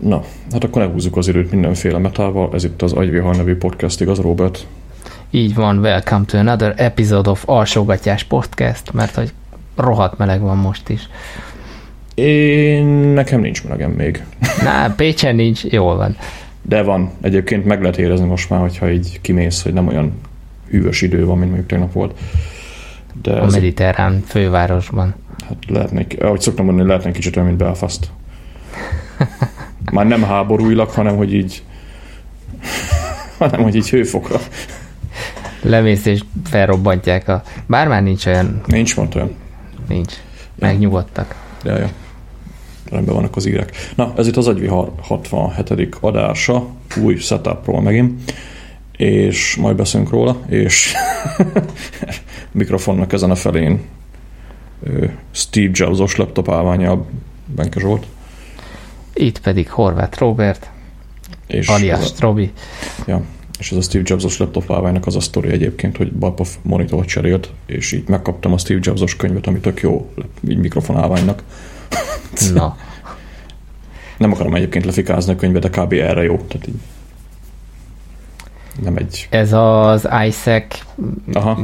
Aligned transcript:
Na, 0.00 0.22
hát 0.52 0.64
akkor 0.64 0.82
ne 0.82 0.88
húzzuk 0.88 1.16
az 1.16 1.28
időt 1.28 1.50
mindenféle 1.50 1.98
metával. 1.98 2.50
Ez 2.54 2.64
itt 2.64 2.82
az 2.82 2.92
Agyvihar 2.92 3.36
nevű 3.36 3.56
podcast, 3.56 4.00
igaz, 4.00 4.18
Robert? 4.18 4.66
Így 5.30 5.54
van, 5.54 5.78
welcome 5.78 6.24
to 6.24 6.38
another 6.38 6.74
episode 6.76 7.30
of 7.30 7.42
Alsógatyás 7.46 8.24
Podcast, 8.24 8.92
mert 8.92 9.14
hogy 9.14 9.32
rohadt 9.76 10.18
meleg 10.18 10.40
van 10.40 10.56
most 10.56 10.88
is. 10.88 11.08
Én 12.14 12.84
nekem 12.86 13.40
nincs 13.40 13.64
melegem 13.64 13.90
még. 13.90 14.24
Na, 14.62 14.94
Pécsen 14.96 15.34
nincs, 15.34 15.64
jól 15.64 15.96
van. 15.96 16.16
De 16.62 16.82
van. 16.82 17.10
Egyébként 17.20 17.64
meg 17.64 17.80
lehet 17.80 17.98
érezni 17.98 18.26
most 18.26 18.50
már, 18.50 18.60
hogyha 18.60 18.90
így 18.90 19.20
kimész, 19.20 19.62
hogy 19.62 19.72
nem 19.72 19.86
olyan 19.88 20.12
hűvös 20.70 21.02
idő 21.02 21.24
van, 21.24 21.38
mint 21.38 21.48
mondjuk 21.50 21.70
tegnap 21.70 21.92
volt. 21.92 22.18
De 23.22 23.32
a 23.32 23.46
mediterrán 23.46 24.22
fővárosban. 24.26 25.14
Hát 25.48 25.56
lehetne, 25.68 26.06
ahogy 26.18 26.40
szoktam 26.40 26.64
mondani, 26.64 26.88
lehetne 26.88 27.10
kicsit 27.10 27.36
olyan, 27.36 27.48
mint 27.48 27.60
Belfast. 27.60 28.10
Már 29.92 30.06
nem 30.06 30.22
háborúilag, 30.22 30.90
hanem 30.90 31.16
hogy 31.16 31.34
így 31.34 31.62
hanem 33.38 33.62
hogy 33.62 33.74
így 33.74 33.90
hőfokra. 33.90 34.40
Lemész 35.62 36.04
és 36.04 36.20
felrobbantják 36.44 37.28
a... 37.28 37.42
Bár 37.66 37.88
már 37.88 38.02
nincs 38.02 38.26
olyan... 38.26 38.60
Nincs 38.66 38.96
mond 38.96 39.16
olyan. 39.16 39.34
Nincs. 39.88 40.12
Megnyugodtak. 40.54 41.34
Ja, 41.64 41.78
ja. 41.78 41.90
Rendben 42.90 43.14
vannak 43.14 43.36
az 43.36 43.46
írek. 43.46 43.90
Na, 43.94 44.12
ez 44.16 44.26
itt 44.26 44.36
az 44.36 44.46
Agyvihar 44.46 44.92
67. 45.00 45.96
adása, 46.00 46.66
új 47.02 47.16
setupról 47.16 47.82
megint, 47.82 48.34
és 48.96 49.56
majd 49.56 49.76
beszélünk 49.76 50.10
róla, 50.10 50.40
és 50.48 50.92
mikrofonnak 52.52 53.12
ezen 53.12 53.30
a 53.30 53.34
felén 53.34 53.80
Steve 55.30 55.70
Jobs-os 55.72 56.16
laptop 56.16 56.50
állványa 56.50 57.04
Benke 57.46 57.80
Zsolt. 57.80 58.06
Itt 59.18 59.40
pedig 59.40 59.70
Horváth 59.70 60.18
Robert, 60.18 60.70
és 61.46 61.68
alias 61.68 62.12
Robi. 62.20 62.52
Ja, 63.06 63.22
és 63.58 63.70
ez 63.70 63.76
a 63.76 63.80
Steve 63.80 64.04
Jobs-os 64.06 64.38
laptop 64.38 64.72
állványnak 64.72 65.06
az 65.06 65.16
a 65.16 65.20
sztori 65.20 65.48
egyébként, 65.48 65.96
hogy 65.96 66.12
Balpov 66.12 66.48
monitor 66.62 67.04
cserélt, 67.04 67.50
és 67.66 67.92
így 67.92 68.08
megkaptam 68.08 68.52
a 68.52 68.58
Steve 68.58 68.80
Jobs-os 68.82 69.16
könyvet, 69.16 69.46
ami 69.46 69.58
tök 69.58 69.80
jó, 69.80 70.10
így 70.48 70.58
mikrofon 70.58 70.96
állványnak. 70.96 71.42
Na. 72.54 72.76
Nem 74.18 74.32
akarom 74.32 74.54
egyébként 74.54 74.84
lefikázni 74.84 75.32
a 75.32 75.36
könyvet, 75.36 75.62
de 75.62 75.80
kb. 75.80 75.92
erre 75.92 76.22
jó. 76.22 76.36
Tehát 76.36 76.68
így 76.68 76.74
nem 78.82 78.96
egy... 78.96 79.26
Ez 79.30 79.52
az 79.52 80.08
ISEC 80.26 80.82
aha. 81.32 81.58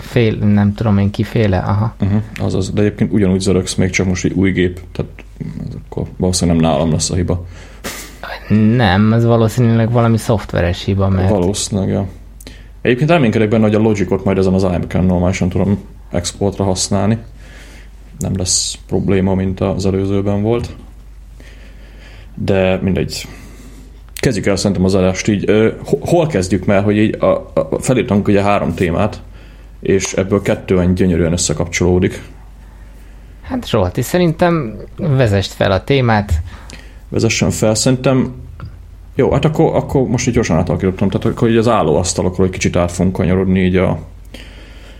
fél, 0.00 0.34
nem 0.34 0.74
tudom 0.74 0.98
én 0.98 1.10
kiféle, 1.10 1.58
aha. 1.58 1.94
Uh-huh, 2.00 2.22
azaz, 2.38 2.72
de 2.72 2.80
egyébként 2.80 3.12
ugyanúgy 3.12 3.40
zörögsz, 3.40 3.74
még 3.74 3.90
csak 3.90 4.06
most 4.06 4.24
egy 4.24 4.32
új 4.32 4.52
gép, 4.52 4.80
tehát 4.92 5.10
akkor 5.88 6.06
valószínűleg 6.16 6.60
nem 6.60 6.70
nálam 6.70 6.90
lesz 6.90 7.10
a 7.10 7.14
hiba. 7.14 7.46
Nem, 8.48 9.12
ez 9.12 9.24
valószínűleg 9.24 9.90
valami 9.90 10.16
szoftveres 10.16 10.84
hiba, 10.84 11.08
mert... 11.08 11.30
Valószínűleg, 11.30 11.88
ja. 11.88 12.06
Egyébként 12.82 13.10
reménykedek 13.10 13.48
benne, 13.48 13.62
hogy 13.62 13.74
a 13.74 13.78
Logicot 13.78 14.24
majd 14.24 14.38
ezen 14.38 14.54
az 14.54 14.62
iMac-en 14.62 15.04
normálisan 15.04 15.48
tudom 15.48 15.78
exportra 16.10 16.64
használni. 16.64 17.18
Nem 18.18 18.36
lesz 18.36 18.78
probléma, 18.86 19.34
mint 19.34 19.60
az 19.60 19.86
előzőben 19.86 20.42
volt. 20.42 20.76
De 22.34 22.78
mindegy. 22.82 23.26
Kezdjük 24.14 24.46
el 24.46 24.56
szerintem 24.56 24.84
az 24.84 24.94
adást 24.94 25.28
így. 25.28 25.50
Hol 26.00 26.26
kezdjük, 26.26 26.64
mert 26.64 26.84
hogy 26.84 26.96
így 26.96 27.16
a, 27.22 27.26
a, 27.26 27.78
felírtunk 27.80 28.28
ugye 28.28 28.42
három 28.42 28.74
témát, 28.74 29.22
és 29.80 30.12
ebből 30.12 30.42
kettő 30.42 30.92
gyönyörűen 30.94 31.32
összekapcsolódik. 31.32 32.22
Hát 33.48 33.68
Zsolti, 33.68 34.02
szerintem 34.02 34.76
vezest 34.96 35.52
fel 35.52 35.70
a 35.70 35.84
témát. 35.84 36.32
Vezessen 37.08 37.50
fel, 37.50 37.74
szerintem 37.74 38.34
jó, 39.14 39.32
hát 39.32 39.44
akkor, 39.44 39.74
akkor 39.74 40.08
most 40.08 40.26
így 40.26 40.34
gyorsan 40.34 40.56
átalakítottam, 40.56 41.08
tehát 41.08 41.26
akkor 41.26 41.48
így 41.50 41.56
az 41.56 41.68
állóasztalokról 41.68 42.46
egy 42.46 42.52
kicsit 42.52 42.76
át 42.76 42.92
fogunk 42.92 43.14
kanyarodni 43.14 43.64
így 43.64 43.76
a 43.76 43.98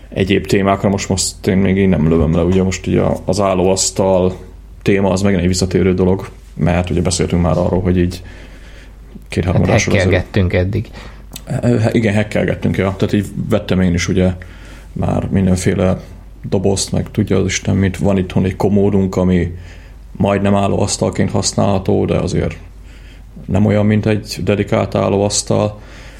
egyéb 0.09 0.45
témákra, 0.45 0.89
most 0.89 1.09
most 1.09 1.47
én 1.47 1.57
még 1.57 1.77
én 1.77 1.89
nem 1.89 2.09
lövöm 2.09 2.35
le, 2.35 2.41
ugye 2.41 2.63
most 2.63 2.87
ugye 2.87 3.01
az 3.25 3.39
állóasztal 3.39 4.35
téma 4.81 5.09
az 5.09 5.21
megint 5.21 5.41
egy 5.41 5.47
visszatérő 5.47 5.93
dolog, 5.93 6.29
mert 6.53 6.89
ugye 6.89 7.01
beszéltünk 7.01 7.41
már 7.41 7.57
arról, 7.57 7.81
hogy 7.81 7.97
így 7.97 8.21
két-három 9.27 9.63
hát 9.63 10.53
eddig. 10.53 10.89
Igen, 11.91 12.13
hekkelgettünk, 12.13 12.77
ja. 12.77 12.95
Tehát 12.97 13.13
így 13.13 13.25
vettem 13.49 13.81
én 13.81 13.93
is 13.93 14.07
ugye 14.07 14.33
már 14.91 15.27
mindenféle 15.29 15.99
dobozt, 16.49 16.91
meg 16.91 17.11
tudja 17.11 17.37
az 17.37 17.45
Isten 17.45 17.75
mit. 17.75 17.97
Van 17.97 18.17
itthon 18.17 18.45
egy 18.45 18.55
komódunk, 18.55 19.15
ami 19.15 19.55
majdnem 20.11 20.55
állóasztalként 20.55 21.31
használható, 21.31 22.05
de 22.05 22.15
azért 22.15 22.57
nem 23.45 23.65
olyan, 23.65 23.85
mint 23.85 24.05
egy 24.05 24.39
dedikált 24.43 24.95
állóasztal. 24.95 25.79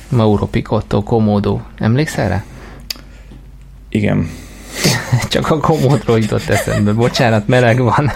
Mauro 0.10 0.46
Picotto 0.46 1.04
komódó. 1.04 1.62
Emlékszel 1.78 2.30
rá? 2.30 2.44
Igen. 3.90 4.30
Csak 5.30 5.52
a 5.52 5.60
komódról 5.60 6.20
jutott 6.20 6.48
eszembe. 6.48 6.94
Bocsánat, 6.94 7.48
meleg 7.48 7.82
van. 7.82 8.12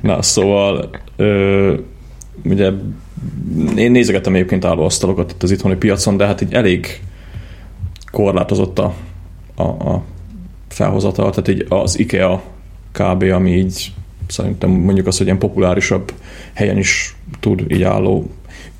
Na, 0.00 0.22
szóval 0.22 0.90
ö, 1.16 1.74
ugye 2.44 2.70
én 3.76 3.90
nézegettem 3.90 4.34
egyébként 4.34 4.64
állóasztalokat 4.64 5.30
itt 5.30 5.42
az 5.42 5.50
itthoni 5.50 5.74
piacon, 5.74 6.16
de 6.16 6.26
hát 6.26 6.40
így 6.40 6.52
elég 6.52 7.00
korlátozott 8.10 8.78
a, 8.78 8.94
a, 9.56 9.62
a 9.62 10.02
felhozatal, 10.68 11.30
tehát 11.30 11.48
így 11.48 11.66
az 11.68 11.98
IKEA 11.98 12.42
kb. 12.92 13.22
ami 13.22 13.50
így 13.50 13.92
szerintem 14.28 14.70
mondjuk 14.70 15.06
az, 15.06 15.16
hogy 15.16 15.26
ilyen 15.26 15.38
populárisabb 15.38 16.12
helyen 16.52 16.78
is 16.78 17.16
tud 17.40 17.64
így 17.68 17.82
álló 17.82 18.30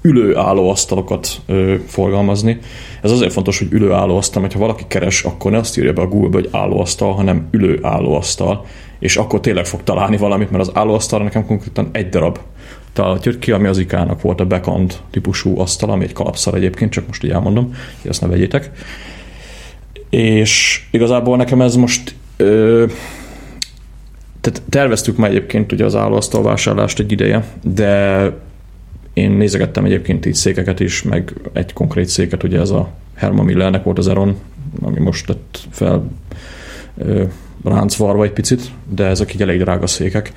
ülő 0.02 0.32
asztalokat 0.34 1.28
ö, 1.46 1.74
forgalmazni. 1.86 2.58
Ez 3.02 3.10
azért 3.10 3.32
fontos, 3.32 3.58
hogy 3.58 3.72
ülő 3.72 3.90
asztal, 3.90 4.40
mert 4.42 4.52
ha 4.52 4.58
valaki 4.58 4.84
keres, 4.88 5.22
akkor 5.22 5.50
ne 5.50 5.58
azt 5.58 5.78
írja 5.78 5.92
be 5.92 6.00
a 6.00 6.06
Google-be, 6.06 6.38
hogy 6.38 6.48
állóasztal, 6.52 7.12
hanem 7.12 7.48
ülő 7.50 7.78
asztal, 7.82 8.64
és 8.98 9.16
akkor 9.16 9.40
tényleg 9.40 9.66
fog 9.66 9.82
találni 9.82 10.16
valamit, 10.16 10.50
mert 10.50 10.62
az 10.68 10.70
állóasztalra 10.74 11.24
nekem 11.24 11.46
konkrétan 11.46 11.88
egy 11.92 12.08
darab 12.08 12.38
találat 12.92 13.24
jött 13.24 13.38
ki, 13.38 13.52
ami 13.52 13.66
az 13.66 13.78
ikának 13.78 14.20
volt 14.20 14.40
a 14.40 14.46
backend 14.46 14.96
típusú 15.10 15.58
asztal, 15.60 15.90
ami 15.90 16.04
egy 16.04 16.12
kalapszar 16.12 16.54
egyébként, 16.54 16.90
csak 16.92 17.06
most 17.06 17.24
így 17.24 17.30
elmondom, 17.30 17.74
hogy 18.00 18.10
ezt 18.10 18.20
ne 18.20 18.26
vegyétek. 18.26 18.70
És 20.10 20.82
igazából 20.90 21.36
nekem 21.36 21.60
ez 21.60 21.74
most 21.74 22.14
ö, 22.36 22.84
tehát 24.40 24.62
terveztük 24.68 25.16
már 25.16 25.30
egyébként 25.30 25.72
ugye 25.72 25.84
az 25.84 25.94
állóasztal 25.94 26.42
vásárlást 26.42 26.98
egy 26.98 27.12
ideje, 27.12 27.44
de 27.62 28.30
én 29.12 29.30
nézegettem 29.30 29.84
egyébként 29.84 30.26
így 30.26 30.34
székeket 30.34 30.80
is, 30.80 31.02
meg 31.02 31.34
egy 31.52 31.72
konkrét 31.72 32.08
széket, 32.08 32.42
ugye 32.42 32.60
ez 32.60 32.70
a 32.70 32.88
Herma 33.14 33.42
Millernek 33.42 33.82
volt 33.82 33.98
az 33.98 34.08
Eron, 34.08 34.36
ami 34.82 35.00
most 35.00 35.28
lett 35.28 35.58
fel 35.70 36.10
ö, 36.98 37.24
ráncvarva 37.64 38.24
egy 38.24 38.32
picit, 38.32 38.70
de 38.88 39.04
ezek 39.04 39.34
így 39.34 39.42
elég 39.42 39.60
drága 39.60 39.86
székek. 39.86 40.32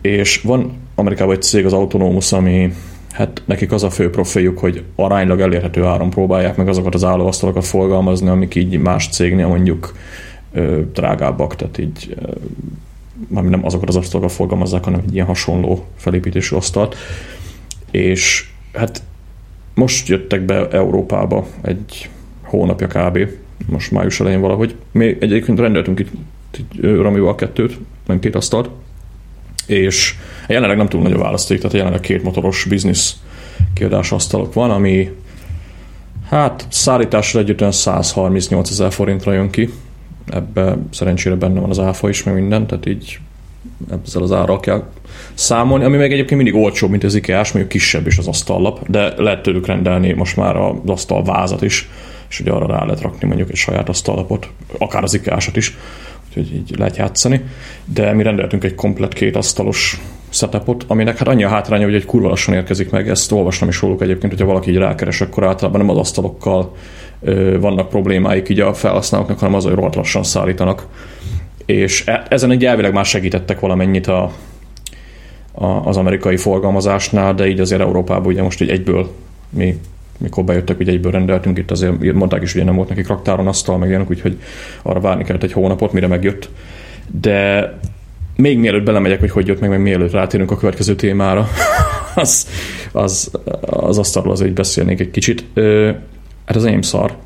És 0.00 0.40
van 0.40 0.72
Amerikában 0.94 1.34
egy 1.34 1.42
cég, 1.42 1.64
az 1.64 1.72
Autonomous, 1.72 2.32
ami 2.32 2.72
hát 3.16 3.42
nekik 3.44 3.72
az 3.72 3.82
a 3.82 3.90
fő 3.90 4.10
profiljuk, 4.10 4.58
hogy 4.58 4.82
aránylag 4.96 5.40
elérhető 5.40 5.84
áron 5.84 6.10
próbálják 6.10 6.56
meg 6.56 6.68
azokat 6.68 6.94
az 6.94 7.04
állóasztalokat 7.04 7.64
forgalmazni, 7.64 8.28
amik 8.28 8.54
így 8.54 8.78
más 8.78 9.08
cégnél 9.08 9.46
mondjuk 9.46 9.96
ö, 10.52 10.80
drágábbak, 10.92 11.56
tehát 11.56 11.78
így 11.78 12.16
ö, 12.20 13.40
nem 13.40 13.64
azokat 13.64 13.88
az 13.88 13.96
asztalokat 13.96 14.32
forgalmazzák, 14.32 14.84
hanem 14.84 15.00
egy 15.06 15.14
ilyen 15.14 15.26
hasonló 15.26 15.84
felépítésű 15.96 16.56
asztalt. 16.56 16.96
És 17.90 18.48
hát 18.72 19.02
most 19.74 20.08
jöttek 20.08 20.42
be 20.42 20.68
Európába 20.68 21.46
egy 21.62 22.10
hónapja 22.42 22.86
kb. 22.86 23.18
Most 23.66 23.90
május 23.90 24.20
elején 24.20 24.40
valahogy. 24.40 24.74
Mi 24.90 25.16
egyébként 25.20 25.58
rendeltünk 25.58 25.98
itt, 25.98 26.10
itt 26.58 26.82
Ramival 26.82 27.34
kettőt, 27.34 27.78
nem 28.06 28.18
két 28.18 28.34
asztalt, 28.34 28.70
és 29.66 30.14
jelenleg 30.48 30.76
nem 30.76 30.88
túl 30.88 31.02
nagy 31.02 31.12
a 31.12 31.18
választék, 31.18 31.58
tehát 31.58 31.76
jelenleg 31.76 32.00
két 32.00 32.22
motoros 32.22 32.64
biznisz 32.68 33.16
kiadás 33.74 34.12
asztalok 34.12 34.52
van, 34.52 34.70
ami 34.70 35.10
hát 36.28 36.66
szállításra 36.68 37.40
együtt 37.40 37.72
138 37.72 38.70
ezer 38.70 38.92
forintra 38.92 39.32
jön 39.32 39.50
ki. 39.50 39.70
Ebbe 40.30 40.76
szerencsére 40.90 41.34
benne 41.34 41.60
van 41.60 41.70
az 41.70 41.78
áfa 41.78 42.08
is, 42.08 42.22
meg 42.22 42.34
minden, 42.34 42.66
tehát 42.66 42.86
így 42.86 43.18
ezzel 44.04 44.22
az 44.22 44.32
árral 44.32 44.60
kell 44.60 44.84
számolni, 45.34 45.84
ami 45.84 45.96
meg 45.96 46.12
egyébként 46.12 46.42
mindig 46.42 46.62
olcsóbb, 46.62 46.90
mint 46.90 47.04
az 47.04 47.14
ikea 47.14 47.36
mondjuk 47.36 47.68
kisebb 47.68 48.06
is 48.06 48.18
az 48.18 48.26
asztallap, 48.26 48.88
de 48.88 49.14
lehet 49.16 49.42
tőlük 49.42 49.66
rendelni 49.66 50.12
most 50.12 50.36
már 50.36 50.56
az 50.56 50.74
asztal 50.86 51.24
vázat 51.24 51.62
is, 51.62 51.88
és 52.28 52.40
ugye 52.40 52.50
arra 52.50 52.66
rá 52.66 52.84
lehet 52.84 53.00
rakni 53.00 53.26
mondjuk 53.26 53.50
egy 53.50 53.56
saját 53.56 53.88
asztallapot, 53.88 54.48
akár 54.78 55.02
az 55.02 55.14
ikea 55.14 55.38
is, 55.52 55.76
úgyhogy 56.36 56.56
így 56.56 56.78
lehet 56.78 56.96
játszani. 56.96 57.44
De 57.84 58.12
mi 58.12 58.22
rendeltünk 58.22 58.64
egy 58.64 58.74
komplet 58.74 59.12
két 59.12 59.36
asztalos 59.36 60.00
setupot, 60.28 60.84
aminek 60.86 61.18
hát 61.18 61.28
annyi 61.28 61.44
a 61.44 61.48
hátránya, 61.48 61.84
hogy 61.84 61.94
egy 61.94 62.04
kurva 62.04 62.28
lassan 62.28 62.54
érkezik 62.54 62.90
meg, 62.90 63.08
ezt 63.08 63.32
olvastam 63.32 63.68
is 63.68 63.80
róluk 63.80 64.02
egyébként, 64.02 64.32
hogyha 64.32 64.46
valaki 64.46 64.70
így 64.70 64.76
rákeres, 64.76 65.20
akkor 65.20 65.44
általában 65.44 65.80
nem 65.80 65.90
az 65.90 65.96
asztalokkal 65.96 66.74
ö, 67.20 67.60
vannak 67.60 67.88
problémáik 67.88 68.48
így 68.48 68.60
a 68.60 68.74
felhasználóknak, 68.74 69.38
hanem 69.38 69.54
az, 69.54 69.64
hogy 69.64 69.74
rohadt 69.74 69.94
lassan 69.94 70.22
szállítanak. 70.22 70.86
És 71.66 72.06
e, 72.06 72.26
ezen 72.28 72.50
egy 72.50 72.64
elvileg 72.64 72.92
már 72.92 73.04
segítettek 73.04 73.60
valamennyit 73.60 74.06
a, 74.06 74.32
az 75.84 75.96
amerikai 75.96 76.36
forgalmazásnál, 76.36 77.34
de 77.34 77.46
így 77.48 77.60
azért 77.60 77.80
Európában 77.80 78.26
ugye 78.26 78.42
most 78.42 78.60
így 78.60 78.70
egyből 78.70 79.10
mi 79.50 79.78
mikor 80.18 80.44
bejöttek, 80.44 80.78
ugye 80.78 80.92
egyből 80.92 81.12
rendeltünk, 81.12 81.58
itt 81.58 81.70
azért 81.70 82.12
mondták 82.12 82.42
is, 82.42 82.52
hogy 82.52 82.64
nem 82.64 82.76
volt 82.76 82.88
nekik 82.88 83.06
raktáron 83.06 83.46
asztal, 83.46 83.78
meg 83.78 83.88
ilyenek, 83.88 84.10
úgyhogy 84.10 84.38
arra 84.82 85.00
várni 85.00 85.24
kellett 85.24 85.42
egy 85.42 85.52
hónapot, 85.52 85.92
mire 85.92 86.06
megjött. 86.06 86.50
De 87.20 87.72
még 88.36 88.58
mielőtt 88.58 88.84
belemegyek, 88.84 89.20
hogy 89.20 89.30
hogy 89.30 89.46
jött 89.46 89.60
meg, 89.60 89.70
meg 89.70 89.80
mielőtt 89.80 90.12
rátérünk 90.12 90.50
a 90.50 90.56
következő 90.56 90.94
témára, 90.94 91.48
az, 92.14 92.48
az, 92.92 93.30
az 93.60 93.98
asztalról 93.98 94.32
azért 94.32 94.52
beszélnék 94.52 95.00
egy 95.00 95.10
kicsit. 95.10 95.44
Hát 96.44 96.56
az 96.56 96.64
enyém 96.64 96.82
szar. 96.82 97.16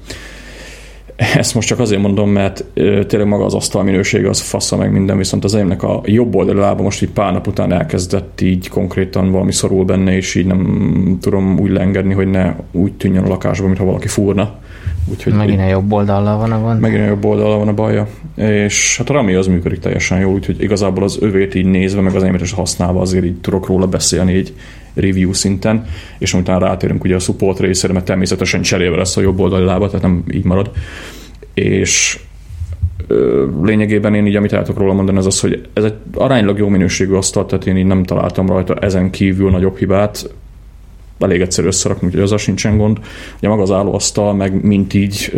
Ezt 1.36 1.54
most 1.54 1.68
csak 1.68 1.78
azért 1.78 2.00
mondom, 2.00 2.30
mert 2.30 2.64
tényleg 3.06 3.26
maga 3.26 3.44
az 3.44 3.54
asztal 3.54 3.82
minősége 3.82 4.28
az 4.28 4.40
fassa 4.40 4.76
meg 4.76 4.92
minden, 4.92 5.16
viszont 5.16 5.44
az 5.44 5.54
enyémnek 5.54 5.82
a 5.82 6.00
jobb 6.04 6.34
oldali 6.34 6.58
lába 6.58 6.82
most 6.82 7.02
így 7.02 7.10
pár 7.10 7.32
nap 7.32 7.46
után 7.46 7.72
elkezdett 7.72 8.40
így 8.40 8.68
konkrétan 8.68 9.30
valami 9.30 9.52
szorul 9.52 9.84
benne, 9.84 10.16
és 10.16 10.34
így 10.34 10.46
nem 10.46 11.18
tudom 11.20 11.58
úgy 11.58 11.70
leengedni, 11.70 12.14
hogy 12.14 12.28
ne 12.28 12.54
úgy 12.72 12.92
tűnjön 12.92 13.24
a 13.24 13.28
lakásban, 13.28 13.66
mintha 13.66 13.84
valaki 13.84 14.08
fúrna. 14.08 14.58
Úgyhogy 15.10 15.32
megint 15.32 15.60
a 15.60 15.66
jobb 15.68 15.92
oldallal 15.92 16.38
van 16.38 16.52
a 16.52 16.60
gond. 16.60 16.80
Megint 16.80 17.02
a 17.02 17.06
jobb 17.06 17.24
oldallal 17.24 17.58
van 17.58 17.68
a 17.68 17.74
baja. 17.74 18.06
És 18.34 18.96
hát 18.98 19.10
a 19.10 19.12
Rami 19.12 19.34
az 19.34 19.46
működik 19.46 19.78
teljesen 19.78 20.20
jól, 20.20 20.32
úgyhogy 20.32 20.62
igazából 20.62 21.04
az 21.04 21.18
övét 21.20 21.54
így 21.54 21.66
nézve, 21.66 22.00
meg 22.00 22.14
az 22.14 22.22
enyémet 22.22 22.40
is 22.40 22.52
használva 22.52 23.00
azért 23.00 23.24
így 23.24 23.40
tudok 23.40 23.66
róla 23.66 23.86
beszélni 23.86 24.34
így 24.34 24.54
review 24.94 25.32
szinten, 25.32 25.86
és 26.18 26.34
utána 26.34 26.66
rátérünk 26.66 27.04
ugye 27.04 27.14
a 27.14 27.18
support 27.18 27.60
részére, 27.60 27.92
mert 27.92 28.04
természetesen 28.04 28.62
cserélve 28.62 28.96
lesz 28.96 29.16
a 29.16 29.20
jobb 29.20 29.40
oldali 29.40 29.64
lába, 29.64 29.86
tehát 29.86 30.02
nem 30.02 30.24
így 30.30 30.44
marad. 30.44 30.70
És 31.54 32.18
lényegében 33.62 34.14
én 34.14 34.26
így, 34.26 34.36
amit 34.36 34.52
el 34.52 34.62
tudok 34.62 34.80
róla 34.80 34.92
mondani, 34.92 35.18
az 35.18 35.26
az, 35.26 35.40
hogy 35.40 35.68
ez 35.72 35.84
egy 35.84 35.94
aránylag 36.14 36.58
jó 36.58 36.68
minőségű 36.68 37.12
asztal, 37.12 37.46
tehát 37.46 37.66
én 37.66 37.76
így 37.76 37.86
nem 37.86 38.02
találtam 38.02 38.46
rajta 38.46 38.74
ezen 38.74 39.10
kívül 39.10 39.50
nagyobb 39.50 39.78
hibát, 39.78 40.34
elég 41.18 41.40
egyszerű 41.40 41.66
összerakni, 41.66 42.06
úgyhogy 42.06 42.22
az 42.22 42.40
sincsen 42.40 42.76
gond. 42.76 42.98
Ugye 43.38 43.48
maga 43.48 43.62
az 43.62 43.70
állóasztal, 43.70 44.34
meg 44.34 44.64
mint 44.64 44.94
így 44.94 45.32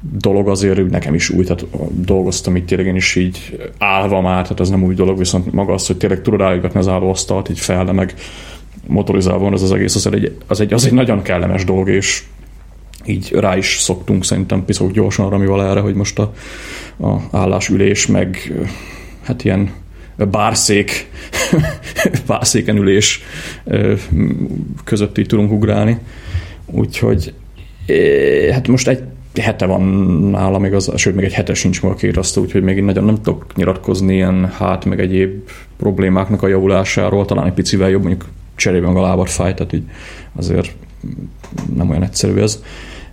dolog 0.00 0.48
azért 0.48 0.90
nekem 0.90 1.14
is 1.14 1.30
új, 1.30 1.44
tehát 1.44 1.66
dolgoztam 1.90 2.56
itt 2.56 2.66
tényleg 2.66 2.86
én 2.86 2.96
is 2.96 3.14
így 3.14 3.70
állva 3.78 4.20
már, 4.20 4.42
tehát 4.42 4.60
ez 4.60 4.68
nem 4.68 4.82
új 4.82 4.94
dolog, 4.94 5.18
viszont 5.18 5.52
maga 5.52 5.72
az, 5.72 5.86
hogy 5.86 5.96
tényleg 5.96 6.22
tudod 6.22 6.40
állítgatni 6.40 6.78
az 6.78 6.88
állóasztalt, 6.88 7.48
így 7.48 7.58
fel, 7.60 7.92
meg 7.92 8.14
motorizálva 8.86 9.44
van 9.44 9.52
ez 9.52 9.62
az 9.62 9.72
egész, 9.72 9.94
az 9.94 10.06
egy, 10.06 10.36
az 10.46 10.60
egy, 10.60 10.72
az 10.72 10.86
egy 10.86 10.92
nagyon 10.92 11.22
kellemes 11.22 11.64
dolog, 11.64 11.88
és 11.88 12.22
így 13.04 13.32
rá 13.32 13.56
is 13.56 13.78
szoktunk 13.78 14.24
szerintem 14.24 14.64
piszok 14.64 14.92
gyorsan 14.92 15.30
Ramival 15.30 15.64
erre, 15.64 15.80
hogy 15.80 15.94
most 15.94 16.18
a, 16.18 16.32
a 17.06 17.20
állásülés, 17.30 18.06
meg 18.06 18.52
hát 19.22 19.44
ilyen 19.44 19.70
bárszék, 20.30 21.10
bárszéken 22.26 22.76
ülés 22.76 23.22
között 24.84 25.18
így 25.18 25.26
tudunk 25.26 25.52
ugrálni. 25.52 25.98
Úgyhogy 26.66 27.34
hát 28.52 28.68
most 28.68 28.88
egy 28.88 29.02
hete 29.38 29.66
van 29.66 29.82
nála, 30.30 30.58
még 30.58 30.74
az, 30.74 30.92
sőt, 30.96 31.14
még 31.14 31.24
egy 31.24 31.32
hete 31.32 31.54
sincs 31.54 31.82
meg 31.82 31.92
a 31.92 31.94
két 31.94 32.16
asztal, 32.16 32.42
úgyhogy 32.42 32.62
még 32.62 32.76
én 32.76 32.84
nagyon 32.84 33.04
nem 33.04 33.14
tudok 33.14 33.46
nyilatkozni 33.54 34.14
ilyen 34.14 34.50
hát, 34.58 34.84
meg 34.84 35.00
egyéb 35.00 35.48
problémáknak 35.76 36.42
a 36.42 36.48
javulásáról, 36.48 37.24
talán 37.24 37.46
egy 37.46 37.52
picivel 37.52 37.90
jobb, 37.90 38.02
mondjuk 38.02 38.28
cserében 38.56 38.96
a 38.96 39.00
lábat 39.00 39.30
fáj, 39.30 39.54
tehát 39.54 39.72
így 39.72 39.84
azért 40.36 40.74
nem 41.76 41.90
olyan 41.90 42.02
egyszerű 42.02 42.40
ez. 42.40 42.62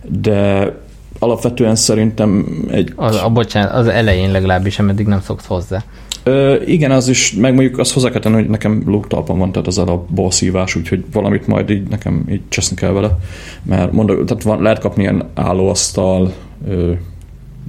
De 0.02 0.72
alapvetően 1.18 1.76
szerintem 1.76 2.46
egy... 2.70 2.92
Az, 2.96 3.16
a, 3.22 3.28
bocsánat, 3.28 3.72
az 3.72 3.86
elején 3.86 4.30
legalábbis, 4.30 4.78
ameddig 4.78 5.06
nem 5.06 5.20
szoksz 5.20 5.46
hozzá. 5.46 5.84
Ö, 6.22 6.56
igen, 6.66 6.90
az 6.90 7.08
is, 7.08 7.32
meg 7.32 7.54
mondjuk 7.54 7.78
azt 7.78 7.92
hozzá 7.92 8.10
kell 8.10 8.20
tenni, 8.20 8.34
hogy 8.34 8.48
nekem 8.48 8.82
lógtalpam 8.86 9.38
van, 9.38 9.52
tehát 9.52 9.66
az 9.66 9.78
a 9.78 10.04
balszívás, 10.14 10.74
úgyhogy 10.74 11.04
valamit 11.12 11.46
majd 11.46 11.70
így 11.70 11.88
nekem 11.88 12.24
így 12.30 12.40
cseszni 12.48 12.76
kell 12.76 12.90
vele, 12.90 13.18
mert 13.62 13.92
mondok, 13.92 14.24
tehát 14.24 14.42
van, 14.42 14.62
lehet 14.62 14.78
kapni 14.78 15.02
ilyen 15.02 15.28
állóasztal, 15.34 16.32
ö, 16.68 16.92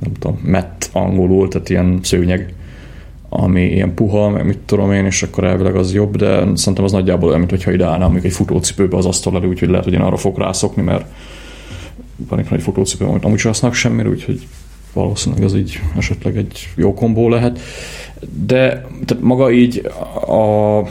nem 0.01 0.13
tudom, 0.19 0.39
mett 0.43 0.89
angolul, 0.93 1.47
tehát 1.47 1.69
ilyen 1.69 1.99
szőnyeg, 2.01 2.53
ami 3.29 3.61
ilyen 3.61 3.93
puha, 3.93 4.29
meg 4.29 4.45
mit 4.45 4.57
tudom 4.57 4.91
én, 4.91 5.05
és 5.05 5.23
akkor 5.23 5.43
elvileg 5.43 5.75
az 5.75 5.93
jobb, 5.93 6.17
de 6.17 6.45
szerintem 6.55 6.83
az 6.83 6.91
nagyjából 6.91 7.29
olyan, 7.29 7.39
mintha 7.39 7.71
ide 7.71 7.85
állnám 7.85 8.01
mondjuk 8.01 8.25
egy 8.25 8.31
futócipőbe 8.31 8.97
az 8.97 9.05
asztal 9.05 9.35
elő, 9.35 9.47
úgyhogy 9.47 9.69
lehet, 9.69 9.83
hogy 9.83 9.93
én 9.93 9.99
arra 9.99 10.17
fog 10.17 10.37
rászokni, 10.37 10.81
mert 10.81 11.05
van 12.29 12.39
egy 12.39 12.49
nagy 12.49 12.61
futócipő, 12.61 13.05
amit 13.05 13.25
amúgy 13.25 13.39
sem 13.39 13.51
használok 13.51 13.77
semmire, 13.77 14.09
úgyhogy 14.09 14.47
valószínűleg 14.99 15.43
az 15.43 15.55
így 15.55 15.79
esetleg 15.97 16.37
egy 16.37 16.69
jó 16.75 16.93
kombó 16.93 17.29
lehet. 17.29 17.59
De 18.45 18.67
tehát 19.05 19.23
maga 19.23 19.51
így 19.51 19.85
a 20.27 20.81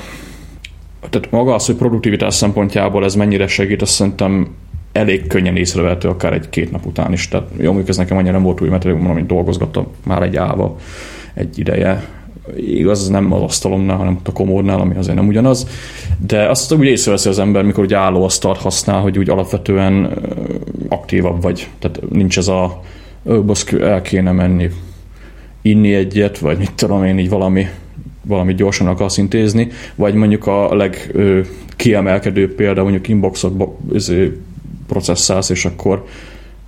tehát 1.11 1.31
maga 1.31 1.55
az, 1.55 1.67
hogy 1.67 1.75
produktivitás 1.75 2.35
szempontjából 2.35 3.05
ez 3.05 3.15
mennyire 3.15 3.47
segít, 3.47 3.83
azt 3.83 3.93
szerintem 3.93 4.55
elég 4.93 5.27
könnyen 5.27 5.57
észrevehető, 5.57 6.09
akár 6.09 6.33
egy-két 6.33 6.71
nap 6.71 6.87
után 6.87 7.13
is. 7.13 7.29
Tehát 7.29 7.49
jó, 7.57 7.65
mondjuk 7.65 7.89
ez 7.89 7.97
nekem 7.97 8.17
annyira 8.17 8.33
nem 8.33 8.43
volt 8.43 8.61
új, 8.61 8.69
mert 8.69 8.85
mondom, 8.85 9.13
hogy 9.13 9.27
dolgozgattam 9.27 9.87
már 10.05 10.23
egy 10.23 10.37
áva 10.37 10.77
egy 11.35 11.59
ideje, 11.59 12.07
igaz, 12.57 13.09
nem 13.09 13.33
az 13.33 13.43
asztalomnál, 13.43 13.97
hanem 13.97 14.21
a 14.25 14.33
komódnál, 14.33 14.81
ami 14.81 14.97
azért 14.97 15.17
nem 15.17 15.27
ugyanaz, 15.27 15.69
de 16.27 16.49
azt 16.49 16.73
úgy 16.73 16.87
észreveszi 16.87 17.29
az 17.29 17.39
ember, 17.39 17.63
mikor 17.63 17.85
egy 17.85 17.93
asztalt 17.93 18.59
használ, 18.59 19.01
hogy 19.01 19.19
úgy 19.19 19.31
alapvetően 19.31 20.19
aktívabb 20.89 21.43
vagy. 21.43 21.69
Tehát 21.79 22.01
nincs 22.11 22.39
ez 22.39 22.49
a 22.49 22.81
baszki, 23.45 23.81
el 23.81 24.03
kéne 24.03 24.33
menni 24.33 24.71
inni 25.63 25.95
egyet, 25.95 26.39
vagy 26.39 26.59
mit 26.59 26.73
tudom 26.73 27.05
én, 27.05 27.19
így 27.19 27.29
valami, 27.29 27.67
valami 28.23 28.55
gyorsan 28.55 28.87
akarsz 28.87 29.19
intézni, 29.19 29.69
vagy 29.95 30.15
mondjuk 30.15 30.47
a 30.47 30.75
legkiemelkedőbb 30.75 32.51
példa, 32.55 32.83
mondjuk 32.83 33.09
inboxot 33.09 33.65
processzálsz, 34.87 35.51
és 35.51 35.65
akkor 35.65 36.05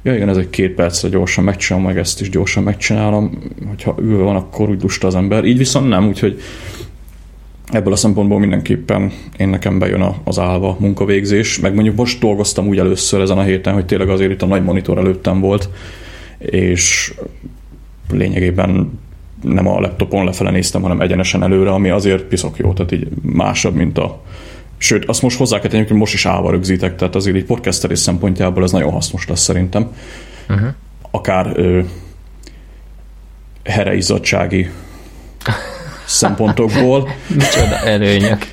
ja 0.03 0.15
igen, 0.15 0.29
ez 0.29 0.37
egy 0.37 0.51
két 0.51 0.75
percre 0.75 1.09
gyorsan 1.09 1.45
megcsinálom, 1.45 1.87
meg 1.87 1.99
ezt 1.99 2.21
is 2.21 2.31
gyorsan 2.31 2.63
megcsinálom, 2.63 3.39
hogyha 3.69 3.97
ülve 4.01 4.23
van, 4.23 4.37
akkor 4.37 4.71
úgy 4.71 4.83
lusta 4.83 5.06
az 5.06 5.15
ember. 5.15 5.45
Így 5.45 5.59
viszont 5.59 5.89
nem, 5.89 6.09
úgyhogy 6.09 6.41
ebből 7.73 7.93
a 7.93 7.97
szempontból 7.97 8.39
mindenképpen 8.39 9.13
én 9.37 9.49
nekem 9.49 9.79
bejön 9.79 10.15
az 10.25 10.39
állva 10.39 10.77
munkavégzés, 10.81 11.61
meg 11.61 11.75
mondjuk 11.75 11.97
most 11.97 12.21
dolgoztam 12.21 12.67
úgy 12.67 12.79
először 12.79 13.21
ezen 13.21 13.39
a 13.39 13.43
héten, 13.43 13.75
hogy 13.75 13.87
tényleg 13.87 14.09
azért 14.09 14.31
itt 14.31 14.43
a 14.43 14.47
nagy 14.47 14.63
monitor 14.63 14.99
előttem 14.99 15.41
volt, 15.41 15.69
és 16.41 17.15
lényegében 18.11 18.99
nem 19.43 19.67
a 19.67 19.81
laptopon 19.81 20.25
lefele 20.25 20.51
néztem, 20.51 20.83
hanem 20.83 21.01
egyenesen 21.01 21.43
előre, 21.43 21.71
ami 21.71 21.89
azért 21.91 22.23
piszok 22.23 22.57
jó, 22.57 22.73
tehát 22.73 22.93
így 22.93 23.09
másabb, 23.23 23.75
mint 23.75 23.99
a 23.99 24.23
Sőt, 24.82 25.05
azt 25.05 25.23
most 25.23 25.37
hozzá 25.37 25.59
kell 25.61 25.70
tenni, 25.70 25.87
hogy 25.87 25.97
most 25.97 26.15
is 26.15 26.27
állva 26.27 26.51
rögzítek, 26.51 26.97
tehát 26.97 27.15
azért 27.15 27.37
így 27.37 27.44
podcasterés 27.44 27.99
szempontjából 27.99 28.63
ez 28.63 28.70
nagyon 28.70 28.93
hasznos 28.93 29.29
lesz 29.29 29.41
szerintem. 29.41 29.93
Uh-huh. 30.49 30.69
Akár 31.11 31.53
ö, 31.55 31.81
hereizzadsági 33.65 34.70
szempontokból. 36.06 37.09
Micsoda 37.29 37.77
előnyök. 37.85 38.39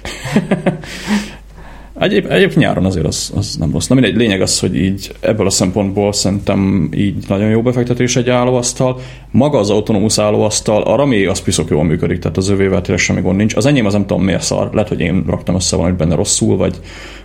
Egyéb, 2.00 2.26
egyéb 2.32 2.52
nyáron 2.56 2.86
azért 2.86 3.06
az, 3.06 3.32
az 3.36 3.56
nem 3.56 3.72
rossz. 3.72 3.88
Na 3.88 3.96
mindegy, 3.96 4.16
lényeg 4.16 4.42
az, 4.42 4.60
hogy 4.60 4.76
így 4.76 5.12
ebből 5.20 5.46
a 5.46 5.50
szempontból 5.50 6.14
szerintem 6.14 6.90
így 6.94 7.26
nagyon 7.28 7.50
jó 7.50 7.62
befektetés 7.62 8.16
egy 8.16 8.30
állóasztal. 8.30 9.00
Maga 9.32 9.58
az 9.58 9.70
autonómus 9.70 10.18
állóasztal, 10.18 10.82
arra 10.82 11.06
még 11.06 11.28
az 11.28 11.42
piszok 11.42 11.70
jól 11.70 11.84
működik, 11.84 12.20
tehát 12.20 12.38
az 12.38 12.50
övével 12.50 12.82
tényleg 12.82 13.04
semmi 13.04 13.22
gond 13.22 13.38
nincs. 13.38 13.56
Az 13.56 13.66
enyém 13.66 13.86
az 13.86 13.94
nem 13.94 14.06
tudom 14.06 14.24
miért 14.24 14.42
szar, 14.42 14.70
lehet, 14.74 14.88
hogy 14.88 15.00
én 15.00 15.24
raktam 15.28 15.56
össze 15.56 15.76
valamit 15.76 15.98
benne 15.98 16.16
rosszul, 16.16 16.58
vagy, 16.58 16.80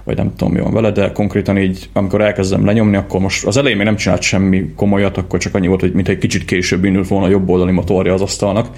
vagy 0.04 0.16
nem 0.16 0.32
tudom 0.36 0.52
mi 0.52 0.60
van 0.60 0.72
vele, 0.72 0.90
de 0.90 1.12
konkrétan 1.12 1.58
így, 1.58 1.88
amikor 1.92 2.20
elkezdem 2.20 2.64
lenyomni, 2.64 2.96
akkor 2.96 3.20
most 3.20 3.46
az 3.46 3.56
elején 3.56 3.76
még 3.76 3.86
nem 3.86 3.96
csinált 3.96 4.22
semmi 4.22 4.72
komolyat, 4.76 5.16
akkor 5.16 5.38
csak 5.38 5.54
annyi 5.54 5.66
volt, 5.66 5.80
hogy 5.80 5.92
mint 5.92 6.08
egy 6.08 6.18
kicsit 6.18 6.44
később 6.44 6.84
indult 6.84 7.08
volna 7.08 7.26
a 7.26 7.30
jobb 7.30 7.48
oldali 7.48 7.72
motorja 7.72 8.12
az 8.12 8.20
asztalnak 8.20 8.68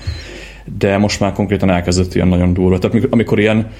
de 0.78 0.98
most 0.98 1.20
már 1.20 1.32
konkrétan 1.32 1.70
elkezdett 1.70 2.14
ilyen 2.14 2.28
nagyon 2.28 2.52
durva. 2.52 2.78
Tehát 2.78 3.06
amikor 3.10 3.38
ilyen 3.38 3.70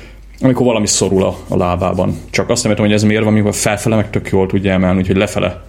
amikor 0.40 0.66
valami 0.66 0.86
szorul 0.86 1.24
a, 1.24 1.36
a 1.48 1.56
lábában. 1.56 2.16
Csak 2.30 2.48
azt 2.48 2.62
nem 2.62 2.70
értem, 2.70 2.86
hogy 2.86 2.94
ez 2.94 3.02
miért 3.02 3.24
van, 3.24 3.32
amikor 3.32 3.54
felfele 3.54 3.96
meg 3.96 4.10
tök 4.10 4.28
jól 4.28 4.46
tudja 4.46 4.72
emelni, 4.72 4.98
úgyhogy 4.98 5.16
lefele 5.16 5.64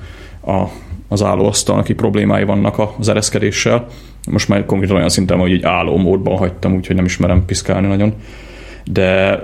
a, 0.45 0.63
az 1.07 1.23
állóasztal, 1.23 1.77
aki 1.77 1.93
problémái 1.93 2.43
vannak 2.43 2.81
az 2.99 3.09
ereszkedéssel. 3.09 3.87
Most 4.29 4.47
már 4.47 4.65
konkrétan 4.65 4.95
olyan 4.95 5.09
szinten, 5.09 5.37
hogy 5.37 5.51
így 5.51 5.63
álló 5.63 5.97
módban 5.97 6.37
hagytam, 6.37 6.73
úgyhogy 6.73 6.95
nem 6.95 7.05
ismerem 7.05 7.45
piszkálni 7.45 7.87
nagyon. 7.87 8.13
De 8.91 9.39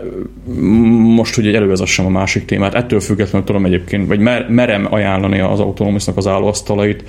most 1.16 1.38
ugye 1.38 1.56
elővezassam 1.56 2.06
a 2.06 2.10
másik 2.10 2.46
témát. 2.46 2.74
Ettől 2.74 3.00
függetlenül 3.00 3.48
tudom 3.48 3.66
egyébként, 3.66 4.08
vagy 4.08 4.20
mer, 4.20 4.50
merem 4.50 4.88
ajánlani 4.90 5.40
az 5.40 5.60
autonómisznak 5.60 6.18
az 6.18 6.28
állóasztalait, 6.28 7.04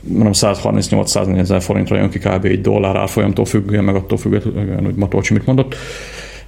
mondom 0.00 0.32
138-140 0.34 1.38
ezer 1.38 1.62
forintra 1.62 1.96
jön 1.96 2.10
ki 2.10 2.18
kb. 2.18 2.44
egy 2.44 2.60
dollár 2.60 2.96
árfolyamtól 2.96 3.44
függően, 3.44 3.84
meg 3.84 3.94
attól 3.94 4.18
függően, 4.18 4.84
hogy 4.84 4.94
Matolcsi 4.94 5.32
mit 5.32 5.46
mondott, 5.46 5.74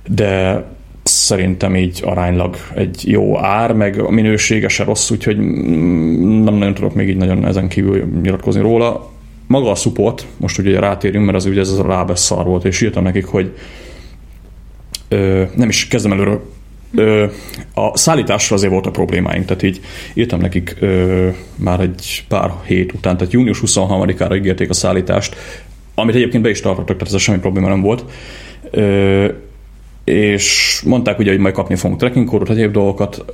de 0.09 0.65
szerintem 1.09 1.77
így 1.77 2.01
aránylag 2.05 2.57
egy 2.75 3.03
jó 3.11 3.39
ár, 3.39 3.73
meg 3.73 4.01
a 4.01 4.11
minősége 4.11 4.69
se 4.69 4.85
rossz, 4.85 5.11
úgyhogy 5.11 5.37
nem 5.37 6.55
nagyon 6.55 6.75
tudok 6.75 6.95
még 6.95 7.09
így 7.09 7.17
nagyon 7.17 7.47
ezen 7.47 7.69
kívül 7.69 8.05
nyilatkozni 8.23 8.61
róla. 8.61 9.11
Maga 9.47 9.71
a 9.71 9.75
support, 9.75 10.27
most 10.37 10.59
ugye 10.59 10.81
rátérünk, 10.81 11.25
mert 11.25 11.37
az 11.37 11.47
ugye 11.47 11.61
ez 11.61 11.71
a 11.71 11.87
lábes 11.87 12.19
szar 12.19 12.45
volt, 12.45 12.65
és 12.65 12.81
írtam 12.81 13.03
nekik, 13.03 13.27
hogy 13.27 13.53
ö, 15.09 15.43
nem 15.55 15.69
is 15.69 15.89
kezdem 15.89 16.13
előről, 16.13 16.53
ö, 16.95 17.27
a 17.75 17.97
szállításra 17.97 18.57
azért 18.57 18.73
volt 18.73 18.87
a 18.87 18.91
problémáink, 18.91 19.45
tehát 19.45 19.63
így 19.63 19.81
írtam 20.15 20.41
nekik 20.41 20.77
ö, 20.81 21.29
már 21.57 21.81
egy 21.81 22.25
pár 22.29 22.53
hét 22.67 22.93
után, 22.93 23.17
tehát 23.17 23.33
június 23.33 23.63
23-ára 23.67 24.37
ígérték 24.37 24.71
a 24.71 24.75
szállítást, 24.75 25.37
amit 25.95 26.15
egyébként 26.15 26.43
be 26.43 26.51
is 26.51 26.61
tartottak, 26.61 26.97
tehát 26.97 27.15
ez 27.15 27.21
semmi 27.21 27.39
probléma 27.39 27.69
nem 27.69 27.81
volt. 27.81 28.05
Ö, 28.71 29.29
és 30.09 30.81
mondták 30.85 31.19
ugye, 31.19 31.31
hogy 31.31 31.41
majd 31.41 31.55
kapni 31.55 31.77
fogunk 31.77 32.01
trekking 32.01 32.29
kódot, 32.29 32.51
egyéb 32.51 32.73
dolgokat. 32.73 33.25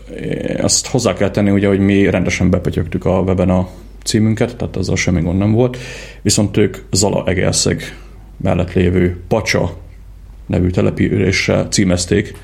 Azt 0.60 0.86
hozzá 0.86 1.12
kell 1.12 1.30
tenni, 1.30 1.50
ugye, 1.50 1.68
hogy 1.68 1.78
mi 1.78 2.10
rendesen 2.10 2.50
bepötyögtük 2.50 3.04
a 3.04 3.20
weben 3.20 3.50
a 3.50 3.68
címünket, 4.04 4.56
tehát 4.56 4.76
azzal 4.76 4.96
semmi 4.96 5.20
gond 5.20 5.38
nem 5.38 5.52
volt. 5.52 5.76
Viszont 6.22 6.56
ők 6.56 6.76
Zala 6.90 7.24
Egerszeg 7.26 7.82
mellett 8.36 8.72
lévő 8.72 9.20
Pacsa 9.28 9.76
nevű 10.46 10.70
településre 10.70 11.68
címezték, 11.68 12.36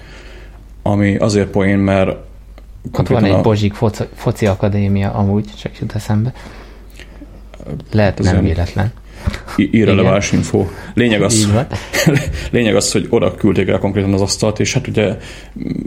ami 0.82 1.16
azért 1.16 1.48
poén, 1.48 1.78
mert 1.78 2.16
ott 2.92 3.08
van 3.08 3.24
egy 3.24 3.30
a... 3.32 3.40
Bozsik 3.40 3.74
foci, 3.74 4.04
foci 4.14 4.46
akadémia 4.46 5.12
amúgy, 5.12 5.46
csak 5.62 5.78
jut 5.78 5.94
eszembe. 5.94 6.32
Lehet 7.92 8.18
nem 8.18 8.42
véletlen. 8.42 8.92
Irreleváns 9.56 10.32
info. 10.32 10.66
Lényeg 10.94 11.22
az, 11.22 11.52
lényeg 12.50 12.76
az, 12.76 12.92
hogy 12.92 13.06
oda 13.08 13.34
küldték 13.34 13.68
el 13.68 13.78
konkrétan 13.78 14.12
az 14.12 14.20
asztalt, 14.20 14.60
és 14.60 14.74
hát 14.74 14.86
ugye 14.86 15.16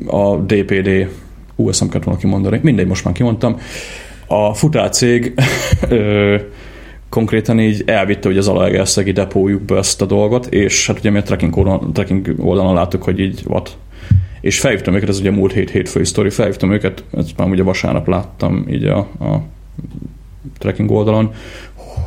a 0.05 0.35
DPD, 0.35 1.09
ú, 1.55 1.69
ezt 1.69 1.79
nem 1.79 1.89
kellett 1.89 2.05
volna 2.05 2.19
kimondani, 2.19 2.59
mindegy, 2.63 2.87
most 2.87 3.03
már 3.03 3.13
kimondtam, 3.13 3.59
a 4.27 4.53
futálcég 4.53 5.33
konkrétan 7.09 7.59
így 7.59 7.83
elvitte 7.85 8.27
hogy 8.27 8.37
az 8.37 8.47
Alaegerszegi 8.47 9.11
depójukba 9.11 9.77
ezt 9.77 10.01
a 10.01 10.05
dolgot, 10.05 10.45
és 10.45 10.87
hát 10.87 10.99
ugye 10.99 11.09
mi 11.09 11.17
a 11.17 11.23
trekking 11.23 11.57
oldalon, 11.57 11.93
trekking 11.93 12.35
oldalon 12.39 12.73
láttuk, 12.73 13.03
hogy 13.03 13.19
így 13.19 13.41
what. 13.47 13.77
És 14.41 14.59
felhívtam 14.59 14.95
őket, 14.95 15.09
ez 15.09 15.19
ugye 15.19 15.31
múlt 15.31 15.53
hét 15.53 15.69
hétfői 15.69 16.05
sztori, 16.05 16.29
felhívtam 16.29 16.71
őket, 16.71 17.03
ezt 17.17 17.37
már 17.37 17.49
ugye 17.49 17.63
vasárnap 17.63 18.07
láttam 18.07 18.65
így 18.69 18.85
a, 18.85 18.97
a 18.97 19.41
trekking 20.57 20.91
oldalon, 20.91 21.33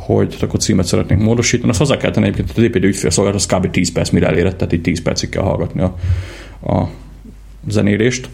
hogy 0.07 0.35
akkor 0.39 0.59
címet 0.59 0.85
szeretnénk 0.85 1.21
módosítani. 1.21 1.69
Azt 1.69 1.79
hozzá 1.79 1.97
kell 1.97 2.11
tenni 2.11 2.25
egyébként, 2.25 2.51
hogy 2.51 2.63
a 2.63 2.67
DPD 2.67 2.83
ügyfélszolgálat 2.83 3.39
az 3.39 3.45
kb. 3.45 3.69
10 3.69 3.91
perc 3.91 4.09
mire 4.09 4.27
elérett, 4.27 4.57
tehát 4.57 4.73
így 4.73 4.81
10 4.81 5.01
percig 5.01 5.29
kell 5.29 5.43
hallgatni 5.43 5.81
a, 5.81 5.95
a 6.71 6.89
zenélést. 7.67 8.29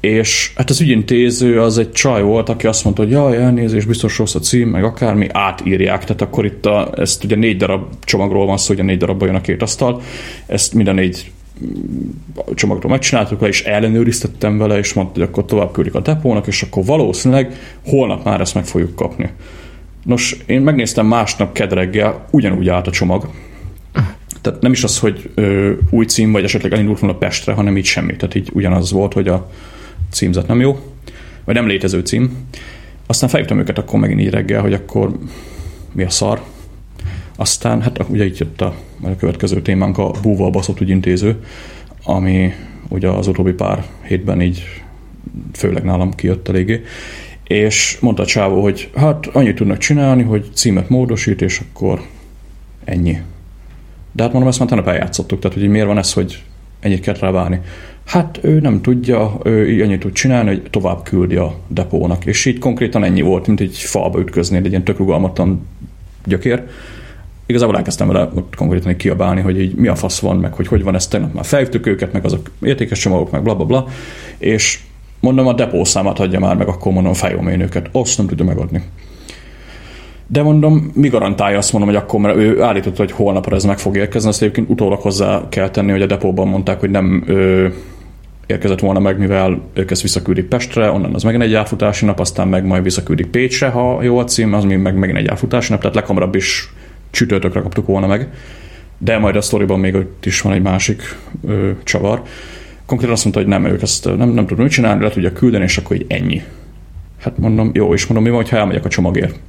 És 0.00 0.52
hát 0.56 0.70
az 0.70 0.80
ügyintéző 0.80 1.60
az 1.60 1.78
egy 1.78 1.92
csaj 1.92 2.22
volt, 2.22 2.48
aki 2.48 2.66
azt 2.66 2.84
mondta, 2.84 3.02
hogy 3.02 3.10
jaj, 3.10 3.36
elnézést, 3.36 3.86
biztos 3.86 4.18
rossz 4.18 4.34
a 4.34 4.38
cím, 4.38 4.68
meg 4.68 4.84
akármi, 4.84 5.28
átírják. 5.32 6.00
Tehát 6.00 6.22
akkor 6.22 6.44
itt 6.44 6.66
a, 6.66 6.92
ezt 6.96 7.24
ugye 7.24 7.36
négy 7.36 7.56
darab 7.56 7.86
csomagról 8.04 8.46
van 8.46 8.56
szó, 8.56 8.72
ugye 8.72 8.82
négy 8.82 8.98
darabban 8.98 9.26
jön 9.28 9.36
a 9.36 9.40
két 9.40 9.62
asztal. 9.62 10.02
Ezt 10.46 10.74
minden 10.74 10.94
négy 10.94 11.32
csomagról 12.54 12.90
megcsináltuk 12.90 13.40
le, 13.40 13.48
és 13.48 13.62
ellenőriztettem 13.62 14.58
vele, 14.58 14.78
és 14.78 14.92
mondta, 14.92 15.12
hogy 15.12 15.28
akkor 15.28 15.44
tovább 15.44 15.72
küldik 15.72 15.94
a 15.94 16.00
depónak, 16.00 16.46
és 16.46 16.62
akkor 16.62 16.84
valószínűleg 16.84 17.56
holnap 17.86 18.24
már 18.24 18.40
ezt 18.40 18.54
meg 18.54 18.64
fogjuk 18.64 18.94
kapni. 18.94 19.30
Nos, 20.04 20.36
én 20.46 20.60
megnéztem 20.60 21.06
másnap 21.06 21.52
kedreggel, 21.52 22.26
ugyanúgy 22.30 22.68
állt 22.68 22.86
a 22.86 22.90
csomag. 22.90 23.28
Tehát 24.40 24.60
nem 24.60 24.72
is 24.72 24.84
az, 24.84 24.98
hogy 24.98 25.30
ö, 25.34 25.72
új 25.90 26.04
cím, 26.04 26.32
vagy 26.32 26.44
esetleg 26.44 26.72
elindult 26.72 26.98
volna 26.98 27.16
Pestre, 27.16 27.52
hanem 27.52 27.76
így 27.76 27.84
semmi. 27.84 28.16
Tehát 28.16 28.34
így 28.34 28.50
ugyanaz 28.52 28.92
volt, 28.92 29.12
hogy 29.12 29.28
a 29.28 29.50
címzet 30.10 30.46
nem 30.46 30.60
jó, 30.60 30.78
vagy 31.44 31.54
nem 31.54 31.66
létező 31.66 32.00
cím. 32.00 32.36
Aztán 33.06 33.28
felhívtam 33.28 33.58
őket 33.58 33.78
akkor 33.78 34.00
megint 34.00 34.20
így 34.20 34.30
reggel, 34.30 34.60
hogy 34.60 34.72
akkor 34.72 35.18
mi 35.92 36.02
a 36.02 36.10
szar. 36.10 36.42
Aztán, 37.36 37.82
hát 37.82 38.04
ugye 38.08 38.24
itt 38.24 38.38
jött 38.38 38.60
a, 38.60 38.74
a 39.02 39.16
következő 39.16 39.62
témánk, 39.62 39.98
a 39.98 40.10
búval 40.22 40.50
baszott 40.50 40.80
ügyintéző, 40.80 41.44
ami 42.04 42.52
ugye 42.88 43.08
az 43.08 43.26
utóbbi 43.26 43.52
pár 43.52 43.84
hétben 44.02 44.42
így 44.42 44.82
főleg 45.52 45.84
nálam 45.84 46.14
kijött 46.14 46.48
eléggé, 46.48 46.82
és 47.44 47.96
mondta 48.00 48.22
a 48.22 48.26
csávó, 48.26 48.62
hogy 48.62 48.90
hát 48.96 49.26
annyit 49.26 49.56
tudnak 49.56 49.78
csinálni, 49.78 50.22
hogy 50.22 50.50
címet 50.54 50.88
módosít, 50.88 51.42
és 51.42 51.60
akkor 51.68 52.02
ennyi. 52.84 53.18
De 54.12 54.22
hát 54.22 54.32
mondom, 54.32 54.50
ezt 54.50 54.58
már 54.58 54.68
tegnap 54.68 54.88
eljátszottuk, 54.88 55.40
tehát 55.40 55.58
hogy 55.58 55.68
miért 55.68 55.86
van 55.86 55.98
ez, 55.98 56.12
hogy 56.12 56.42
ennyit 56.80 57.00
kell 57.00 57.14
rá 57.14 57.30
várni. 57.30 57.60
Hát 58.04 58.38
ő 58.42 58.60
nem 58.60 58.82
tudja, 58.82 59.38
ő 59.44 59.82
annyit 59.82 60.00
tud 60.00 60.12
csinálni, 60.12 60.48
hogy 60.48 60.62
tovább 60.70 61.02
küldi 61.02 61.36
a 61.36 61.58
depónak. 61.68 62.26
És 62.26 62.44
így 62.44 62.58
konkrétan 62.58 63.04
ennyi 63.04 63.20
volt, 63.20 63.46
mint 63.46 63.60
egy 63.60 63.76
falba 63.76 64.20
ütközni, 64.20 64.56
egy 64.56 64.66
ilyen 64.66 64.84
tök 64.84 64.98
rugalmatlan 64.98 65.66
gyökér. 66.24 66.62
Igazából 67.46 67.76
elkezdtem 67.76 68.06
vele 68.06 68.30
ott 68.34 68.54
konkrétan 68.54 68.96
kiabálni, 68.96 69.40
hogy 69.40 69.60
így 69.60 69.74
mi 69.74 69.88
a 69.88 69.94
fasz 69.94 70.18
van, 70.18 70.36
meg 70.36 70.52
hogy 70.52 70.66
hogy 70.66 70.82
van 70.82 70.94
ezt, 70.94 71.10
tegnap 71.10 71.34
már 71.34 71.44
felhívtuk 71.44 71.86
őket, 71.86 72.12
meg 72.12 72.24
azok 72.24 72.50
értékes 72.62 72.98
csomagok, 72.98 73.30
meg 73.30 73.42
bla 73.42 73.54
bla 73.54 73.64
bla. 73.64 73.86
És 74.38 74.80
mondom, 75.24 75.46
a 75.46 75.52
depószámát 75.52 76.18
adja 76.18 76.40
már 76.40 76.56
meg, 76.56 76.68
akkor 76.68 76.92
mondom, 76.92 77.12
fejlom 77.12 77.48
én 77.48 77.60
őket. 77.60 77.88
Azt 77.92 78.18
nem 78.18 78.26
tudja 78.26 78.44
megadni. 78.44 78.82
De 80.26 80.42
mondom, 80.42 80.90
mi 80.94 81.08
garantálja 81.08 81.58
azt 81.58 81.72
mondom, 81.72 81.90
hogy 81.90 82.02
akkor, 82.02 82.20
mert 82.20 82.36
ő 82.36 82.62
állította, 82.62 83.02
hogy 83.02 83.12
holnapra 83.12 83.56
ez 83.56 83.64
meg 83.64 83.78
fog 83.78 83.96
érkezni, 83.96 84.28
azt 84.28 84.42
egyébként 84.42 84.70
utólag 84.70 85.00
hozzá 85.00 85.42
kell 85.48 85.70
tenni, 85.70 85.90
hogy 85.90 86.02
a 86.02 86.06
depóban 86.06 86.48
mondták, 86.48 86.80
hogy 86.80 86.90
nem 86.90 87.24
ö, 87.26 87.66
érkezett 88.46 88.80
volna 88.80 88.98
meg, 88.98 89.18
mivel 89.18 89.60
ők 89.74 89.90
ezt 89.90 90.02
visszaküldik 90.02 90.44
Pestre, 90.44 90.90
onnan 90.90 91.14
az 91.14 91.22
megint 91.22 91.42
egy 91.42 91.54
átfutási 91.54 92.04
nap, 92.04 92.20
aztán 92.20 92.48
meg 92.48 92.64
majd 92.64 92.82
visszaküldik 92.82 93.26
Pécsre, 93.26 93.68
ha 93.68 94.02
jó 94.02 94.18
a 94.18 94.24
cím, 94.24 94.54
az 94.54 94.64
meg 94.64 94.94
megint 94.94 95.18
egy 95.18 95.28
átfutási 95.28 95.70
nap, 95.70 95.80
tehát 95.80 95.94
leghamarabb 95.94 96.34
is 96.34 96.72
csütörtökre 97.10 97.60
kaptuk 97.60 97.86
volna 97.86 98.06
meg. 98.06 98.28
De 98.98 99.18
majd 99.18 99.36
a 99.36 99.40
sztoriban 99.40 99.80
még 99.80 99.94
ott 99.94 100.26
is 100.26 100.40
van 100.40 100.52
egy 100.52 100.62
másik 100.62 101.02
ö, 101.46 101.70
csavar. 101.84 102.22
Konkrétan 102.86 103.14
azt 103.14 103.24
mondta, 103.24 103.42
hogy 103.42 103.50
nem, 103.50 103.64
ők 103.64 103.82
ezt 103.82 104.04
nem, 104.04 104.28
nem 104.28 104.46
tudom 104.46 104.64
mit 104.64 104.72
csinálni, 104.72 105.02
le 105.02 105.10
tudja 105.10 105.32
küldeni, 105.32 105.64
és 105.64 105.78
akkor 105.78 105.96
így 105.96 106.06
ennyi. 106.08 106.42
Hát 107.20 107.38
mondom, 107.38 107.70
jó, 107.74 107.94
és 107.94 108.06
mondom, 108.06 108.24
mi 108.24 108.36
van, 108.36 108.44
ha 108.50 108.56
elmegyek 108.56 108.84
a 108.84 108.88
csomagért? 108.88 109.40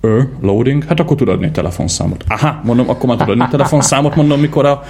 Ő, 0.00 0.28
loading, 0.40 0.84
hát 0.84 1.00
akkor 1.00 1.16
tudod 1.16 1.34
adni 1.34 1.50
telefonszámot. 1.50 2.24
Aha, 2.28 2.60
mondom, 2.64 2.88
akkor 2.88 3.08
már 3.08 3.16
tudod 3.16 3.40
adni 3.40 3.50
telefonszámot, 3.50 4.14
mondom, 4.14 4.40
mikor 4.40 4.64
a, 4.66 4.82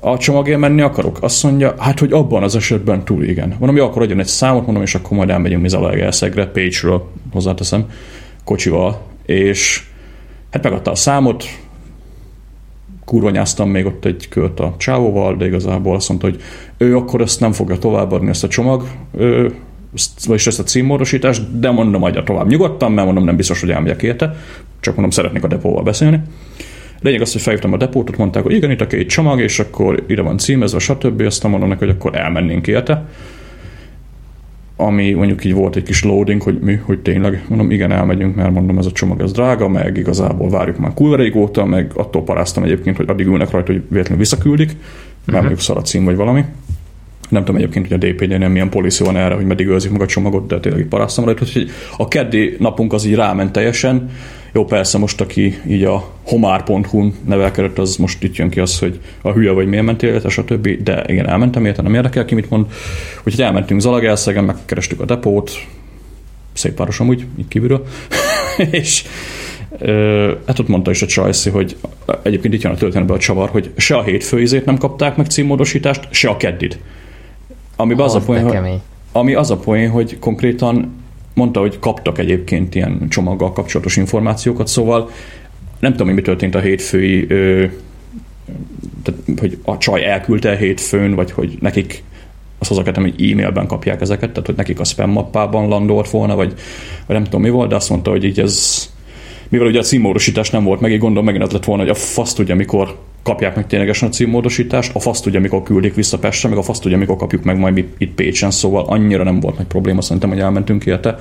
a 0.00 0.18
csomagért 0.18 0.58
menni 0.58 0.80
akarok. 0.80 1.18
Azt 1.20 1.42
mondja, 1.42 1.74
hát, 1.78 1.98
hogy 1.98 2.12
abban 2.12 2.42
az 2.42 2.56
esetben 2.56 3.04
túl 3.04 3.24
igen. 3.24 3.48
Mondom, 3.58 3.76
jó, 3.76 3.84
akkor 3.84 4.02
adjon 4.02 4.20
egy 4.20 4.26
számot, 4.26 4.64
mondom, 4.64 4.82
és 4.82 4.94
akkor 4.94 5.16
majd 5.16 5.30
elmegyünk 5.30 5.62
Mizalaegerszegre, 5.62 6.46
Page-ről 6.46 7.10
hozzáteszem, 7.32 7.86
kocsival, 8.44 9.00
és 9.26 9.82
hát 10.50 10.62
megadta 10.62 10.90
a 10.90 10.94
számot, 10.94 11.44
kurvanyáztam 13.10 13.70
még 13.70 13.86
ott 13.86 14.04
egy 14.04 14.28
kört 14.28 14.60
a 14.60 14.74
csávóval, 14.78 15.36
de 15.36 15.46
igazából 15.46 15.94
azt 15.94 16.08
mondta, 16.08 16.26
hogy 16.26 16.40
ő 16.78 16.96
akkor 16.96 17.20
ezt 17.20 17.40
nem 17.40 17.52
fogja 17.52 17.78
továbbadni, 17.78 18.28
ezt 18.28 18.44
a 18.44 18.48
csomag, 18.48 18.82
ő, 19.18 19.54
vagyis 20.26 20.46
ezt 20.46 20.58
a 20.58 20.62
címmódosítást, 20.62 21.58
de 21.58 21.70
mondom, 21.70 22.02
adja 22.02 22.22
tovább 22.22 22.48
nyugodtan, 22.48 22.92
mert 22.92 23.06
mondom, 23.06 23.24
nem 23.24 23.36
biztos, 23.36 23.60
hogy 23.60 23.70
elmegyek 23.70 24.02
érte, 24.02 24.36
csak 24.80 24.94
mondom, 24.94 25.10
szeretnék 25.10 25.44
a 25.44 25.46
depóval 25.46 25.82
beszélni. 25.82 26.20
Lényeg 27.00 27.20
az, 27.20 27.32
hogy 27.32 27.42
felhívtam 27.42 27.72
a 27.72 27.76
depót, 27.76 28.16
mondták, 28.16 28.42
hogy 28.42 28.52
igen, 28.52 28.70
itt 28.70 28.80
a 28.80 28.86
két 28.86 29.08
csomag, 29.08 29.40
és 29.40 29.58
akkor 29.58 30.04
ide 30.06 30.22
van 30.22 30.38
címezve, 30.38 30.78
stb. 30.78 31.20
Aztán 31.20 31.50
mondom 31.50 31.68
neki, 31.68 31.84
hogy 31.84 31.94
akkor 31.98 32.16
elmennénk 32.16 32.66
érte 32.66 33.08
ami 34.80 35.12
mondjuk 35.12 35.44
így 35.44 35.54
volt 35.54 35.76
egy 35.76 35.82
kis 35.82 36.04
loading, 36.04 36.42
hogy 36.42 36.58
mi, 36.58 36.74
hogy 36.74 36.98
tényleg, 36.98 37.44
mondom, 37.48 37.70
igen, 37.70 37.92
elmegyünk, 37.92 38.34
mert 38.34 38.50
mondom, 38.50 38.78
ez 38.78 38.86
a 38.86 38.92
csomag 38.92 39.20
ez 39.20 39.32
drága, 39.32 39.68
meg 39.68 39.96
igazából 39.96 40.48
várjuk 40.48 40.78
már 40.78 40.94
kurva 40.94 41.16
régóta, 41.16 41.64
meg 41.64 41.90
attól 41.94 42.22
paráztam 42.22 42.62
egyébként, 42.62 42.96
hogy 42.96 43.08
addig 43.08 43.26
ülnek 43.26 43.50
rajta, 43.50 43.72
hogy 43.72 43.82
véletlenül 43.88 44.18
visszaküldik, 44.18 44.66
mert 44.66 44.78
uh-huh. 45.26 45.38
mondjuk 45.38 45.60
szar 45.60 45.76
a 45.76 45.82
cím 45.82 46.04
vagy 46.04 46.16
valami. 46.16 46.44
Nem 47.28 47.44
tudom 47.44 47.60
egyébként, 47.60 47.88
hogy 47.88 47.96
a 47.96 48.06
dpd 48.06 48.38
nem 48.38 48.52
milyen 48.52 48.68
policy 48.68 49.04
van 49.04 49.16
erre, 49.16 49.34
hogy 49.34 49.46
meddig 49.46 49.66
őrzik 49.66 49.90
meg 49.90 50.00
a 50.00 50.06
csomagot, 50.06 50.46
de 50.46 50.60
tényleg 50.60 50.86
paráztam 50.88 51.24
rajta, 51.24 51.44
hogy 51.52 51.70
a 51.96 52.08
keddi 52.08 52.56
napunk 52.58 52.92
az 52.92 53.04
így 53.04 53.14
ráment 53.14 53.52
teljesen, 53.52 54.10
jó, 54.52 54.64
persze 54.64 54.98
most, 54.98 55.20
aki 55.20 55.60
így 55.68 55.84
a 55.84 56.10
homár.hu-n 56.22 57.14
nevelkedett, 57.26 57.78
az 57.78 57.96
most 57.96 58.22
itt 58.22 58.36
jön 58.36 58.50
ki 58.50 58.60
az, 58.60 58.78
hogy 58.78 59.00
a 59.22 59.32
hülye 59.32 59.50
vagy 59.50 59.66
miért 59.66 59.84
mentél, 59.84 60.20
a 60.24 60.28
stb. 60.28 60.68
De 60.82 61.04
igen, 61.06 61.28
elmentem, 61.28 61.64
érte 61.64 61.82
nem 61.82 61.94
érdekel 61.94 62.24
ki, 62.24 62.34
mit 62.34 62.50
mond. 62.50 62.66
Úgyhogy 63.24 63.44
elmentünk 63.44 63.80
Zalagelszegen, 63.80 64.44
megkerestük 64.44 65.00
a 65.00 65.04
depót, 65.04 65.50
szép 66.52 66.78
város 66.78 67.00
amúgy, 67.00 67.26
így 67.38 67.48
kívülről. 67.48 67.86
és 68.70 69.04
hát 70.46 70.58
ott 70.58 70.68
mondta 70.68 70.90
is 70.90 71.02
a 71.02 71.06
Csajci, 71.06 71.50
hogy 71.50 71.76
egyébként 72.22 72.54
itt 72.54 72.62
jön 72.62 72.72
a 72.72 72.76
történetben 72.76 73.16
a 73.16 73.20
csavar, 73.20 73.48
hogy 73.48 73.70
se 73.76 73.96
a 73.96 74.02
hétfőizét 74.02 74.64
nem 74.64 74.78
kapták 74.78 75.16
meg 75.16 75.26
címmódosítást, 75.26 76.08
se 76.10 76.28
a 76.28 76.36
keddit. 76.36 76.78
Amiben 77.76 78.04
az, 78.04 78.14
az 78.14 78.22
a 78.22 78.24
poén, 78.24 78.80
ami 79.12 79.34
az 79.34 79.50
a 79.50 79.56
poén, 79.56 79.90
hogy 79.90 80.18
konkrétan 80.18 80.99
mondta, 81.34 81.60
hogy 81.60 81.78
kaptak 81.78 82.18
egyébként 82.18 82.74
ilyen 82.74 83.06
csomaggal 83.08 83.52
kapcsolatos 83.52 83.96
információkat, 83.96 84.66
szóval 84.66 85.10
nem 85.78 85.90
tudom, 85.90 86.06
hogy 86.06 86.16
mi 86.16 86.22
történt 86.22 86.54
a 86.54 86.60
hétfői, 86.60 87.26
ö, 87.28 87.66
tehát, 89.02 89.20
hogy 89.38 89.58
a 89.64 89.78
csaj 89.78 90.04
elküldte 90.04 90.50
a 90.50 90.56
hétfőn, 90.56 91.14
vagy 91.14 91.30
hogy 91.30 91.56
nekik 91.60 92.02
azt 92.58 92.68
hozzáketem, 92.68 93.02
hogy 93.02 93.30
e-mailben 93.30 93.66
kapják 93.66 94.00
ezeket, 94.00 94.30
tehát 94.30 94.46
hogy 94.46 94.56
nekik 94.56 94.80
a 94.80 94.84
spam 94.84 95.10
mappában 95.10 95.68
landolt 95.68 96.10
volna, 96.10 96.34
vagy, 96.34 96.54
vagy 97.06 97.16
nem 97.16 97.24
tudom 97.24 97.40
mi 97.40 97.50
volt, 97.50 97.68
de 97.68 97.74
azt 97.74 97.90
mondta, 97.90 98.10
hogy 98.10 98.24
így 98.24 98.40
ez, 98.40 98.88
mivel 99.48 99.66
ugye 99.66 99.78
a 99.78 99.82
címmódosítás 99.82 100.50
nem 100.50 100.64
volt 100.64 100.80
meg, 100.80 100.92
így 100.92 100.98
gondolom 100.98 101.24
megint 101.24 101.44
az 101.44 101.52
lett 101.52 101.64
volna, 101.64 101.82
hogy 101.82 101.90
a 101.90 101.94
fasz 101.94 102.32
tudja, 102.32 102.54
mikor 102.54 102.98
kapják 103.22 103.54
meg 103.56 103.66
ténylegesen 103.66 104.08
a 104.08 104.12
címmódosítást, 104.12 104.94
a 104.94 105.00
fasz 105.00 105.20
tudja, 105.20 105.40
mikor 105.40 105.62
küldik 105.62 105.94
vissza 105.94 106.18
Pestre, 106.18 106.48
meg 106.48 106.58
a 106.58 106.62
fasz 106.62 106.78
tudja, 106.78 106.98
mikor 106.98 107.16
kapjuk 107.16 107.44
meg 107.44 107.58
majd 107.58 107.84
itt 107.98 108.14
Pécsen, 108.14 108.50
szóval 108.50 108.84
annyira 108.84 109.22
nem 109.22 109.40
volt 109.40 109.56
nagy 109.56 109.66
probléma, 109.66 110.00
szerintem, 110.00 110.30
hogy 110.30 110.40
elmentünk 110.40 110.86
érte. 110.86 111.18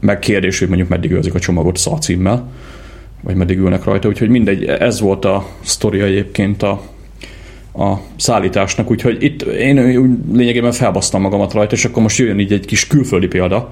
Meg 0.00 0.18
kérdés, 0.18 0.58
hogy 0.58 0.68
mondjuk 0.68 0.88
meddig 0.88 1.10
őrzik 1.10 1.34
a 1.34 1.38
csomagot 1.38 1.76
szalcímmel, 1.76 2.50
vagy 3.22 3.34
meddig 3.34 3.58
ülnek 3.58 3.84
rajta, 3.84 4.08
úgyhogy 4.08 4.28
mindegy, 4.28 4.64
ez 4.64 5.00
volt 5.00 5.24
a 5.24 5.46
sztoria 5.60 6.04
egyébként 6.04 6.62
a, 6.62 6.82
a 7.78 8.00
szállításnak, 8.16 8.90
úgyhogy 8.90 9.22
itt 9.22 9.42
én 9.42 9.76
lényegében 10.32 10.72
felbasztam 10.72 11.20
magamat 11.20 11.52
rajta, 11.52 11.74
és 11.74 11.84
akkor 11.84 12.02
most 12.02 12.18
jöjjön 12.18 12.38
így 12.38 12.52
egy 12.52 12.66
kis 12.66 12.86
külföldi 12.86 13.26
példa. 13.26 13.68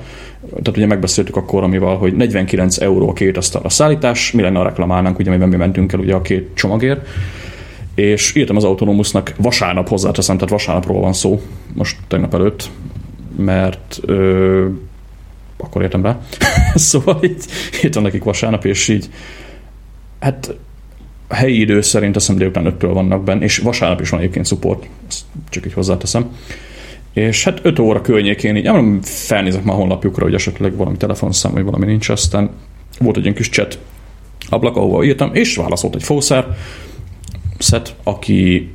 Tehát 0.49 0.77
ugye 0.77 0.87
megbeszéltük 0.87 1.37
akkor 1.37 1.63
amival, 1.63 1.97
hogy 1.97 2.15
49 2.15 2.79
euró 2.79 3.09
a 3.09 3.13
két 3.13 3.37
asztal 3.37 3.63
a 3.65 3.69
szállítás, 3.69 4.33
mi 4.33 4.43
lenne 4.43 4.59
a 4.59 4.63
reklamálnánk, 4.63 5.19
ugye 5.19 5.31
amiben 5.31 5.49
mi 5.49 5.57
mentünk 5.57 5.93
el 5.93 5.99
ugye 5.99 6.15
a 6.15 6.23
két 6.23 6.51
csomagért, 6.55 7.09
és 7.95 8.35
írtam 8.35 8.57
az 8.57 8.65
Autonomusnak 8.65 9.35
vasárnap 9.37 9.89
hozzáteszem, 9.89 10.37
tehát 10.37 10.53
vasárnapról 10.53 11.01
van 11.01 11.13
szó, 11.13 11.41
most 11.75 11.97
tegnap 12.09 12.35
előtt, 12.35 12.71
mert 13.37 13.99
ö, 14.03 14.69
akkor 15.57 15.83
értem 15.83 16.03
rá. 16.03 16.21
szóval 16.75 17.19
így 17.23 17.45
írtam 17.85 18.03
nekik 18.03 18.25
vasárnap, 18.25 18.65
és 18.65 18.89
így 18.89 19.09
hát 20.21 20.55
a 21.29 21.35
helyi 21.35 21.61
idő 21.61 21.81
szerint 21.81 22.17
azt 22.17 22.27
hiszem 22.27 22.41
délután 22.41 22.75
5-től 22.79 22.91
vannak 22.93 23.25
benne, 23.25 23.45
és 23.45 23.59
vasárnap 23.59 24.01
is 24.01 24.09
van 24.09 24.21
egyébként 24.21 24.47
support, 24.47 24.89
ezt 25.09 25.25
csak 25.49 25.67
így 25.67 25.73
hozzáteszem. 25.73 26.37
És 27.13 27.45
hát 27.45 27.61
5 27.63 27.79
óra 27.79 28.01
környékén 28.01 28.57
így, 28.57 28.65
nem 28.65 28.99
felnézek 29.03 29.65
már 29.65 29.75
a 29.75 29.79
honlapjukra, 29.79 30.25
hogy 30.25 30.35
esetleg 30.35 30.77
valami 30.77 30.97
telefonszám, 30.97 31.53
vagy 31.53 31.65
valami 31.65 31.87
nincs, 31.87 32.09
aztán 32.09 32.51
volt 32.99 33.17
egy 33.17 33.23
ilyen 33.23 33.35
kis 33.35 33.49
chat 33.49 33.79
ablak, 34.49 34.77
ahova 34.77 35.05
írtam, 35.05 35.35
és 35.35 35.57
válaszolt 35.57 35.95
egy 35.95 36.03
fószer, 36.03 36.47
szet, 37.59 37.95
aki 38.03 38.71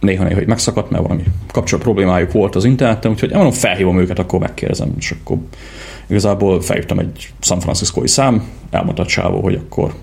néha-néha 0.00 0.38
hogy 0.38 0.46
megszakadt, 0.46 0.90
mert 0.90 1.02
valami 1.02 1.22
kapcsolat 1.52 1.84
problémájuk 1.84 2.32
volt 2.32 2.54
az 2.54 2.64
interneten, 2.64 3.10
úgyhogy 3.10 3.32
mondom, 3.32 3.52
felhívom 3.52 3.98
őket, 3.98 4.18
akkor 4.18 4.40
megkérdezem, 4.40 4.94
és 4.98 5.10
akkor 5.10 5.38
igazából 6.06 6.60
felhívtam 6.60 6.98
egy 6.98 7.32
San 7.40 7.60
Franciscoi 7.60 8.08
szám, 8.08 8.48
elmondta 8.70 9.02
a 9.02 9.06
csávó, 9.06 9.40
hogy 9.40 9.54
akkor 9.54 9.94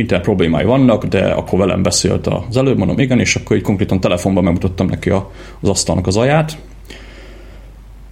internet 0.00 0.26
problémái 0.26 0.64
vannak, 0.64 1.04
de 1.04 1.24
akkor 1.24 1.58
velem 1.58 1.82
beszélt 1.82 2.26
az 2.26 2.56
előbb, 2.56 2.78
mondom 2.78 2.98
igen, 2.98 3.20
és 3.20 3.36
akkor 3.36 3.56
így 3.56 3.62
konkrétan 3.62 4.00
telefonban 4.00 4.44
megmutattam 4.44 4.86
neki 4.86 5.10
a, 5.10 5.30
az 5.60 5.68
asztalnak 5.68 6.06
az 6.06 6.16
aját. 6.16 6.58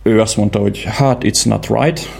Ő 0.02 0.20
azt 0.20 0.36
mondta, 0.36 0.58
hogy 0.58 0.82
hát 0.86 1.22
it's 1.24 1.46
not 1.46 1.66
right, 1.70 2.12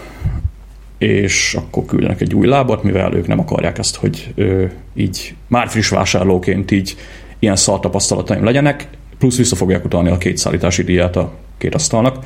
és 0.97 1.57
akkor 1.59 1.85
küldenek 1.85 2.21
egy 2.21 2.35
új 2.35 2.47
lábat, 2.47 2.83
mivel 2.83 3.13
ők 3.13 3.27
nem 3.27 3.39
akarják 3.39 3.77
ezt, 3.77 3.95
hogy 3.95 4.31
ő, 4.35 4.71
így 4.95 5.35
már 5.47 5.67
friss 5.67 5.89
vásárlóként 5.89 6.71
így 6.71 6.97
ilyen 7.39 7.55
szar 7.55 7.79
tapasztalataim 7.79 8.43
legyenek, 8.43 8.87
plusz 9.17 9.37
vissza 9.37 9.55
fogják 9.55 9.85
utalni 9.85 10.09
a 10.09 10.17
két 10.17 10.37
szállítási 10.37 10.83
díját 10.83 11.15
a 11.15 11.31
két 11.57 11.75
asztalnak, 11.75 12.25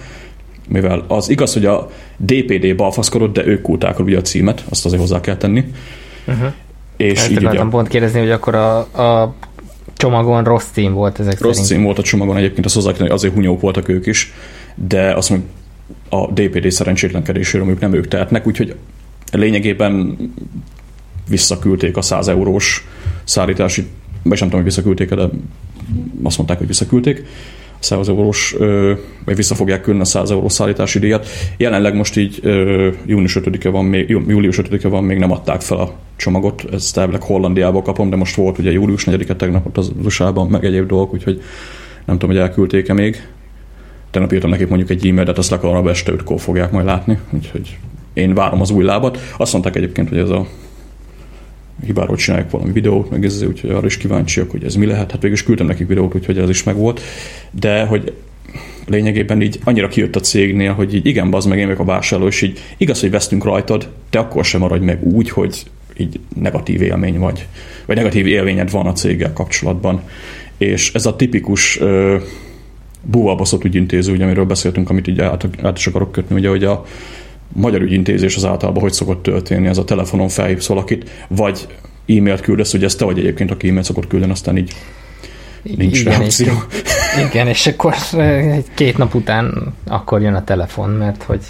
mivel 0.67 1.05
az 1.07 1.29
igaz, 1.29 1.53
hogy 1.53 1.65
a 1.65 1.89
DPD 2.17 2.75
balfaszkodott, 2.75 3.33
de 3.33 3.45
ők 3.45 3.61
kulták 3.61 3.99
ugye 3.99 4.17
a 4.17 4.21
címet, 4.21 4.63
azt 4.69 4.85
azért 4.85 5.01
hozzá 5.01 5.21
kell 5.21 5.37
tenni. 5.37 5.63
Uh-huh. 6.27 6.53
És 7.03 7.19
Ezt 7.19 7.31
így 7.31 7.37
akartam 7.37 7.67
ugye, 7.67 7.75
pont 7.75 7.87
kérdezni, 7.87 8.19
hogy 8.19 8.31
akkor 8.31 8.55
a, 8.55 8.77
a 8.77 9.33
csomagon 9.93 10.43
rossz 10.43 10.67
cím 10.71 10.93
volt 10.93 11.19
ezek 11.19 11.39
Rossz 11.41 11.51
szerint. 11.51 11.73
cím 11.73 11.83
volt 11.83 11.97
a 11.97 12.01
csomagon, 12.01 12.37
egyébként 12.37 12.65
azt 12.65 12.75
hozzá 12.75 12.91
hogy 12.97 13.09
azért 13.09 13.33
hunyók 13.33 13.61
voltak 13.61 13.87
ők 13.87 14.05
is, 14.05 14.33
de 14.75 15.13
azt 15.13 15.29
mondjuk 15.29 15.51
a 16.09 16.31
DPD 16.31 16.71
szerencsétlenkedéséről 16.71 17.69
ők 17.69 17.79
nem 17.79 17.93
ők 17.93 18.07
tehetnek, 18.07 18.47
úgyhogy 18.47 18.75
lényegében 19.31 20.17
visszaküldték 21.29 21.97
a 21.97 22.01
100 22.01 22.27
eurós 22.27 22.87
szállítási, 23.23 23.87
vagy 24.23 24.37
sem 24.37 24.47
tudom, 24.47 24.63
hogy 24.63 24.73
visszaküldték 24.73 25.13
de 25.13 25.29
azt 26.23 26.37
mondták, 26.37 26.57
hogy 26.57 26.67
visszaküldték 26.67 27.25
100 27.83 28.09
eurós, 28.09 28.55
vagy 29.25 29.35
vissza 29.35 29.55
fogják 29.55 29.81
küldeni 29.81 30.05
a 30.05 30.07
100 30.07 30.31
eurós 30.31 30.51
szállítási 30.51 30.99
díjat. 30.99 31.27
Jelenleg 31.57 31.95
most 31.95 32.17
így 32.17 32.39
június 33.05 33.37
5-e 33.39 33.69
van 33.69 33.85
még, 33.85 34.09
július 34.09 34.59
5-e 34.61 34.87
van, 34.87 35.03
még 35.03 35.17
nem 35.17 35.31
adták 35.31 35.61
fel 35.61 35.77
a 35.77 35.91
csomagot, 36.15 36.65
ezt 36.71 36.97
elvileg 36.97 37.21
Hollandiából 37.21 37.81
kapom, 37.81 38.09
de 38.09 38.15
most 38.15 38.35
volt 38.35 38.57
ugye 38.57 38.71
július 38.71 39.03
4-e 39.07 39.35
tegnap 39.35 39.65
ott 39.65 39.77
az 39.77 39.91
USA-ban, 40.03 40.47
meg 40.47 40.65
egyéb 40.65 40.87
dolgok, 40.87 41.13
úgyhogy 41.13 41.41
nem 42.05 42.17
tudom, 42.17 42.35
hogy 42.35 42.45
elküldték-e 42.45 42.93
még. 42.93 43.27
Tegnap 44.11 44.33
írtam 44.33 44.49
nekik 44.49 44.67
mondjuk 44.67 44.89
egy 44.89 45.07
e-mailt, 45.07 45.37
azt 45.37 45.49
legalább 45.49 45.87
este 45.87 46.11
5 46.11 46.41
fogják 46.41 46.71
majd 46.71 46.85
látni, 46.85 47.17
úgyhogy 47.29 47.77
én 48.13 48.33
várom 48.33 48.61
az 48.61 48.71
új 48.71 48.83
lábat. 48.83 49.19
Azt 49.37 49.51
mondták 49.51 49.75
egyébként, 49.75 50.09
hogy 50.09 50.17
ez 50.17 50.29
a 50.29 50.47
hibáról 51.85 52.15
csinálják 52.15 52.49
valami 52.49 52.71
videót, 52.71 53.09
meg 53.09 53.25
ez, 53.25 53.41
úgyhogy 53.41 53.69
arra 53.69 53.85
is 53.85 53.97
kíváncsiak, 53.97 54.51
hogy 54.51 54.63
ez 54.63 54.75
mi 54.75 54.85
lehet. 54.85 55.11
Hát 55.11 55.21
végül 55.21 55.37
is 55.37 55.43
küldtem 55.43 55.65
nekik 55.65 55.87
videót, 55.87 56.15
úgyhogy 56.15 56.37
ez 56.37 56.49
is 56.49 56.63
megvolt. 56.63 57.01
De 57.51 57.85
hogy 57.85 58.13
lényegében 58.87 59.41
így 59.41 59.59
annyira 59.63 59.87
kijött 59.87 60.15
a 60.15 60.19
cégnél, 60.19 60.73
hogy 60.73 60.95
így 60.95 61.05
igen, 61.05 61.29
bazd 61.29 61.49
meg, 61.49 61.59
én 61.59 61.67
meg 61.67 61.79
a 61.79 61.83
vásárló, 61.83 62.27
és 62.27 62.41
így 62.41 62.59
igaz, 62.77 62.99
hogy 62.99 63.11
vesztünk 63.11 63.43
rajtad, 63.43 63.89
de 64.09 64.19
akkor 64.19 64.45
sem 64.45 64.59
maradj 64.59 64.85
meg 64.85 65.03
úgy, 65.03 65.29
hogy 65.29 65.63
így 65.97 66.19
negatív 66.35 66.81
élmény 66.81 67.19
vagy, 67.19 67.47
vagy 67.85 67.95
negatív 67.95 68.27
élményed 68.27 68.71
van 68.71 68.85
a 68.85 68.93
céggel 68.93 69.33
kapcsolatban. 69.33 70.01
És 70.57 70.93
ez 70.93 71.05
a 71.05 71.15
tipikus 71.15 71.79
búvalbaszott 73.01 73.63
ügyintéző, 73.63 74.13
ugye, 74.13 74.23
amiről 74.23 74.45
beszéltünk, 74.45 74.89
amit 74.89 75.07
így 75.07 75.21
át, 75.21 75.47
át 75.61 75.77
is 75.77 75.87
akarok 75.87 76.11
kötni, 76.11 76.35
ugye, 76.35 76.49
hogy 76.49 76.63
a 76.63 76.85
magyar 77.55 77.81
ügyintézés 77.81 78.35
az 78.35 78.45
általában 78.45 78.81
hogy 78.81 78.93
szokott 78.93 79.23
történni, 79.23 79.67
ez 79.67 79.77
a 79.77 79.83
telefonon 79.83 80.29
felhívsz 80.29 80.67
valakit, 80.67 81.09
vagy 81.27 81.67
e-mailt 82.07 82.41
küldesz, 82.41 82.73
ugye 82.73 82.85
ez 82.85 82.95
te 82.95 83.05
vagy 83.05 83.19
egyébként, 83.19 83.51
aki 83.51 83.67
e-mailt 83.67 83.85
szokott 83.85 84.07
küldeni, 84.07 84.31
aztán 84.31 84.57
így 84.57 84.73
nincs 85.61 85.99
igen, 85.99 86.17
reakció. 86.17 86.53
És, 86.71 87.23
igen, 87.29 87.47
és 87.47 87.67
akkor 87.67 87.95
két 88.73 88.97
nap 88.97 89.13
után 89.13 89.73
akkor 89.87 90.21
jön 90.21 90.33
a 90.33 90.43
telefon, 90.43 90.89
mert 90.89 91.23
hogy 91.23 91.41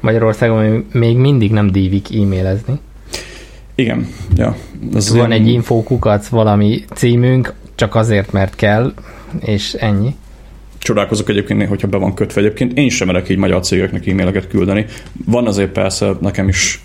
Magyarországon 0.00 0.86
még 0.92 1.16
mindig 1.16 1.50
nem 1.50 1.70
dívik 1.70 2.06
e-mailezni. 2.14 2.80
Igen, 3.74 4.08
ja. 4.36 4.56
Ez 4.94 5.08
Van 5.08 5.16
ilyen... 5.16 5.30
egy 5.30 5.48
infókukac 5.48 6.28
valami 6.28 6.84
címünk, 6.94 7.54
csak 7.74 7.94
azért, 7.94 8.32
mert 8.32 8.54
kell, 8.54 8.92
és 9.40 9.72
ennyi. 9.72 10.14
Csodálkozok 10.82 11.28
egyébként, 11.28 11.68
hogyha 11.68 11.88
be 11.88 11.96
van 11.96 12.14
kötve. 12.14 12.40
Egyébként 12.40 12.78
én 12.78 12.88
sem 12.88 13.06
merek 13.06 13.28
így 13.28 13.36
magyar 13.36 13.62
cégeknek 13.62 14.06
e-maileket 14.06 14.48
küldeni. 14.48 14.86
Van 15.26 15.46
azért 15.46 15.70
persze 15.70 16.12
nekem 16.20 16.48
is 16.48 16.82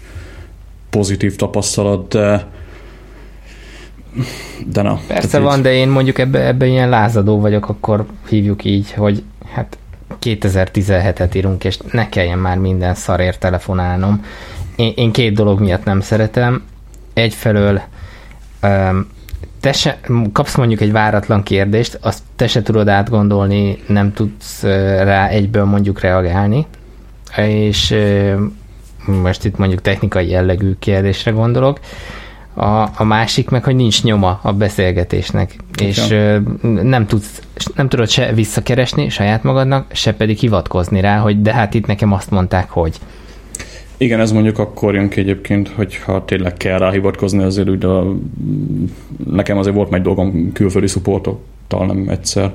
pozitív 0.89 1.35
tapasztalat, 1.35 2.07
de 2.07 2.47
de 4.65 4.81
na. 4.81 4.99
Persze 5.07 5.39
van, 5.39 5.57
így... 5.57 5.63
de 5.63 5.73
én 5.73 5.87
mondjuk 5.87 6.17
ebbe, 6.17 6.47
ebbe 6.47 6.65
ilyen 6.65 6.89
lázadó 6.89 7.39
vagyok, 7.39 7.69
akkor 7.69 8.05
hívjuk 8.29 8.63
így, 8.63 8.91
hogy 8.91 9.23
hát 9.51 9.77
2017-et 10.21 11.35
írunk, 11.35 11.63
és 11.63 11.77
ne 11.91 12.09
kelljen 12.09 12.39
már 12.39 12.57
minden 12.57 12.95
szarért 12.95 13.39
telefonálnom. 13.39 14.25
Én, 14.75 14.93
én 14.95 15.11
két 15.11 15.33
dolog 15.33 15.59
miatt 15.59 15.83
nem 15.83 16.01
szeretem. 16.01 16.63
Egyfelől 17.13 17.81
um, 18.63 19.07
te 19.59 19.71
se, 19.71 19.99
kapsz 20.31 20.55
mondjuk 20.55 20.81
egy 20.81 20.91
váratlan 20.91 21.43
kérdést, 21.43 21.99
azt 22.01 22.23
te 22.35 22.47
se 22.47 22.61
tudod 22.61 22.87
átgondolni, 22.87 23.77
nem 23.87 24.13
tudsz 24.13 24.63
rá 25.03 25.27
egyből 25.27 25.65
mondjuk 25.65 25.99
reagálni, 25.99 26.65
és 27.35 27.95
most 29.05 29.45
itt 29.45 29.57
mondjuk 29.57 29.81
technikai 29.81 30.29
jellegű 30.29 30.75
kérdésre 30.79 31.31
gondolok, 31.31 31.79
a, 32.57 32.89
a 32.95 33.03
másik 33.03 33.49
meg, 33.49 33.63
hogy 33.63 33.75
nincs 33.75 34.03
nyoma 34.03 34.39
a 34.41 34.53
beszélgetésnek, 34.53 35.55
Igen. 35.75 35.87
és 35.87 36.07
nem, 36.81 37.05
tudsz, 37.05 37.41
nem 37.75 37.89
tudod 37.89 38.09
se 38.09 38.33
visszakeresni 38.33 39.09
saját 39.09 39.43
magadnak, 39.43 39.85
se 39.91 40.13
pedig 40.13 40.37
hivatkozni 40.37 40.99
rá, 41.01 41.17
hogy 41.17 41.41
de 41.41 41.53
hát 41.53 41.73
itt 41.73 41.85
nekem 41.85 42.11
azt 42.13 42.31
mondták, 42.31 42.69
hogy. 42.69 42.97
Igen, 43.97 44.19
ez 44.19 44.31
mondjuk 44.31 44.59
akkor 44.59 44.93
jön 44.93 45.09
ki 45.09 45.19
egyébként, 45.19 45.67
hogyha 45.67 46.25
tényleg 46.25 46.53
kell 46.53 46.77
rá 46.77 46.91
hivatkozni, 46.91 47.43
azért 47.43 47.69
úgy 47.69 47.85
a, 47.85 48.15
nekem 49.31 49.57
azért 49.57 49.75
volt 49.75 49.93
egy 49.93 50.01
dolgom 50.01 50.51
külföldi 50.51 50.87
szupportottal, 50.87 51.85
nem 51.85 52.09
egyszer, 52.09 52.53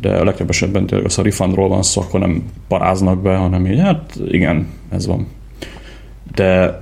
de 0.00 0.16
a 0.16 0.24
legtöbb 0.24 0.48
esetben 0.48 0.86
tényleg 0.86 1.10
a 1.16 1.22
refundról 1.22 1.68
van 1.68 1.82
szó, 1.82 2.00
akkor 2.00 2.20
nem 2.20 2.44
paráznak 2.68 3.22
be, 3.22 3.34
hanem 3.34 3.66
így, 3.66 3.78
hát 3.78 4.20
igen, 4.28 4.66
ez 4.88 5.06
van. 5.06 5.26
De 6.34 6.80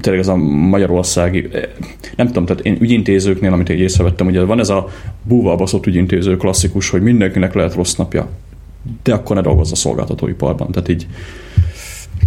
tényleg 0.00 0.22
ez 0.22 0.28
a 0.28 0.36
magyarországi, 0.36 1.48
nem 2.16 2.26
tudom, 2.26 2.46
tehát 2.46 2.64
én 2.64 2.76
ügyintézőknél, 2.80 3.52
amit 3.52 3.68
én 3.68 3.78
észrevettem, 3.78 4.26
ugye 4.26 4.44
van 4.44 4.58
ez 4.58 4.68
a 4.68 4.88
búval 5.22 5.56
baszott 5.56 5.86
ügyintéző 5.86 6.36
klasszikus, 6.36 6.90
hogy 6.90 7.02
mindenkinek 7.02 7.54
lehet 7.54 7.74
rossz 7.74 7.94
napja, 7.94 8.28
de 9.02 9.14
akkor 9.14 9.36
ne 9.36 9.42
dolgozz 9.42 9.72
a 9.72 9.76
szolgáltatóiparban. 9.76 10.70
Tehát 10.70 10.88
így 10.88 11.06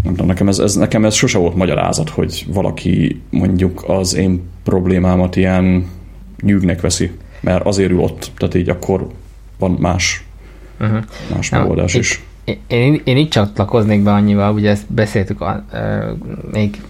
nem 0.06 0.14
tudom, 0.14 0.28
nekem 0.28 0.48
ez, 0.48 0.60
ez, 0.60 0.76
nekem 0.76 1.06
ez 1.06 1.14
sose 1.14 1.38
volt 1.38 1.56
magyarázat, 1.56 2.10
hogy 2.10 2.46
valaki 2.48 3.22
mondjuk 3.30 3.84
az 3.88 4.16
én 4.16 4.42
problémámat 4.64 5.36
ilyen 5.36 5.90
nyűgnek 6.42 6.82
veszi, 6.82 7.12
mert 7.40 7.66
azért 7.66 7.92
ül 7.92 8.00
ott, 8.00 8.32
tehát 8.38 8.56
így 8.56 8.70
akkor 8.70 9.08
van 9.60 9.72
más, 9.72 10.26
uh-huh. 10.80 11.04
más 11.36 11.50
megoldás 11.50 11.94
is. 11.94 12.24
Én, 12.44 12.58
én, 12.68 13.02
én 13.04 13.18
így 13.18 13.30
csatlakoznék 13.30 14.04
be 14.04 14.12
annyival, 14.12 14.54
ugye 14.54 14.70
ezt 14.70 14.94
beszéltük 14.94 15.42
a, 15.42 15.66
uh, 15.74 16.18
még 16.52 16.82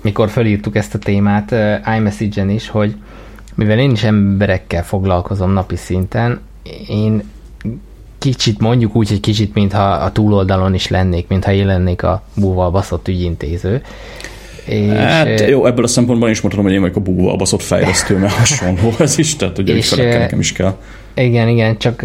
mikor 0.00 0.28
felírtuk 0.28 0.76
ezt 0.76 0.94
a 0.94 0.98
témát 0.98 1.50
uh, 1.50 1.96
iMessage-en 1.96 2.50
is, 2.50 2.68
hogy 2.68 2.94
mivel 3.54 3.78
én 3.78 3.90
is 3.90 4.02
emberekkel 4.02 4.84
foglalkozom 4.84 5.50
napi 5.50 5.76
szinten, 5.76 6.40
én 6.88 7.22
kicsit 8.22 8.58
mondjuk 8.58 8.96
úgy, 8.96 9.08
hogy 9.08 9.20
kicsit, 9.20 9.54
mintha 9.54 9.92
a 9.92 10.12
túloldalon 10.12 10.74
is 10.74 10.88
lennék, 10.88 11.28
mintha 11.28 11.52
én 11.52 11.66
lennék 11.66 12.02
a 12.02 12.22
búval 12.34 12.70
baszott 12.70 13.08
ügyintéző. 13.08 13.82
És, 14.64 14.90
hát 14.90 15.48
jó, 15.48 15.66
ebből 15.66 15.84
a 15.84 15.88
szempontból 15.88 16.30
is 16.30 16.40
mondhatom, 16.40 16.66
hogy 16.66 16.74
én 16.74 16.80
vagyok 16.80 16.96
a 16.96 17.00
búval 17.00 17.36
baszott 17.36 17.62
fejlesztő, 17.62 18.18
mert 18.18 18.32
hasonló 18.42 18.92
ez 18.98 19.18
is, 19.18 19.36
tehát 19.36 19.56
hogy 19.56 19.68
és, 19.68 19.90
nekem 19.90 20.38
is 20.38 20.52
kell. 20.52 20.76
Igen, 21.14 21.48
igen, 21.48 21.78
csak 21.78 22.02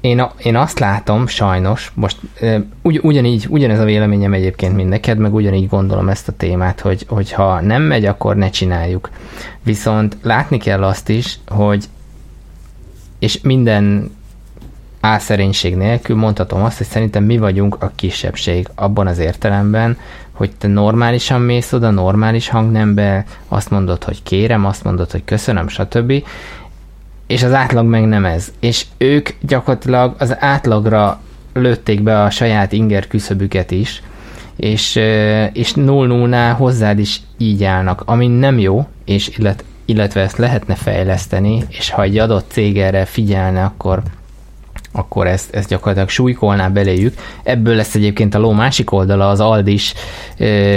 én, 0.00 0.22
én 0.42 0.56
azt 0.56 0.78
látom, 0.78 1.26
sajnos, 1.26 1.92
most 1.94 2.16
ugy, 2.82 3.00
ugyanígy, 3.02 3.46
ugyanez 3.48 3.78
a 3.78 3.84
véleményem 3.84 4.32
egyébként, 4.32 4.74
mint 4.74 4.88
neked, 4.88 5.18
meg 5.18 5.34
ugyanígy 5.34 5.68
gondolom 5.68 6.08
ezt 6.08 6.28
a 6.28 6.32
témát, 6.36 6.80
hogy, 6.80 7.04
hogy 7.08 7.32
ha 7.32 7.60
nem 7.60 7.82
megy, 7.82 8.04
akkor 8.04 8.36
ne 8.36 8.50
csináljuk. 8.50 9.10
Viszont 9.62 10.16
látni 10.22 10.58
kell 10.58 10.84
azt 10.84 11.08
is, 11.08 11.38
hogy 11.46 11.84
és 13.18 13.40
minden 13.42 14.10
álszerénység 15.00 15.76
nélkül 15.76 16.16
mondhatom 16.16 16.62
azt, 16.62 16.78
hogy 16.78 16.86
szerintem 16.86 17.24
mi 17.24 17.38
vagyunk 17.38 17.76
a 17.82 17.92
kisebbség 17.94 18.68
abban 18.74 19.06
az 19.06 19.18
értelemben, 19.18 19.98
hogy 20.32 20.50
te 20.58 20.68
normálisan 20.68 21.40
mész 21.40 21.72
oda, 21.72 21.90
normális 21.90 22.48
hangnembe, 22.48 23.24
azt 23.48 23.70
mondod, 23.70 24.04
hogy 24.04 24.22
kérem, 24.22 24.64
azt 24.66 24.84
mondod, 24.84 25.10
hogy 25.10 25.24
köszönöm, 25.24 25.68
stb 25.68 26.22
és 27.28 27.42
az 27.42 27.52
átlag 27.52 27.86
meg 27.86 28.06
nem 28.06 28.24
ez. 28.24 28.52
És 28.60 28.86
ők 28.98 29.28
gyakorlatilag 29.40 30.14
az 30.18 30.36
átlagra 30.38 31.20
lőtték 31.52 32.02
be 32.02 32.22
a 32.22 32.30
saját 32.30 32.72
inger 32.72 33.06
küszöbüket 33.06 33.70
is, 33.70 34.02
és, 34.56 34.96
és 35.52 35.72
0-0-nál 35.76 36.54
hozzád 36.56 36.98
is 36.98 37.20
így 37.36 37.64
állnak, 37.64 38.02
ami 38.04 38.26
nem 38.26 38.58
jó, 38.58 38.86
és 39.04 39.28
illet, 39.38 39.64
illetve 39.84 40.20
ezt 40.20 40.36
lehetne 40.36 40.74
fejleszteni, 40.74 41.64
és 41.68 41.90
ha 41.90 42.02
egy 42.02 42.18
adott 42.18 42.50
cég 42.50 42.78
erre 42.78 43.04
figyelne, 43.04 43.64
akkor 43.64 44.02
akkor 44.98 45.26
ezt, 45.26 45.54
ezt 45.54 45.68
gyakorlatilag 45.68 46.08
súlykolná 46.08 46.68
beléjük. 46.68 47.14
Ebből 47.42 47.74
lesz 47.74 47.94
egyébként 47.94 48.34
a 48.34 48.38
ló 48.38 48.52
másik 48.52 48.92
oldala, 48.92 49.28
az 49.28 49.40
Aldis 49.40 49.94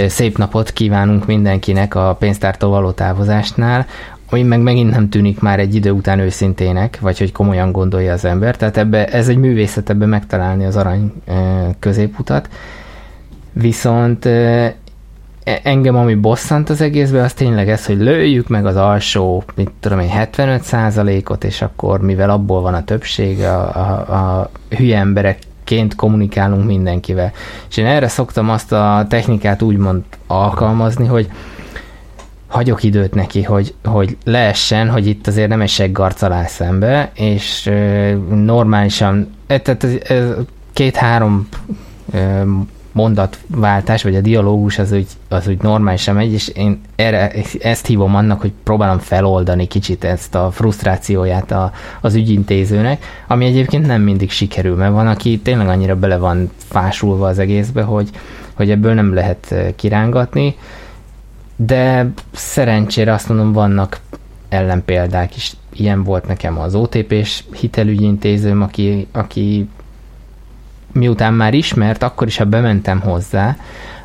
szép 0.06 0.38
napot 0.38 0.70
kívánunk 0.70 1.26
mindenkinek 1.26 1.94
a 1.94 2.16
pénztártól 2.18 2.70
való 2.70 2.90
távozásnál, 2.90 3.86
ami 4.30 4.42
meg 4.42 4.60
megint 4.60 4.90
nem 4.90 5.08
tűnik 5.08 5.40
már 5.40 5.58
egy 5.58 5.74
idő 5.74 5.90
után 5.90 6.18
őszintének, 6.18 6.98
vagy 7.00 7.18
hogy 7.18 7.32
komolyan 7.32 7.72
gondolja 7.72 8.12
az 8.12 8.24
ember. 8.24 8.56
Tehát 8.56 8.76
ebbe, 8.76 9.06
ez 9.06 9.28
egy 9.28 9.36
művészet 9.36 9.90
ebbe 9.90 10.06
megtalálni 10.06 10.64
az 10.64 10.76
arany 10.76 11.12
középutat. 11.78 12.48
Viszont 13.52 14.28
engem, 15.44 15.96
ami 15.96 16.14
bosszant 16.14 16.70
az 16.70 16.80
egészben, 16.80 17.24
az 17.24 17.32
tényleg 17.32 17.68
ez, 17.68 17.86
hogy 17.86 17.98
lőjük 17.98 18.48
meg 18.48 18.66
az 18.66 18.76
alsó, 18.76 19.44
mit 19.54 19.70
tudom 19.80 20.00
én, 20.00 20.10
75%-ot, 20.12 21.44
és 21.44 21.62
akkor, 21.62 22.00
mivel 22.00 22.30
abból 22.30 22.60
van 22.60 22.74
a 22.74 22.84
többség, 22.84 23.40
a, 23.40 23.76
a, 23.76 24.14
a 24.14 24.50
hülye 24.76 24.98
emberekként 24.98 25.94
kommunikálunk 25.94 26.66
mindenkivel. 26.66 27.32
És 27.70 27.76
én 27.76 27.86
erre 27.86 28.08
szoktam 28.08 28.50
azt 28.50 28.72
a 28.72 29.06
technikát 29.08 29.62
úgymond 29.62 30.02
alkalmazni, 30.26 31.06
hogy 31.06 31.28
hagyok 32.46 32.82
időt 32.82 33.14
neki, 33.14 33.42
hogy, 33.42 33.74
hogy 33.84 34.16
leessen, 34.24 34.90
hogy 34.90 35.06
itt 35.06 35.26
azért 35.26 35.48
nem 35.48 35.60
esek 35.60 35.92
garcal 35.92 36.44
szembe, 36.46 37.10
és 37.14 37.70
normálisan, 38.30 39.34
e, 39.46 39.58
tehát 39.58 39.86
két-három 40.72 41.48
mondatváltás, 42.92 44.02
vagy 44.02 44.16
a 44.16 44.20
dialógus 44.20 44.78
az 44.78 44.92
úgy, 44.92 45.06
az 45.28 45.48
úgy 45.48 45.62
normálisan 45.62 46.14
megy, 46.14 46.32
és 46.32 46.48
én 46.48 46.80
erre, 46.96 47.32
ezt 47.60 47.86
hívom 47.86 48.14
annak, 48.14 48.40
hogy 48.40 48.52
próbálom 48.62 48.98
feloldani 48.98 49.66
kicsit 49.66 50.04
ezt 50.04 50.34
a 50.34 50.50
frusztrációját 50.50 51.50
a, 51.50 51.72
az 52.00 52.14
ügyintézőnek, 52.14 53.04
ami 53.26 53.44
egyébként 53.44 53.86
nem 53.86 54.02
mindig 54.02 54.30
sikerül, 54.30 54.76
mert 54.76 54.92
van, 54.92 55.06
aki 55.06 55.38
tényleg 55.38 55.68
annyira 55.68 55.96
bele 55.96 56.16
van 56.16 56.50
fásulva 56.56 57.26
az 57.26 57.38
egészbe, 57.38 57.82
hogy, 57.82 58.10
hogy 58.54 58.70
ebből 58.70 58.94
nem 58.94 59.14
lehet 59.14 59.54
kirángatni, 59.76 60.56
de 61.56 62.12
szerencsére 62.32 63.12
azt 63.12 63.28
mondom, 63.28 63.52
vannak 63.52 64.00
ellenpéldák 64.48 65.36
is. 65.36 65.52
Ilyen 65.72 66.02
volt 66.02 66.26
nekem 66.26 66.58
az 66.58 66.74
OTP-s 66.74 67.44
hitelügyintézőm, 67.52 68.62
aki, 68.62 69.06
aki 69.12 69.68
miután 70.92 71.34
már 71.34 71.54
ismert, 71.54 72.02
akkor 72.02 72.26
is, 72.26 72.36
ha 72.36 72.44
bementem 72.44 73.00
hozzá, 73.00 73.56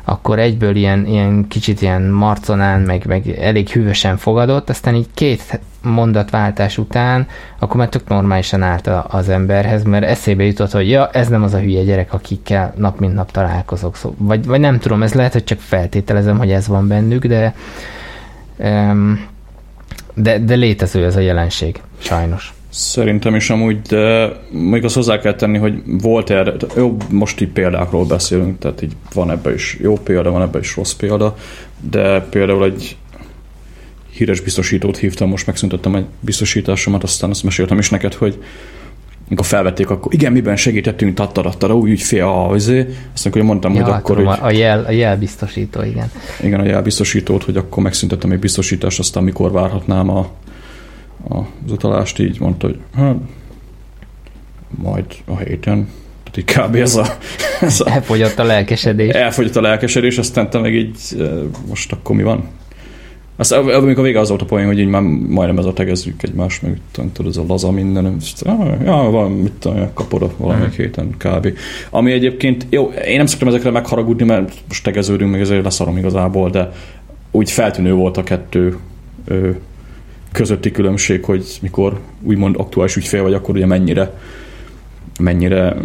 akkor 0.04 0.38
egyből 0.38 0.76
ilyen, 0.76 1.06
ilyen 1.06 1.48
kicsit 1.48 1.82
ilyen 1.82 2.02
marconán, 2.02 2.80
meg, 2.80 3.06
meg 3.06 3.28
elég 3.28 3.68
hűvösen 3.68 4.16
fogadott, 4.16 4.68
aztán 4.68 4.94
így 4.94 5.08
két 5.14 5.60
mondatváltás 5.82 6.78
után, 6.78 7.26
akkor 7.58 7.76
már 7.76 7.88
tök 7.88 8.08
normálisan 8.08 8.62
állt 8.62 8.90
az 9.08 9.28
emberhez, 9.28 9.82
mert 9.82 10.04
eszébe 10.04 10.44
jutott, 10.44 10.70
hogy 10.70 10.88
ja, 10.88 11.08
ez 11.10 11.28
nem 11.28 11.42
az 11.42 11.54
a 11.54 11.58
hülye 11.58 11.82
gyerek, 11.82 12.12
akikkel 12.12 12.74
nap 12.76 12.98
mint 12.98 13.14
nap 13.14 13.30
találkozok. 13.30 13.96
Szó, 13.96 14.14
vagy, 14.18 14.46
vagy 14.46 14.60
nem 14.60 14.78
tudom, 14.78 15.02
ez 15.02 15.12
lehet, 15.12 15.32
hogy 15.32 15.44
csak 15.44 15.60
feltételezem, 15.60 16.38
hogy 16.38 16.50
ez 16.50 16.66
van 16.66 16.88
bennük, 16.88 17.26
de 17.26 17.54
de, 20.14 20.38
de 20.38 20.54
létező 20.54 21.04
ez 21.04 21.16
a 21.16 21.20
jelenség, 21.20 21.80
sajnos. 21.98 22.52
Szerintem 22.78 23.34
is 23.34 23.50
amúgy, 23.50 23.80
de 23.80 24.32
még 24.50 24.84
azt 24.84 24.94
hozzá 24.94 25.18
kell 25.18 25.34
tenni, 25.34 25.58
hogy 25.58 25.82
volt 25.84 26.30
erre, 26.30 26.52
jó, 26.76 26.96
most 27.10 27.40
így 27.40 27.48
példákról 27.48 28.04
beszélünk, 28.04 28.58
tehát 28.58 28.82
így 28.82 28.92
van 29.14 29.30
ebbe 29.30 29.54
is 29.54 29.78
jó 29.80 29.94
példa, 29.94 30.30
van 30.30 30.42
ebbe 30.42 30.58
is 30.58 30.76
rossz 30.76 30.92
példa, 30.92 31.36
de 31.90 32.20
például 32.20 32.64
egy 32.64 32.96
híres 34.10 34.40
biztosítót 34.40 34.96
hívtam, 34.96 35.28
most 35.28 35.46
megszüntettem 35.46 35.94
egy 35.94 36.04
biztosításomat, 36.20 37.02
aztán 37.02 37.30
azt 37.30 37.42
meséltem 37.42 37.78
is 37.78 37.90
neked, 37.90 38.14
hogy 38.14 38.42
amikor 39.28 39.46
felvették, 39.46 39.90
akkor 39.90 40.14
igen, 40.14 40.32
miben 40.32 40.56
segítettünk, 40.56 41.14
tattarattara, 41.14 41.76
úgy, 41.76 41.90
úgy 41.90 42.02
fél 42.02 42.24
a 42.24 42.48
azé. 42.48 42.86
Aztán, 43.14 43.32
hogy 43.32 43.42
mondtam, 43.42 43.74
ja, 43.74 43.84
hogy 43.84 43.92
akkor... 43.92 44.16
Tudom, 44.16 44.32
hogy, 44.32 44.54
a, 44.54 44.58
jel, 44.58 44.84
a 44.84 44.90
jelbiztosító, 44.90 45.82
igen. 45.82 46.10
Igen, 46.42 46.60
a 46.60 46.64
jelbiztosítót, 46.64 47.44
hogy 47.44 47.56
akkor 47.56 47.82
megszüntettem 47.82 48.30
egy 48.30 48.38
biztosítást, 48.38 48.98
aztán 48.98 49.22
mikor 49.22 49.52
várhatnám 49.52 50.10
a, 50.10 50.30
az 51.28 51.72
utalást, 51.72 52.18
így 52.18 52.40
mondta, 52.40 52.66
hogy 52.66 52.78
hát, 52.94 53.16
majd 54.70 55.04
a 55.24 55.36
héten, 55.36 55.88
tehát 56.24 56.36
így 56.36 56.44
kb. 56.44 56.74
ez 56.74 56.96
a, 56.96 57.06
ez 57.60 57.80
a... 57.80 57.90
Elfogyott 57.90 58.38
a 58.38 58.44
lelkesedés. 58.44 59.12
Elfogyott 59.12 59.56
a 59.56 59.60
lelkesedés, 59.60 60.18
aztán 60.18 60.50
te 60.50 60.58
meg 60.58 60.74
így 60.74 60.96
most 61.68 61.92
akkor 61.92 62.16
mi 62.16 62.22
van? 62.22 62.44
Azt, 63.40 63.52
amikor 63.52 64.04
vége 64.04 64.20
az 64.20 64.28
volt 64.28 64.42
a 64.42 64.44
poén, 64.44 64.66
hogy 64.66 64.78
így 64.78 64.88
már 64.88 65.02
majdnem 65.02 65.58
ez 65.58 65.64
a 65.64 65.72
tegezzük 65.72 66.22
egymást, 66.22 66.62
meg 66.62 66.80
tudod, 66.92 67.30
ez 67.30 67.36
a 67.36 67.44
laza 67.48 67.70
minden, 67.70 68.16
ja, 68.84 68.94
van, 68.94 69.32
mit 69.32 69.52
tudom, 69.52 69.90
kapod 69.94 70.30
valamelyik 70.36 70.74
hmm. 70.74 70.84
héten 70.84 71.14
kb. 71.18 71.58
Ami 71.90 72.12
egyébként, 72.12 72.66
jó, 72.70 72.92
én 73.06 73.16
nem 73.16 73.26
szoktam 73.26 73.48
ezekre 73.48 73.70
megharagudni, 73.70 74.24
mert 74.24 74.52
most 74.68 74.84
tegeződünk, 74.84 75.30
meg 75.30 75.40
ezért 75.40 75.64
leszarom 75.64 75.96
igazából, 75.96 76.50
de 76.50 76.72
úgy 77.30 77.50
feltűnő 77.50 77.92
volt 77.92 78.16
a 78.16 78.22
kettő 78.22 78.76
ö, 79.24 79.50
közötti 80.32 80.70
különbség, 80.70 81.24
hogy 81.24 81.58
mikor 81.62 82.00
úgymond 82.22 82.56
aktuális 82.58 82.96
ügyfél 82.96 83.22
vagy, 83.22 83.34
akkor 83.34 83.54
ugye 83.54 83.66
mennyire, 83.66 84.12
mennyire 85.20 85.76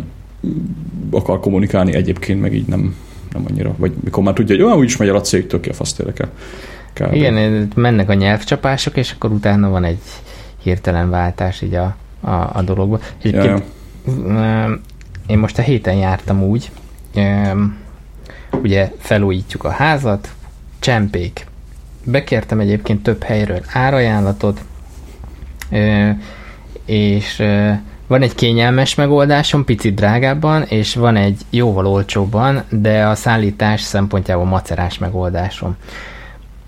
akar 1.12 1.39
kommunikálni 1.39 1.93
egyébként, 1.93 2.41
meg 2.41 2.53
így 2.53 2.67
nem, 2.67 2.95
nem 3.34 3.45
annyira. 3.49 3.73
Vagy 3.77 3.91
mikor 4.03 4.23
már 4.23 4.34
tudja, 4.34 4.56
hogy 4.56 4.65
olyan 4.65 4.77
úgyis 4.77 4.97
megy 4.97 5.08
el 5.08 5.15
a 5.15 5.21
cégtől, 5.21 5.60
ki 5.60 5.69
a 5.69 5.73
fasz. 5.73 5.95
Kb. 6.93 7.13
Igen, 7.13 7.71
mennek 7.75 8.10
a 8.10 8.13
nyelvcsapások, 8.13 8.97
és 8.97 9.12
akkor 9.12 9.32
utána 9.32 9.69
van 9.69 9.84
egy 9.84 10.01
hirtelen 10.63 11.10
váltás 11.10 11.62
így 11.62 11.73
a, 11.73 11.95
a, 12.21 12.49
a 12.53 12.62
dologba. 12.65 12.99
Egyébként 13.21 13.63
ja. 14.06 14.79
én 15.27 15.38
most 15.38 15.58
a 15.58 15.62
héten 15.62 15.95
jártam 15.95 16.43
úgy, 16.43 16.71
ugye 18.51 18.91
felújítjuk 18.97 19.63
a 19.63 19.69
házat, 19.69 20.34
csempék. 20.79 21.45
Bekértem 22.03 22.59
egyébként 22.59 23.03
több 23.03 23.23
helyről 23.23 23.61
árajánlatot, 23.73 24.61
és 26.85 27.43
van 28.07 28.21
egy 28.21 28.35
kényelmes 28.35 28.95
megoldásom, 28.95 29.65
picit 29.65 29.95
drágábban, 29.95 30.63
és 30.63 30.95
van 30.95 31.15
egy 31.15 31.41
jóval 31.49 31.87
olcsóbban, 31.87 32.63
de 32.69 33.05
a 33.05 33.15
szállítás 33.15 33.81
szempontjából 33.81 34.45
macerás 34.45 34.97
megoldásom. 34.97 35.75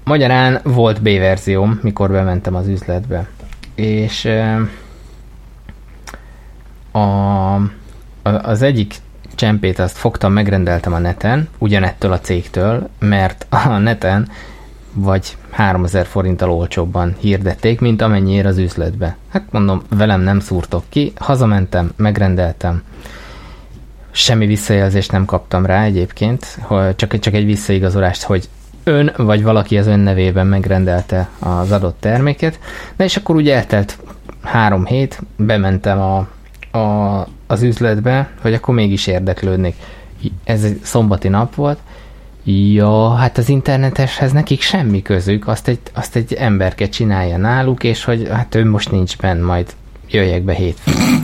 Magyarán 0.03 0.59
volt 0.63 1.01
B-verzióm, 1.01 1.79
mikor 1.83 2.11
bementem 2.11 2.55
az 2.55 2.67
üzletbe. 2.67 3.27
És 3.75 4.29
a, 6.91 7.55
az 8.21 8.61
egyik 8.61 8.95
csempét 9.35 9.79
azt 9.79 9.97
fogtam, 9.97 10.33
megrendeltem 10.33 10.93
a 10.93 10.99
neten, 10.99 11.49
ugyanettől 11.57 12.11
a 12.11 12.19
cégtől, 12.19 12.89
mert 12.99 13.45
a 13.49 13.77
neten 13.77 14.29
vagy 14.95 15.37
3000 15.51 16.05
forinttal 16.05 16.51
olcsóbban 16.51 17.15
hirdették, 17.19 17.79
mint 17.79 18.01
amennyire 18.01 18.47
az 18.47 18.57
üzletbe. 18.57 19.17
Hát 19.29 19.43
mondom, 19.51 19.81
velem 19.89 20.21
nem 20.21 20.39
szúrtok 20.39 20.83
ki, 20.89 21.13
hazamentem, 21.15 21.91
megrendeltem. 21.95 22.83
Semmi 24.11 24.45
visszajelzést 24.45 25.11
nem 25.11 25.25
kaptam 25.25 25.65
rá 25.65 25.83
egyébként, 25.83 26.59
csak, 26.95 27.19
csak 27.19 27.33
egy 27.33 27.45
visszaigazolást, 27.45 28.23
hogy 28.23 28.49
ön 28.83 29.13
vagy 29.17 29.43
valaki 29.43 29.77
az 29.77 29.87
ön 29.87 29.99
nevében 29.99 30.47
megrendelte 30.47 31.29
az 31.39 31.71
adott 31.71 31.97
terméket, 31.99 32.59
de 32.95 33.03
és 33.03 33.17
akkor 33.17 33.35
ugye 33.35 33.55
eltelt 33.55 33.97
három 34.41 34.85
hét, 34.85 35.21
bementem 35.35 35.99
a, 36.01 36.27
a, 36.77 37.27
az 37.47 37.61
üzletbe, 37.61 38.29
hogy 38.41 38.53
akkor 38.53 38.73
mégis 38.73 39.07
érdeklődnék. 39.07 39.75
Ez 40.43 40.63
egy 40.63 40.79
szombati 40.83 41.27
nap 41.27 41.55
volt, 41.55 41.79
Ja, 42.47 43.13
hát 43.13 43.37
az 43.37 43.49
interneteshez 43.49 44.31
nekik 44.31 44.61
semmi 44.61 45.01
közük, 45.01 45.47
azt 45.47 45.67
egy, 45.67 45.79
azt 45.93 46.15
egy 46.15 46.33
emberke 46.33 46.89
csinálja 46.89 47.37
náluk, 47.37 47.83
és 47.83 48.03
hogy 48.03 48.27
hát 48.31 48.55
ő 48.55 48.69
most 48.69 48.91
nincs 48.91 49.17
benn, 49.17 49.41
majd 49.41 49.73
jöjjek 50.09 50.41
be 50.41 50.53
hétfőn. 50.53 50.93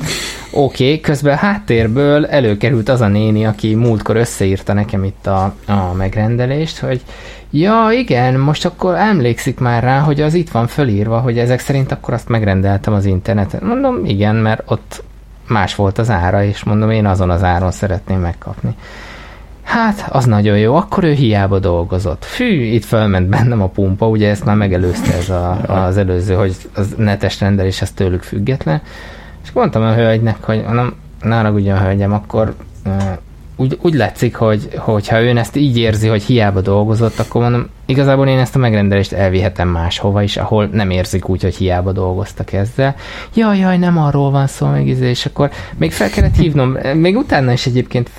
Oké, 0.52 0.84
okay, 0.84 1.00
közben 1.00 1.38
háttérből 1.38 2.26
előkerült 2.26 2.90
az 2.90 3.02
a 3.02 3.08
néni, 3.08 3.46
aki 3.46 3.76
múltkor 3.76 4.16
összeírta 4.16 4.74
nekem 4.74 5.04
itt 5.04 5.28
a, 5.28 5.54
a 5.68 5.94
megrendelést, 5.94 6.80
hogy 6.80 7.02
ja 7.50 7.90
igen, 7.92 8.40
most 8.40 8.66
akkor 8.66 8.96
emlékszik 8.96 9.60
már 9.60 9.84
rá, 9.84 10.00
hogy 10.00 10.22
az 10.22 10.34
itt 10.34 10.50
van 10.50 10.68
fölírva, 10.68 11.20
hogy 11.20 11.38
ezek 11.38 11.60
szerint 11.60 11.92
akkor 11.92 12.14
azt 12.14 12.30
megrendeltem 12.30 12.94
az 12.94 13.06
interneten. 13.06 13.64
Mondom, 13.64 14.06
igen, 14.06 14.36
mert 14.36 14.64
ott 14.66 15.04
más 15.48 15.76
volt 15.76 15.98
az 15.98 16.10
ára, 16.10 16.44
és 16.44 16.64
mondom, 16.64 16.90
én 16.90 17.06
azon 17.06 17.30
az 17.30 17.44
áron 17.44 17.72
szeretném 17.72 18.20
megkapni. 18.20 18.76
Hát, 19.64 20.08
az 20.10 20.26
nagyon 20.26 20.58
jó, 20.58 20.76
akkor 20.76 21.04
ő 21.04 21.12
hiába 21.12 21.60
dolgozott. 21.60 22.26
Fű, 22.26 22.64
itt 22.64 22.86
felment 22.86 23.30
bennem 23.30 23.62
a 23.62 23.68
pumpa, 23.68 24.08
ugye 24.08 24.30
ezt 24.30 24.46
már 24.46 24.56
megelőzte 24.56 25.14
ez 25.14 25.30
a, 25.30 25.62
az 25.86 25.98
előző, 25.98 26.34
hogy 26.34 26.56
az 26.74 26.94
netes 26.98 27.40
rendelés 27.40 27.82
ez 27.82 27.92
tőlük 27.92 28.22
független. 28.22 28.82
És 29.44 29.52
mondtam 29.52 29.82
a 29.82 29.94
hölgynek, 29.94 30.44
hogy 30.44 30.64
nem, 30.64 30.96
ne 31.22 31.36
haragudjon, 31.36 31.80
hölgyem, 31.80 32.14
akkor 32.14 32.54
úgy, 33.62 33.78
úgy 33.82 33.94
látszik, 33.94 34.36
hogy, 34.36 34.70
hogyha 34.78 35.24
ön 35.24 35.38
ezt 35.38 35.56
így 35.56 35.78
érzi, 35.78 36.08
hogy 36.08 36.24
hiába 36.24 36.62
dolgozott, 36.62 37.20
akkor 37.20 37.42
mondom, 37.42 37.68
igazából 37.86 38.28
én 38.28 38.40
ezt 38.40 38.56
a 38.56 38.60
megrendelést 38.60 39.12
elvihetem 39.12 39.68
máshova 39.68 40.22
is, 40.22 40.38
ahol 40.38 40.70
nem 40.72 40.90
érzik 40.90 41.30
úgy, 41.30 41.42
hogy 41.42 41.56
hiába 41.56 41.92
dolgoztak 41.92 42.54
ezzel. 42.54 42.96
Jaj, 43.34 43.58
jaj, 43.58 43.78
nem 43.78 43.98
arról 43.98 44.32
van 44.32 44.48
szó, 44.48 44.68
meg 44.68 44.88
izé, 44.88 45.10
és 45.10 45.26
akkor 45.26 45.52
még 45.78 45.92
fel 45.92 46.10
kellett 46.10 46.36
hívnom, 46.36 46.78
még 47.06 47.18
utána 47.18 47.52
is 47.52 47.66
egyébként 47.66 48.10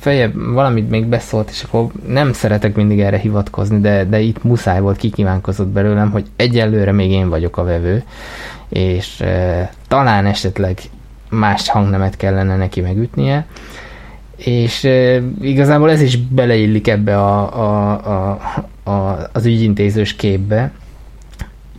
feljebb 0.00 0.52
valamit 0.52 0.90
még 0.90 1.06
beszólt, 1.06 1.50
és 1.50 1.62
akkor 1.62 1.86
nem 2.06 2.32
szeretek 2.32 2.74
mindig 2.74 3.00
erre 3.00 3.18
hivatkozni, 3.18 3.80
de, 3.80 4.04
de 4.04 4.20
itt 4.20 4.44
muszáj 4.44 4.80
volt, 4.80 4.96
kikívánkozott 4.96 5.68
belőlem, 5.68 6.10
hogy 6.10 6.26
egyelőre 6.36 6.92
még 6.92 7.10
én 7.10 7.28
vagyok 7.28 7.56
a 7.56 7.64
vevő, 7.64 8.02
és 8.68 9.20
e, 9.20 9.70
talán 9.88 10.26
esetleg 10.26 10.78
más 11.30 11.68
hangnemet 11.68 12.16
kellene 12.16 12.56
neki 12.56 12.80
megütnie, 12.80 13.46
és 14.44 14.84
e, 14.84 15.22
igazából 15.40 15.90
ez 15.90 16.00
is 16.00 16.16
beleillik 16.16 16.88
ebbe 16.88 17.18
a, 17.18 17.58
a, 17.60 17.90
a, 18.10 18.90
a, 18.90 19.28
az 19.32 19.46
ügyintézős 19.46 20.16
képbe, 20.16 20.72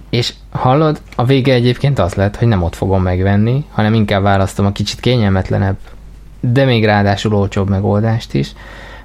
és 0.09 0.33
hallod, 0.49 1.01
a 1.15 1.25
vége 1.25 1.53
egyébként 1.53 1.99
az 1.99 2.13
lett, 2.13 2.35
hogy 2.35 2.47
nem 2.47 2.63
ott 2.63 2.75
fogom 2.75 3.01
megvenni, 3.01 3.65
hanem 3.71 3.93
inkább 3.93 4.21
választom 4.21 4.65
a 4.65 4.71
kicsit 4.71 4.99
kényelmetlenebb, 4.99 5.77
de 6.39 6.65
még 6.65 6.85
ráadásul 6.85 7.33
olcsóbb 7.33 7.69
megoldást 7.69 8.33
is, 8.33 8.51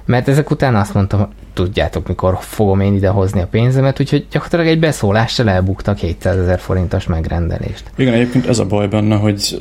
mert 0.05 0.27
ezek 0.27 0.51
után 0.51 0.75
azt 0.75 0.93
mondtam, 0.93 1.29
tudjátok, 1.53 2.07
mikor 2.07 2.37
fogom 2.39 2.79
én 2.79 2.93
ide 2.93 3.09
hozni 3.09 3.41
a 3.41 3.47
pénzemet, 3.47 3.99
úgyhogy 3.99 4.25
gyakorlatilag 4.31 4.73
egy 4.73 4.79
beszólással 4.79 5.49
elbuktak 5.49 5.97
700 5.97 6.37
ezer 6.37 6.59
forintos 6.59 7.05
megrendelést. 7.05 7.91
Igen, 7.95 8.13
egyébként 8.13 8.47
ez 8.47 8.59
a 8.59 8.65
baj 8.65 8.87
benne, 8.87 9.15
hogy 9.15 9.57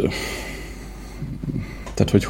tehát, 1.94 2.10
hogy 2.10 2.28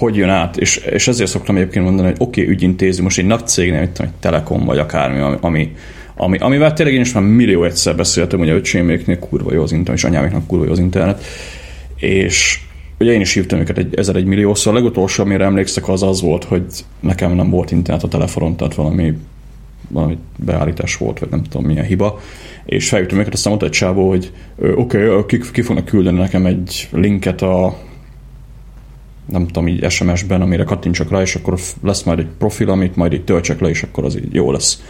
hogy 0.00 0.16
jön 0.16 0.28
át, 0.28 0.56
és, 0.56 0.76
és 0.76 1.08
ezért 1.08 1.30
szoktam 1.30 1.56
egyébként 1.56 1.84
mondani, 1.84 2.08
hogy 2.08 2.16
oké, 2.18 2.40
okay, 2.40 2.54
ügyintéző, 2.54 3.02
most 3.02 3.18
egy 3.18 3.26
nagy 3.26 3.46
cégnél, 3.46 3.80
mint 3.80 3.98
egy 3.98 4.08
Telekom 4.20 4.64
vagy 4.64 4.78
akármi, 4.78 5.36
ami, 5.40 5.72
ami, 6.16 6.38
amivel 6.38 6.72
tényleg 6.72 6.94
én 6.94 7.00
is 7.00 7.12
már 7.12 7.22
millió 7.22 7.64
egyszer 7.64 7.96
beszéltem, 7.96 8.40
ugye 8.40 8.52
öcséméknél 8.52 9.18
kurva 9.18 9.52
jó 9.52 9.62
az 9.62 9.72
internet, 9.72 10.02
és 10.02 10.08
anyáméknak 10.08 10.46
kurva 10.46 10.64
jó 10.64 10.70
az 10.70 10.78
internet, 10.78 11.24
és 11.96 12.60
ugye 12.98 13.12
én 13.12 13.20
is 13.20 13.34
hívtam 13.34 13.58
őket 13.58 13.78
egy, 13.78 13.94
ezer 13.94 14.16
egy 14.16 14.24
milliószor, 14.24 14.72
a 14.72 14.76
legutolsó, 14.76 15.22
amire 15.22 15.44
emlékszek, 15.44 15.88
az 15.88 16.02
az 16.02 16.20
volt, 16.20 16.44
hogy 16.44 16.64
nekem 17.00 17.32
nem 17.32 17.50
volt 17.50 17.70
internet 17.70 18.04
a 18.04 18.08
telefonon, 18.08 18.56
tehát 18.56 18.74
valami, 18.74 19.14
valami 19.88 20.18
beállítás 20.36 20.96
volt, 20.96 21.18
vagy 21.18 21.30
nem 21.30 21.42
tudom 21.42 21.66
milyen 21.66 21.84
hiba, 21.84 22.20
és 22.64 22.88
felhívtam 22.88 23.18
őket, 23.18 23.32
aztán 23.32 23.52
mondta 23.52 23.66
egy 23.66 23.78
csávó, 23.78 24.08
hogy 24.08 24.32
oké, 24.74 25.08
okay, 25.08 25.26
ki, 25.26 25.50
ki 25.52 25.62
fognak 25.62 25.84
küldeni 25.84 26.18
nekem 26.18 26.46
egy 26.46 26.88
linket 26.92 27.42
a 27.42 27.88
nem 29.30 29.46
tudom, 29.46 29.68
így 29.68 29.90
SMS-ben, 29.90 30.40
amire 30.40 30.64
kattintsak 30.64 31.10
rá, 31.10 31.20
és 31.20 31.34
akkor 31.34 31.58
lesz 31.82 32.02
majd 32.02 32.18
egy 32.18 32.28
profil, 32.38 32.70
amit 32.70 32.96
majd 32.96 33.12
itt 33.12 33.26
töltsek 33.26 33.60
le, 33.60 33.68
és 33.68 33.82
akkor 33.82 34.04
az 34.04 34.16
így 34.16 34.34
jó 34.34 34.52
lesz. 34.52 34.82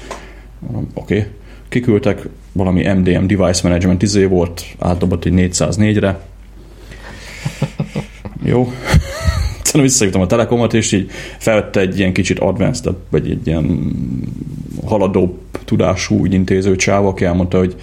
Oké. 0.94 1.18
Okay. 1.18 1.26
Kiküldtek, 1.68 2.28
valami 2.52 2.92
MDM 2.92 3.26
Device 3.26 3.68
Management 3.68 4.02
izé 4.02 4.24
volt, 4.24 4.64
átdobott 4.78 5.24
egy 5.24 5.32
404-re. 5.36 6.20
Jó. 8.44 8.72
Aztán 9.62 9.82
visszajöttem 9.82 10.20
a 10.20 10.26
Telekomot, 10.26 10.74
és 10.74 10.92
így 10.92 11.10
felvette 11.38 11.80
egy 11.80 11.98
ilyen 11.98 12.12
kicsit 12.12 12.38
advanced, 12.38 12.94
vagy 13.10 13.30
egy 13.30 13.46
ilyen 13.46 13.92
haladó 14.86 15.38
tudású 15.64 16.24
ügyintéző 16.24 16.76
csáv, 16.76 17.06
aki 17.06 17.24
elmondta, 17.24 17.58
hogy 17.58 17.76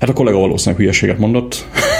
hát 0.00 0.08
a 0.08 0.12
kollega 0.12 0.38
valószínűleg 0.38 0.80
hülyeséget 0.80 1.18
mondott, 1.18 1.66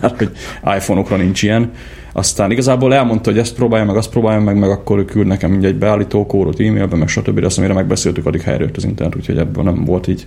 mert 0.00 0.18
hogy 0.18 0.30
iPhone-okra 0.76 1.16
nincs 1.16 1.42
ilyen, 1.42 1.70
aztán 2.12 2.50
igazából 2.50 2.94
elmondta, 2.94 3.30
hogy 3.30 3.38
ezt 3.38 3.54
próbálja 3.54 3.84
meg, 3.84 3.96
azt 3.96 4.10
próbálja 4.10 4.40
meg, 4.40 4.58
meg 4.58 4.70
akkor 4.70 4.98
ő 4.98 5.04
küld 5.04 5.26
nekem 5.26 5.58
egy 5.62 5.76
beállító 5.76 6.26
kódot 6.26 6.60
e-mailben, 6.60 6.98
meg 6.98 7.08
stb. 7.08 7.40
De 7.40 7.46
azt, 7.46 7.58
amire 7.58 7.72
megbeszéltük, 7.72 8.26
addig 8.26 8.40
helyre 8.40 8.70
az 8.74 8.84
internet, 8.84 9.16
úgyhogy 9.16 9.38
ebből 9.38 9.64
nem 9.64 9.84
volt 9.84 10.06
így 10.06 10.26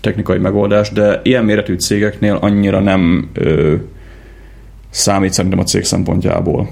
technikai 0.00 0.38
megoldás, 0.38 0.90
de 0.90 1.20
ilyen 1.22 1.44
méretű 1.44 1.74
cégeknél 1.76 2.34
annyira 2.34 2.80
nem 2.80 3.30
ö, 3.32 3.74
számít 4.90 5.32
szerintem 5.32 5.60
a 5.60 5.64
cég 5.64 5.84
szempontjából. 5.84 6.68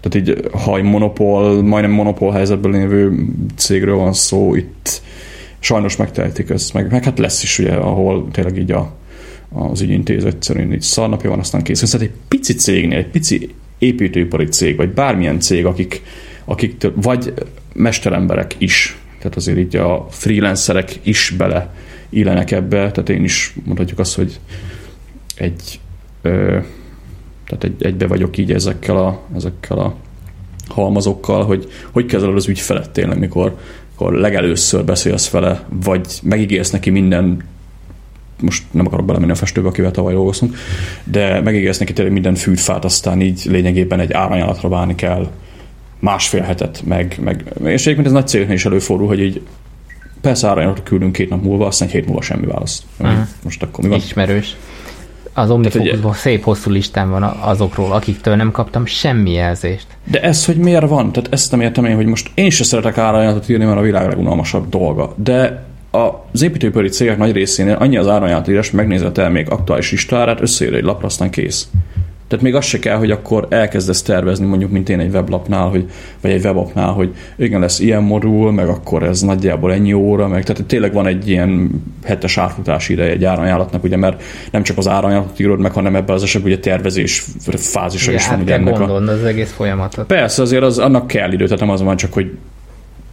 Tehát 0.00 0.28
így, 0.28 0.48
ha 0.64 0.76
egy 0.76 0.82
monopól, 0.82 1.62
majdnem 1.62 1.92
monopól 1.92 2.32
helyzetben 2.32 2.70
lévő 2.70 3.26
cégről 3.56 3.96
van 3.96 4.12
szó, 4.12 4.54
itt 4.54 5.02
sajnos 5.58 5.96
megtehetik 5.96 6.50
ezt, 6.50 6.74
meg, 6.74 6.90
meg 6.90 7.04
hát 7.04 7.18
lesz 7.18 7.42
is 7.42 7.58
ugye, 7.58 7.72
ahol 7.72 8.28
tényleg 8.32 8.58
így 8.58 8.72
a, 8.72 8.92
az 9.52 9.80
ügyintéző 9.80 10.26
egyszerűen 10.26 10.72
így 10.72 10.80
szarnapja 10.80 11.30
van, 11.30 11.38
aztán 11.38 11.62
kész. 11.62 11.86
Szóval 11.86 12.06
egy 12.06 12.12
pici 12.28 12.54
cégnél, 12.54 12.98
egy 12.98 13.10
pici 13.10 13.54
építőipari 13.78 14.46
cég, 14.46 14.76
vagy 14.76 14.88
bármilyen 14.88 15.40
cég, 15.40 15.64
akik, 15.64 16.02
akik 16.44 16.86
vagy 16.94 17.32
mesteremberek 17.74 18.54
is, 18.58 18.98
tehát 19.18 19.36
azért 19.36 19.58
így 19.58 19.76
a 19.76 20.06
freelancerek 20.10 21.00
is 21.02 21.34
bele 21.36 21.74
illenek 22.08 22.50
ebbe, 22.50 22.90
tehát 22.90 23.08
én 23.08 23.24
is 23.24 23.54
mondhatjuk 23.64 23.98
azt, 23.98 24.14
hogy 24.14 24.40
egy 25.36 25.80
ö, 26.22 26.58
tehát 27.46 27.64
egy, 27.64 27.84
egybe 27.84 28.06
vagyok 28.06 28.36
így 28.36 28.52
ezekkel 28.52 28.96
a, 28.96 29.20
ezekkel 29.34 29.78
a 29.78 29.94
halmazokkal, 30.68 31.44
hogy 31.44 31.68
hogy 31.90 32.06
kezeled 32.06 32.36
az 32.36 32.48
ügyfelet 32.48 32.90
tényleg, 32.90 33.18
mikor, 33.18 33.56
mikor 33.90 34.12
legelőször 34.12 34.84
beszélsz 34.84 35.30
vele, 35.30 35.66
vagy 35.68 36.06
megígérsz 36.22 36.70
neki 36.70 36.90
minden 36.90 37.42
most 38.42 38.64
nem 38.70 38.86
akarok 38.86 39.06
belemenni 39.06 39.32
a 39.32 39.34
festőbe, 39.34 39.68
akivel 39.68 39.90
tavaly 39.90 40.12
dolgoztunk, 40.12 40.56
de 41.04 41.40
megígérsz 41.40 41.78
neki 41.78 41.92
tényleg 41.92 42.12
minden 42.12 42.34
fűtfát, 42.34 42.84
aztán 42.84 43.20
így 43.20 43.42
lényegében 43.44 44.00
egy 44.00 44.12
árajánlatra 44.12 44.68
várni 44.68 44.94
kell 44.94 45.30
másfél 45.98 46.42
hetet, 46.42 46.82
meg, 46.84 47.18
meg 47.22 47.44
és 47.64 47.82
egyébként 47.82 48.06
ez 48.06 48.12
nagy 48.12 48.28
cégnél 48.28 48.54
is 48.54 48.64
előfordul, 48.64 49.06
hogy 49.06 49.20
így 49.20 49.42
persze 50.20 50.48
árajánlatra 50.48 50.82
küldünk 50.82 51.12
két 51.12 51.28
nap 51.28 51.42
múlva, 51.42 51.66
aztán 51.66 51.88
egy 51.88 51.94
hét 51.94 52.06
múlva 52.06 52.22
semmi 52.22 52.46
válasz. 52.46 52.82
Uh-huh. 52.98 53.18
Most 53.44 53.62
akkor 53.62 53.84
mi 53.84 53.90
van? 53.90 53.98
Ismerős. 53.98 54.56
Az 55.32 55.50
Omnifocusban 55.50 56.12
szép 56.12 56.44
hosszú 56.44 56.70
listán 56.70 57.10
van 57.10 57.22
azokról, 57.22 57.92
akiktől 57.92 58.36
nem 58.36 58.50
kaptam 58.50 58.86
semmi 58.86 59.32
jelzést. 59.32 59.86
De 60.04 60.20
ez, 60.20 60.44
hogy 60.44 60.56
miért 60.56 60.88
van? 60.88 61.12
Tehát 61.12 61.32
ezt 61.32 61.50
nem 61.50 61.60
értem 61.60 61.84
én, 61.84 61.94
hogy 61.94 62.06
most 62.06 62.30
én 62.34 62.50
sem 62.50 62.66
szeretek 62.66 62.98
árajánlatot 62.98 63.48
írni, 63.48 63.64
mert 63.64 63.78
a 63.78 63.82
világ 63.82 64.08
legunalmasabb 64.08 64.68
dolga. 64.68 65.14
De 65.16 65.64
az 65.90 66.42
építőipari 66.42 66.88
cégek 66.88 67.18
nagy 67.18 67.32
részénél 67.32 67.74
annyi 67.74 67.96
az 67.96 68.08
árajánlatírás, 68.08 68.70
megnézed 68.70 69.06
a 69.06 69.12
termék 69.12 69.50
aktuális 69.50 69.90
listárát, 69.90 70.40
összeír 70.40 70.74
egy 70.74 70.84
lapra, 70.84 71.06
aztán 71.06 71.30
kész. 71.30 71.68
Tehát 72.30 72.44
még 72.44 72.54
az 72.54 72.64
se 72.64 72.78
kell, 72.78 72.96
hogy 72.96 73.10
akkor 73.10 73.46
elkezdesz 73.48 74.02
tervezni, 74.02 74.46
mondjuk, 74.46 74.70
mint 74.70 74.88
én 74.88 75.00
egy 75.00 75.12
weblapnál, 75.12 75.68
hogy, 75.68 75.90
vagy 76.20 76.30
egy 76.30 76.44
webapnál, 76.44 76.92
hogy 76.92 77.14
igen, 77.36 77.60
lesz 77.60 77.80
ilyen 77.80 78.02
modul, 78.02 78.52
meg 78.52 78.68
akkor 78.68 79.02
ez 79.02 79.20
nagyjából 79.20 79.72
ennyi 79.72 79.92
óra, 79.92 80.28
meg 80.28 80.44
tehát 80.44 80.64
tényleg 80.64 80.92
van 80.92 81.06
egy 81.06 81.28
ilyen 81.28 81.70
hetes 82.04 82.38
átfutási 82.38 82.92
ideje 82.92 83.10
egy 83.10 83.24
árajánlatnak, 83.24 83.84
ugye, 83.84 83.96
mert 83.96 84.22
nem 84.50 84.62
csak 84.62 84.78
az 84.78 84.88
árajánlatot 84.88 85.38
írod 85.38 85.60
meg, 85.60 85.72
hanem 85.72 85.96
ebben 85.96 86.14
az 86.14 86.22
esetben 86.22 86.52
ugye 86.52 86.60
tervezés 86.60 87.24
fázisa 87.56 88.12
is 88.12 88.28
van. 88.28 88.40
Ugye 88.40 88.54
ennek 88.54 88.80
a... 88.80 88.94
az 88.94 89.24
egész 89.24 89.52
folyamatot. 89.52 90.06
Persze, 90.06 90.42
azért 90.42 90.62
az, 90.62 90.78
annak 90.78 91.06
kell 91.06 91.32
idő, 91.32 91.44
tehát 91.44 91.60
nem 91.60 91.70
az 91.70 91.82
van 91.82 91.96
csak, 91.96 92.12
hogy 92.12 92.30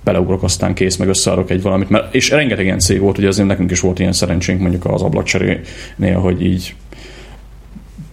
beleugrok, 0.07 0.43
aztán 0.43 0.73
kész, 0.73 0.95
meg 0.95 1.07
összeadok 1.07 1.49
egy 1.49 1.61
valamit. 1.61 1.89
Mert, 1.89 2.15
és 2.15 2.29
rengeteg 2.29 2.65
ilyen 2.65 2.79
cég 2.79 2.99
volt, 2.99 3.17
ugye 3.17 3.27
azért 3.27 3.47
nekünk 3.47 3.71
is 3.71 3.79
volt 3.79 3.99
ilyen 3.99 4.13
szerencsénk 4.13 4.61
mondjuk 4.61 4.85
az 4.85 5.01
ablakcserénél, 5.01 6.19
hogy 6.19 6.45
így 6.45 6.75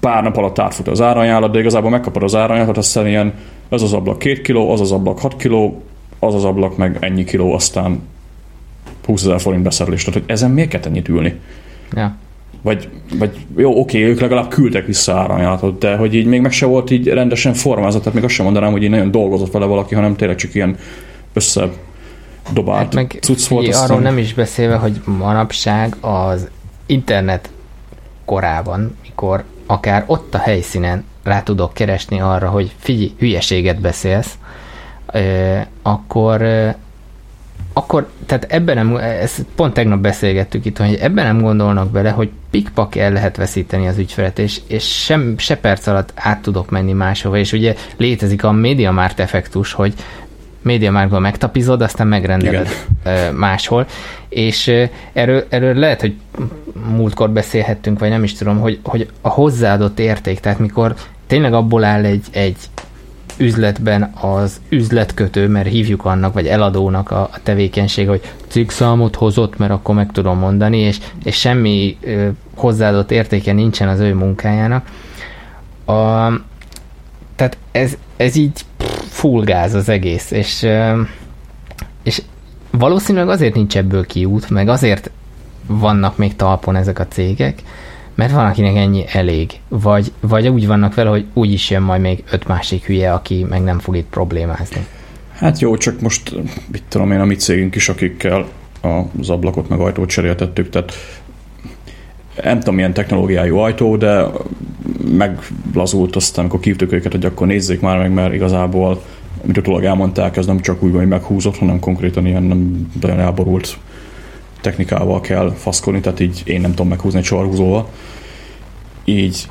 pár 0.01 0.23
nap 0.23 0.37
alatt 0.37 0.59
átfut 0.59 0.89
az 0.89 1.01
árajánlat, 1.01 1.53
de 1.53 1.59
igazából 1.59 1.91
megkapod 1.91 2.23
az 2.23 2.35
árajánlatot, 2.35 2.77
aztán 2.77 3.07
ilyen 3.07 3.33
ez 3.69 3.83
az 3.83 3.93
ablak 3.93 4.19
két 4.19 4.41
kiló, 4.43 4.71
az 4.71 4.81
az 4.81 4.93
ablak 4.93 5.19
6 5.19 5.37
kiló, 5.37 5.83
az 6.19 6.35
az 6.35 6.45
ablak 6.45 6.77
meg 6.77 6.97
ennyi 7.01 7.25
kiló, 7.25 7.53
aztán 7.53 8.01
20 9.05 9.23
ezer 9.23 9.41
forint 9.41 9.63
beszerelés. 9.63 10.05
Tehát, 10.05 10.21
hogy 10.21 10.31
ezen 10.31 10.51
miért 10.51 10.69
kell 10.69 10.81
ennyit 10.85 11.09
ülni? 11.09 11.35
Ja. 11.93 12.17
Vagy, 12.63 12.89
vagy 13.19 13.31
jó, 13.57 13.81
oké, 13.81 14.05
ők 14.05 14.21
legalább 14.21 14.49
küldtek 14.49 14.87
vissza 14.87 15.15
áramjátot, 15.15 15.79
de 15.79 15.97
hogy 15.97 16.15
így 16.15 16.27
még 16.27 16.41
meg 16.41 16.53
se 16.53 16.67
volt 16.67 16.91
így 16.91 17.07
rendesen 17.07 17.55
formázott, 17.55 18.01
tehát 18.01 18.15
még 18.15 18.25
azt 18.25 18.35
sem 18.35 18.45
mondanám, 18.45 18.73
hogy 18.73 18.83
így 18.83 18.91
nagyon 18.91 19.11
dolgozott 19.11 19.53
vele 19.53 19.67
valaki, 19.67 19.95
hanem 19.95 20.17
tényleg 20.17 20.37
csak 20.37 20.55
ilyen 20.55 20.77
össze 21.35 21.69
dobált 22.53 22.83
hát 22.83 22.95
meg 22.95 23.19
cucc 23.21 23.47
volt. 23.47 23.67
Arról 23.67 23.81
aztán... 23.81 24.03
nem 24.03 24.19
is 24.19 24.35
beszélve, 24.35 24.77
hogy 24.77 25.01
manapság 25.05 25.97
az 26.01 26.49
internet 26.87 27.51
korában, 28.25 28.97
mikor 29.03 29.45
akár 29.67 30.05
ott 30.07 30.35
a 30.35 30.39
helyszínen 30.39 31.05
rá 31.23 31.43
tudok 31.43 31.75
keresni 31.75 32.21
arra, 32.21 32.49
hogy 32.49 32.75
figyelj, 32.79 33.15
hülyeséget 33.19 33.81
beszélsz, 33.81 34.35
akkor 35.83 36.43
akkor, 37.77 38.11
tehát 38.27 38.45
ebben 38.49 38.75
nem, 38.75 38.97
ezt 38.97 39.45
pont 39.55 39.75
tegnap 39.75 39.99
beszélgettük 39.99 40.65
itt, 40.65 40.77
hogy 40.77 40.95
ebben 40.95 41.27
nem 41.27 41.41
gondolnak 41.41 41.91
bele, 41.91 42.11
hogy 42.11 42.31
pikpak 42.51 42.97
el 42.97 43.13
lehet 43.13 43.37
veszíteni 43.37 43.87
az 43.87 43.99
ügyfelet, 43.99 44.39
és, 44.39 44.61
és 44.67 45.03
sem, 45.05 45.39
se 45.39 45.57
perc 45.57 45.87
alatt 45.87 46.13
át 46.15 46.43
tudok 46.43 46.71
menni 46.71 46.93
máshova, 46.93 47.37
és 47.37 47.53
ugye 47.53 47.75
létezik 47.97 48.45
a 48.45 48.53
MediaMart 48.53 49.21
effektus, 49.21 49.73
hogy 49.73 49.95
MediaMarktban 50.65 51.21
megtapizod, 51.21 51.83
aztán 51.83 52.07
megrendeled 52.07 52.69
Igen. 53.03 53.35
máshol, 53.35 53.87
és 54.29 54.73
erről, 55.13 55.45
erről 55.49 55.75
lehet, 55.75 56.01
hogy 56.01 56.15
múltkor 56.89 57.31
beszélhettünk, 57.31 57.99
vagy 57.99 58.09
nem 58.09 58.25
is 58.25 58.35
tudom, 58.35 58.61
hogy, 58.61 58.79
hogy 58.83 59.09
a 59.21 59.29
hozzáadott 59.29 59.99
érték, 59.99 60.41
tehát 60.41 60.59
mikor 60.59 60.95
tényleg 61.27 61.53
abból 61.53 61.85
áll 61.85 62.05
egy, 62.05 62.25
egy 62.31 62.57
üzletben 63.37 64.03
az 64.21 64.61
üzletkötő, 64.69 65.49
mert 65.49 65.69
hívjuk 65.69 66.05
annak, 66.05 66.33
vagy 66.33 66.47
eladónak 66.47 67.11
a, 67.11 67.21
a 67.21 67.39
tevékenység, 67.43 68.09
hogy 68.09 68.21
cikkszámot 68.49 69.17
hozott, 69.17 69.59
mert 69.59 69.73
akkor 69.73 69.95
meg 69.95 70.13
tudom 70.13 70.39
mondani, 70.39 70.79
és, 70.79 70.99
és 71.25 71.39
semmi 71.39 71.97
ö, 72.01 72.29
hozzáadott 72.55 73.11
értéke 73.11 73.53
nincsen 73.53 73.89
az 73.89 74.01
ő 74.01 74.15
munkájának. 74.15 74.87
A, 75.85 75.93
tehát 77.37 77.57
ez, 77.73 77.97
ez 78.17 78.37
így 78.37 78.61
full 79.25 79.45
gáz 79.45 79.75
az 79.75 79.89
egész, 79.89 80.31
és, 80.31 80.67
és 82.03 82.23
valószínűleg 82.71 83.29
azért 83.29 83.55
nincs 83.55 83.77
ebből 83.77 84.07
kiút, 84.07 84.51
meg 84.51 84.69
azért 84.69 85.11
vannak 85.67 86.17
még 86.17 86.37
talpon 86.37 86.77
ezek 86.77 86.99
a 86.99 87.07
cégek, 87.07 87.63
mert 88.15 88.33
van, 88.33 88.47
akinek 88.47 88.77
ennyi 88.77 89.05
elég. 89.13 89.51
Vagy, 89.69 90.13
vagy 90.21 90.49
úgy 90.49 90.67
vannak 90.67 90.95
vele, 90.95 91.11
hogy 91.11 91.27
úgy 91.33 91.53
is 91.53 91.71
jön 91.71 91.83
majd 91.83 92.01
még 92.01 92.25
öt 92.31 92.47
másik 92.47 92.85
hülye, 92.85 93.13
aki 93.13 93.47
meg 93.49 93.63
nem 93.63 93.79
fog 93.79 93.97
itt 93.97 94.09
problémázni. 94.11 94.87
Hát 95.35 95.59
jó, 95.59 95.77
csak 95.77 96.01
most, 96.01 96.35
mit 96.73 96.83
tudom 96.89 97.13
én, 97.13 97.21
a 97.21 97.25
mi 97.25 97.35
cégünk 97.35 97.75
is, 97.75 97.89
akikkel 97.89 98.47
az 99.19 99.31
ablakot 99.31 99.69
meg 99.69 99.81
ajtót 99.81 100.09
cseréltettük, 100.09 100.69
tehát 100.69 100.93
nem 102.43 102.59
tudom 102.59 102.75
milyen 102.75 102.93
technológiájú 102.93 103.57
ajtó, 103.57 103.97
de 103.97 104.25
meglazult 105.11 106.17
aztán, 106.17 106.41
amikor 106.41 106.61
kívtuk 106.61 106.93
őket, 106.93 107.13
hogy 107.13 107.25
akkor 107.25 107.47
nézzék 107.47 107.81
már 107.81 107.99
meg, 107.99 108.13
mert 108.13 108.35
igazából, 108.35 109.03
amit 109.43 109.59
utólag 109.59 109.85
elmondták, 109.85 110.37
ez 110.37 110.47
nem 110.47 110.61
csak 110.61 110.83
úgy, 110.83 110.95
hogy 110.95 111.09
meghúzott, 111.09 111.59
hanem 111.59 111.79
konkrétan 111.81 112.27
ilyen 112.27 112.43
nem 112.43 112.91
nagyon 113.01 113.21
elborult 113.21 113.79
technikával 114.61 115.21
kell 115.21 115.53
faszkolni, 115.57 116.01
tehát 116.01 116.21
így 116.21 116.43
én 116.45 116.61
nem 116.61 116.71
tudom 116.71 116.89
meghúzni 116.89 117.19
egy 117.19 117.25
sorhúzóval. 117.25 117.89
Így 119.05 119.49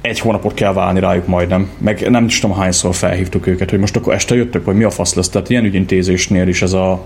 egy 0.00 0.18
hónapot 0.18 0.54
kell 0.54 0.72
válni 0.72 1.00
rájuk 1.00 1.26
majdnem, 1.26 1.70
meg 1.78 2.10
nem 2.10 2.24
is 2.24 2.38
tudom 2.38 2.56
hányszor 2.56 2.94
felhívtuk 2.94 3.46
őket, 3.46 3.70
hogy 3.70 3.78
most 3.78 3.96
akkor 3.96 4.14
este 4.14 4.34
jöttök, 4.34 4.64
vagy 4.64 4.76
mi 4.76 4.84
a 4.84 4.90
fasz 4.90 5.14
lesz, 5.14 5.28
tehát 5.28 5.50
ilyen 5.50 5.64
ügyintézésnél 5.64 6.48
is 6.48 6.62
ez 6.62 6.72
a 6.72 7.04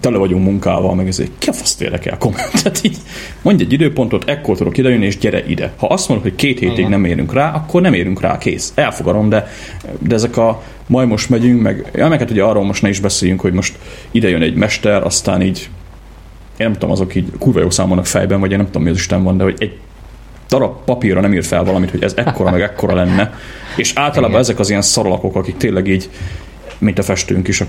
tele 0.00 0.16
vagyunk 0.16 0.44
munkával, 0.44 0.94
meg 0.94 1.06
ezért 1.06 1.30
ki 1.38 1.48
a 1.48 1.52
fasz 1.52 1.80
érdekel 1.80 2.18
kommentet 2.18 2.80
így. 2.82 2.96
Mondj 3.42 3.62
egy 3.62 3.72
időpontot, 3.72 4.28
ekkor 4.28 4.56
tudok 4.56 4.78
idejönni, 4.78 5.06
és 5.06 5.18
gyere 5.18 5.44
ide. 5.46 5.72
Ha 5.76 5.86
azt 5.86 6.08
mondod, 6.08 6.26
hogy 6.26 6.36
két 6.36 6.58
hétig 6.58 6.78
Igen. 6.78 6.90
nem 6.90 7.04
érünk 7.04 7.32
rá, 7.32 7.50
akkor 7.54 7.80
nem 7.80 7.92
érünk 7.92 8.20
rá, 8.20 8.38
kész. 8.38 8.72
Elfogadom, 8.74 9.28
de, 9.28 9.46
de 9.98 10.14
ezek 10.14 10.36
a 10.36 10.62
majd 10.86 11.08
most 11.08 11.30
megyünk, 11.30 11.62
meg, 11.62 11.90
meg 11.94 12.18
hát 12.18 12.30
ugye 12.30 12.42
arról 12.42 12.64
most 12.64 12.82
ne 12.82 12.88
is 12.88 13.00
beszéljünk, 13.00 13.40
hogy 13.40 13.52
most 13.52 13.78
ide 14.10 14.28
jön 14.28 14.42
egy 14.42 14.54
mester, 14.54 15.04
aztán 15.04 15.42
így 15.42 15.68
én 16.56 16.66
nem 16.66 16.72
tudom, 16.72 16.90
azok 16.90 17.14
így 17.14 17.32
kurva 17.38 17.60
jó 17.60 17.70
számolnak 17.70 18.06
fejben, 18.06 18.40
vagy 18.40 18.50
én 18.50 18.56
nem 18.56 18.66
tudom, 18.66 18.82
mi 18.82 18.90
az 18.90 18.96
Isten 18.96 19.22
van, 19.22 19.36
de 19.36 19.42
hogy 19.42 19.56
egy 19.58 19.78
darab 20.48 20.84
papírra 20.84 21.20
nem 21.20 21.32
írt 21.32 21.46
fel 21.46 21.64
valamit, 21.64 21.90
hogy 21.90 22.02
ez 22.02 22.12
ekkora 22.16 22.50
meg 22.50 22.60
ekkora 22.60 22.94
lenne. 22.94 23.34
És 23.76 23.92
általában 23.94 24.30
Igen. 24.30 24.40
ezek 24.40 24.58
az 24.58 24.68
ilyen 24.68 24.82
szaralakok, 24.82 25.36
akik 25.36 25.56
tényleg 25.56 25.86
így, 25.86 26.10
mint 26.78 26.98
a 26.98 27.02
festőnk 27.02 27.48
is, 27.48 27.60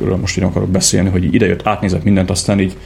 akikről 0.00 0.20
most 0.20 0.36
így 0.36 0.44
akarok 0.44 0.68
beszélni, 0.68 1.08
hogy 1.08 1.34
idejött, 1.34 1.66
átnézett 1.66 2.04
mindent, 2.04 2.30
aztán 2.30 2.60
így 2.60 2.76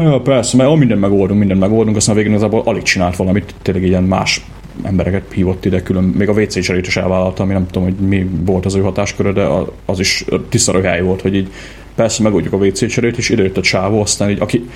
Ja, 0.00 0.20
persze, 0.20 0.56
mert 0.56 0.76
mindent 0.76 1.00
megoldunk, 1.00 1.38
mindent 1.38 1.60
megoldunk, 1.60 1.96
aztán 1.96 2.14
a 2.14 2.16
végén 2.16 2.32
igazából 2.32 2.62
alig 2.64 2.82
csinált 2.82 3.16
valamit, 3.16 3.54
tényleg 3.62 3.84
ilyen 3.84 4.02
más 4.02 4.44
embereket 4.82 5.32
hívott 5.32 5.64
ide 5.64 5.82
külön, 5.82 6.04
még 6.04 6.28
a 6.28 6.32
WC 6.32 6.60
cserét 6.60 6.86
is 6.86 6.96
elvállalta, 6.96 7.42
ami 7.42 7.52
nem 7.52 7.66
tudom, 7.66 7.82
hogy 7.82 7.94
mi 7.94 8.28
volt 8.44 8.64
az 8.64 8.74
ő 8.74 8.80
hatásköre, 8.80 9.32
de 9.32 9.48
az 9.84 9.98
is 9.98 10.24
tiszta 10.48 10.80
hely 10.80 11.02
volt, 11.02 11.20
hogy 11.20 11.34
így 11.34 11.52
persze 11.94 12.22
megoldjuk 12.22 12.52
a 12.52 12.56
WC 12.56 12.86
cserét, 12.86 13.16
és 13.16 13.28
idejött 13.28 13.56
a 13.56 13.60
csávó, 13.60 14.00
aztán 14.00 14.30
így, 14.30 14.40
aki, 14.40 14.68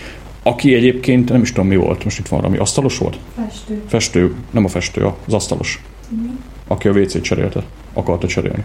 aki 0.42 0.74
egyébként 0.74 1.28
nem 1.28 1.42
is 1.42 1.52
tudom 1.52 1.68
mi 1.68 1.76
volt, 1.76 2.04
most 2.04 2.18
itt 2.18 2.28
van 2.28 2.40
valami, 2.40 2.58
asztalos 2.58 2.98
volt? 2.98 3.18
Festő. 3.36 3.82
Festő, 3.86 4.34
nem 4.50 4.64
a 4.64 4.68
festő, 4.68 5.10
az 5.26 5.32
asztalos. 5.32 5.82
Mm. 6.14 6.28
Aki 6.66 6.88
a 6.88 6.92
WC 6.92 7.20
cserélte, 7.20 7.62
akarta 7.92 8.26
cserélni. 8.26 8.64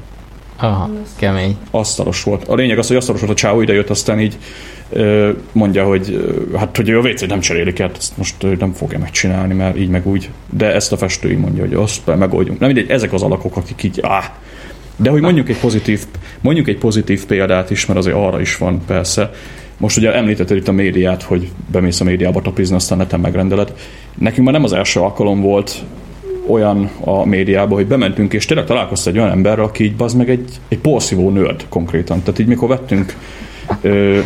Aha, 0.58 0.90
kemény. 1.16 1.58
Asztalos 1.72 2.24
volt. 2.24 2.48
A 2.48 2.56
lényeg 2.56 2.78
az, 2.78 2.88
hogy 2.88 2.96
asztalos 2.96 3.20
volt 3.22 3.32
a 3.32 3.36
csávó, 3.36 3.62
idejött, 3.62 3.90
aztán 3.90 4.20
így 4.20 4.38
mondja, 5.52 5.86
hogy 5.86 6.36
hát, 6.58 6.76
hogy 6.76 6.90
a 6.90 7.00
WC 7.00 7.28
nem 7.28 7.40
cserélik 7.40 7.80
el, 7.80 7.92
ezt 7.98 8.18
most 8.18 8.36
nem 8.60 8.72
fogja 8.74 9.00
megcsinálni, 9.00 9.54
mert 9.54 9.78
így 9.78 9.90
meg 9.90 10.08
úgy. 10.08 10.30
De 10.50 10.74
ezt 10.74 10.92
a 10.92 10.98
festői 10.98 11.36
mondja, 11.36 11.64
hogy 11.64 11.74
azt 11.74 12.16
megoldjunk. 12.18 12.60
Nem 12.60 12.72
mindegy, 12.72 12.90
ezek 12.90 13.14
az 13.14 13.22
alakok, 13.22 13.58
akik 13.58 13.84
így, 13.84 14.00
áh, 14.02 14.26
de 14.96 15.10
hogy 15.10 15.22
mondjuk 15.22 15.50
egy 15.50 15.58
pozitív, 15.58 16.04
mondjuk 16.42 16.68
egy 16.68 16.78
pozitív 16.78 17.26
példát 17.26 17.70
is, 17.70 17.86
mert 17.86 18.00
azért 18.00 18.16
arra 18.16 18.42
is 18.42 18.58
van 18.58 18.82
persze. 18.86 19.32
Most 19.78 19.98
ugye 19.98 20.14
említetted 20.14 20.58
itt 20.58 20.68
a 20.68 20.72
médiát, 20.72 21.24
hogy 21.24 21.52
bemész 21.72 22.00
a 22.00 22.04
médiába 22.04 22.42
tapizni, 22.42 22.76
aztán 22.76 22.98
neten 22.98 23.20
megrendeled. 23.20 23.74
Nekünk 24.18 24.46
már 24.46 24.54
nem 24.54 24.64
az 24.64 24.74
első 24.74 25.00
alkalom 25.00 25.42
volt 25.42 25.84
olyan 26.48 26.90
a 27.00 27.26
médiába, 27.26 27.76
hogy 27.76 27.88
bementünk, 27.88 28.34
és 28.34 28.46
tényleg 28.46 28.66
találkoztam 28.66 29.14
egy 29.14 29.20
olyan 29.20 29.32
ember, 29.32 29.60
aki 29.60 29.84
így 29.84 29.94
az 29.98 30.14
meg 30.14 30.30
egy, 30.30 30.60
egy 30.68 30.80
porszívó 30.80 31.30
nőd 31.30 31.66
konkrétan. 31.70 32.20
Tehát 32.20 32.40
így 32.40 32.48
mikor 32.48 32.68
vettünk 32.68 33.16
ö, 33.82 34.20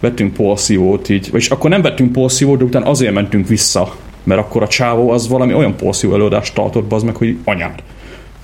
vettünk 0.00 0.32
porszívót 0.32 1.08
így, 1.08 1.30
vagyis 1.30 1.48
akkor 1.50 1.70
nem 1.70 1.82
vettünk 1.82 2.12
porszívót, 2.12 2.58
de 2.58 2.64
utána 2.64 2.86
azért 2.86 3.14
mentünk 3.14 3.48
vissza, 3.48 3.94
mert 4.22 4.40
akkor 4.40 4.62
a 4.62 4.68
csávó 4.68 5.10
az 5.10 5.28
valami 5.28 5.54
olyan 5.54 5.76
porszívó 5.76 6.14
előadást 6.14 6.54
tartott, 6.54 6.92
az 6.92 7.02
meg, 7.02 7.16
hogy 7.16 7.36
anyád. 7.44 7.82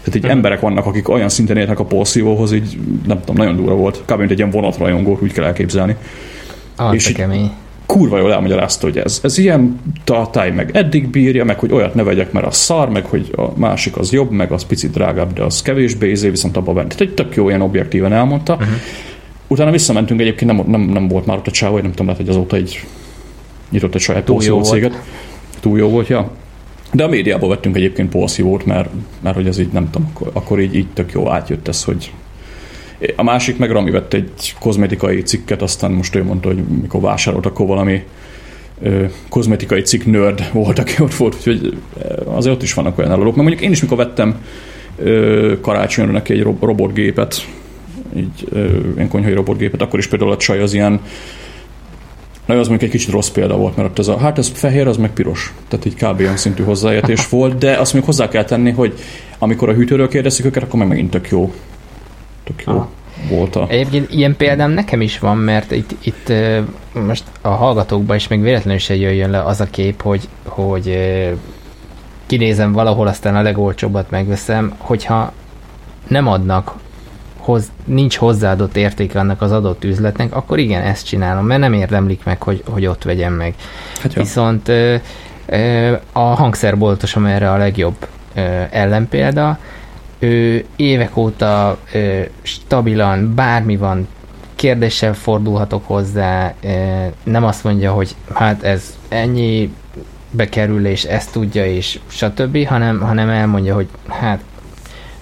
Tehát 0.04 0.14
így 0.14 0.24
emberek 0.24 0.60
vannak, 0.60 0.86
akik 0.86 1.08
olyan 1.08 1.28
szinten 1.28 1.56
érnek 1.56 1.78
a 1.78 1.84
porszívóhoz, 1.84 2.52
így 2.52 2.78
nem 3.06 3.20
tudom, 3.20 3.36
nagyon 3.36 3.56
durva 3.56 3.74
volt. 3.74 4.02
Kb. 4.06 4.18
mint 4.18 4.30
egy 4.30 4.38
ilyen 4.38 4.50
vonatrajongó, 4.50 5.18
úgy 5.22 5.32
kell 5.32 5.44
elképzelni. 5.44 5.96
Ah, 6.76 6.94
és 6.94 7.12
kemény. 7.12 7.50
Kurva 7.86 8.18
jól 8.18 8.32
elmagyarázta, 8.32 8.86
hogy 8.86 8.98
ez, 8.98 9.20
ez 9.22 9.38
ilyen 9.38 9.80
tartály, 10.04 10.50
meg 10.50 10.76
eddig 10.76 11.08
bírja, 11.08 11.44
meg 11.44 11.58
hogy 11.58 11.72
olyat 11.72 11.94
ne 11.94 12.02
vegyek, 12.02 12.32
mert 12.32 12.46
az 12.46 12.56
szar, 12.56 12.88
meg 12.88 13.04
hogy 13.04 13.32
a 13.36 13.58
másik 13.58 13.96
az 13.96 14.12
jobb, 14.12 14.30
meg 14.30 14.52
az 14.52 14.64
picit 14.64 14.90
drágább, 14.90 15.32
de 15.32 15.42
az 15.42 15.62
kevésbé 15.62 16.10
izé, 16.10 16.30
viszont 16.30 16.56
abban 16.56 16.74
bent. 16.74 16.88
Tehát 16.88 17.00
egy 17.00 17.14
tök 17.14 17.36
jó, 17.36 17.48
ilyen 17.48 17.60
objektíven 17.60 18.12
elmondta. 18.12 18.52
Uh-huh. 18.52 18.68
Utána 19.46 19.70
visszamentünk 19.70 20.20
egyébként, 20.20 20.52
nem, 20.52 20.64
nem, 20.66 20.80
nem 20.80 21.08
volt 21.08 21.26
már 21.26 21.36
ott 21.36 21.46
a 21.46 21.50
csávó, 21.50 21.74
nem 21.78 21.90
tudom, 21.90 22.06
lehet, 22.06 22.20
hogy 22.20 22.30
azóta 22.30 22.56
egy 22.56 22.84
nyitott 23.70 23.94
egy 23.94 24.00
saját 24.00 24.24
Túl 24.24 24.62
céget. 24.62 25.02
Túl 25.60 25.78
jó 25.78 25.88
volt, 25.88 26.08
ja. 26.08 26.30
De 26.92 27.04
a 27.04 27.08
médiában 27.08 27.48
vettünk 27.48 27.76
egyébként 27.76 28.10
porszívót, 28.10 28.64
mert, 28.64 28.88
mert 29.20 29.36
hogy 29.36 29.46
ez 29.46 29.58
így 29.58 29.72
nem 29.72 29.90
tudom, 29.90 30.10
akkor, 30.12 30.30
akkor 30.32 30.60
így, 30.60 30.74
így 30.74 30.86
tök 30.92 31.12
jó 31.12 31.30
átjött 31.30 31.68
ez, 31.68 31.84
hogy 31.84 32.12
a 33.16 33.22
másik 33.22 33.58
meg 33.58 33.70
Rami 33.70 33.90
vett 33.90 34.14
egy 34.14 34.54
kozmetikai 34.60 35.22
cikket, 35.22 35.62
aztán 35.62 35.90
most 35.90 36.14
ő 36.14 36.24
mondta, 36.24 36.48
hogy 36.48 36.62
mikor 36.80 37.00
vásárolt, 37.00 37.46
akkor 37.46 37.66
valami 37.66 38.02
ö, 38.82 39.04
kozmetikai 39.28 39.80
cikk 39.80 40.04
nerd 40.04 40.50
volt, 40.52 40.78
aki 40.78 41.02
ott 41.02 41.14
volt, 41.14 41.34
úgyhogy 41.34 41.76
azért 42.24 42.54
ott 42.54 42.62
is 42.62 42.74
vannak 42.74 42.98
olyan 42.98 43.10
eladók. 43.10 43.34
Mert 43.34 43.46
mondjuk 43.46 43.60
én 43.60 43.70
is 43.70 43.80
mikor 43.80 43.96
vettem 43.96 44.36
ö, 44.98 45.52
karácsonyra 45.60 46.12
neki 46.12 46.32
egy 46.32 46.42
robotgépet, 46.60 47.46
így 48.16 48.48
ö, 48.50 48.78
ilyen 48.94 49.08
konyhai 49.08 49.32
robotgépet, 49.32 49.82
akkor 49.82 49.98
is 49.98 50.06
például 50.06 50.30
a 50.30 50.36
csaj 50.36 50.60
az 50.60 50.72
ilyen 50.72 51.00
Na, 52.46 52.58
az 52.58 52.68
mondjuk 52.68 52.90
egy 52.90 52.98
kicsit 52.98 53.12
rossz 53.12 53.28
példa 53.28 53.56
volt, 53.56 53.76
mert 53.76 53.88
ott 53.88 53.98
ez 53.98 54.08
a, 54.08 54.18
hát 54.18 54.38
ez 54.38 54.50
fehér, 54.54 54.86
az 54.86 54.96
meg 54.96 55.10
piros. 55.10 55.54
Tehát 55.68 55.84
így 55.84 55.94
kb. 55.94 56.20
olyan 56.20 56.36
szintű 56.36 56.62
hozzáértés 56.62 57.28
volt, 57.28 57.58
de 57.58 57.76
azt 57.76 57.94
még 57.94 58.04
hozzá 58.04 58.28
kell 58.28 58.44
tenni, 58.44 58.70
hogy 58.70 58.94
amikor 59.38 59.68
a 59.68 59.72
hűtőről 59.72 60.08
kérdezik 60.08 60.44
őket, 60.44 60.62
akkor 60.62 60.78
meg 60.78 60.88
megint 60.88 61.10
tök 61.10 61.28
jó. 61.28 61.52
Tök 62.44 62.62
jó. 62.66 62.72
Ah. 62.72 62.86
Volt 63.28 63.56
a... 63.56 63.66
Egyébként 63.68 64.12
ilyen 64.12 64.36
példám 64.36 64.70
nekem 64.70 65.00
is 65.00 65.18
van, 65.18 65.36
mert 65.36 65.70
itt, 65.70 65.90
itt 66.02 66.32
most 66.92 67.24
a 67.40 67.48
hallgatókban 67.48 68.16
is 68.16 68.28
még 68.28 68.42
véletlenül 68.42 68.78
se 68.78 68.96
jöjjön 68.96 69.30
le 69.30 69.42
az 69.42 69.60
a 69.60 69.64
kép, 69.64 70.02
hogy, 70.02 70.28
hogy 70.44 70.98
kinézem 72.26 72.72
valahol, 72.72 73.06
aztán 73.06 73.36
a 73.36 73.42
legolcsóbbat 73.42 74.10
megveszem, 74.10 74.74
hogyha 74.78 75.32
nem 76.08 76.28
adnak 76.28 76.74
hoz, 77.38 77.72
nincs 77.84 78.16
hozzáadott 78.16 78.76
értéke 78.76 79.18
annak 79.18 79.42
az 79.42 79.52
adott 79.52 79.84
üzletnek, 79.84 80.34
akkor 80.34 80.58
igen, 80.58 80.82
ezt 80.82 81.06
csinálom, 81.06 81.46
mert 81.46 81.60
nem 81.60 81.72
érdemlik 81.72 82.24
meg, 82.24 82.42
hogy, 82.42 82.62
hogy 82.70 82.86
ott 82.86 83.02
vegyem 83.02 83.32
meg. 83.32 83.54
Hát 84.00 84.12
Viszont 84.12 84.68
ö, 84.68 84.94
ö, 85.46 85.92
a 86.12 86.20
hangszerboltosom 86.20 87.26
erre 87.26 87.50
a 87.50 87.56
legjobb 87.56 88.06
ö, 88.34 88.40
ellenpélda, 88.70 89.58
ő 90.24 90.64
évek 90.76 91.16
óta 91.16 91.78
ö, 91.92 92.20
stabilan, 92.42 93.34
bármi 93.34 93.76
van, 93.76 94.08
kérdéssel 94.54 95.14
fordulhatok 95.14 95.86
hozzá, 95.86 96.54
nem 97.22 97.44
azt 97.44 97.64
mondja, 97.64 97.92
hogy 97.92 98.14
hát 98.34 98.62
ez 98.62 98.96
ennyi 99.08 99.72
bekerülés, 100.30 101.04
ezt 101.04 101.32
tudja, 101.32 101.66
és 101.66 101.98
stb., 102.06 102.66
hanem, 102.66 103.00
hanem 103.00 103.28
elmondja, 103.28 103.74
hogy 103.74 103.88
hát 104.08 104.40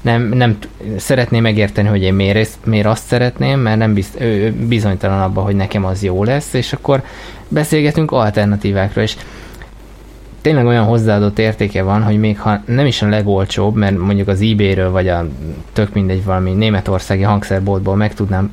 nem, 0.00 0.22
nem 0.22 0.58
szeretném 0.96 1.42
megérteni, 1.42 1.88
hogy 1.88 2.02
én 2.02 2.14
miért, 2.14 2.58
miért 2.64 2.86
azt 2.86 3.06
szeretném, 3.06 3.60
mert 3.60 3.78
nem 3.78 3.94
bizt, 3.94 4.20
ő 4.20 4.52
bizonytalan 4.52 5.20
abban, 5.20 5.44
hogy 5.44 5.56
nekem 5.56 5.84
az 5.84 6.02
jó 6.02 6.24
lesz, 6.24 6.52
és 6.52 6.72
akkor 6.72 7.02
beszélgetünk 7.48 8.10
alternatívákról, 8.10 9.04
és 9.04 9.16
tényleg 10.42 10.66
olyan 10.66 10.84
hozzáadott 10.84 11.38
értéke 11.38 11.82
van, 11.82 12.02
hogy 12.02 12.18
még 12.18 12.40
ha 12.40 12.62
nem 12.64 12.86
is 12.86 13.02
a 13.02 13.08
legolcsóbb, 13.08 13.74
mert 13.74 13.98
mondjuk 13.98 14.28
az 14.28 14.40
eBay-ről, 14.40 14.90
vagy 14.90 15.08
a 15.08 15.26
tök 15.72 15.94
mindegy 15.94 16.24
valami 16.24 16.50
németországi 16.50 17.22
hangszerboltból 17.22 17.96
meg 17.96 18.14
tudnám 18.14 18.52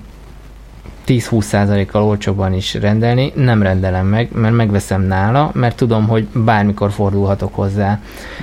10-20%-kal 1.08 2.04
olcsóbban 2.04 2.54
is 2.54 2.74
rendelni, 2.74 3.32
nem 3.36 3.62
rendelem 3.62 4.08
meg, 4.08 4.30
mert 4.34 4.56
megveszem 4.56 5.02
nála, 5.02 5.52
mert 5.54 5.76
tudom, 5.76 6.08
hogy 6.08 6.28
bármikor 6.34 6.92
fordulhatok 6.92 7.56
hozzá 7.56 8.00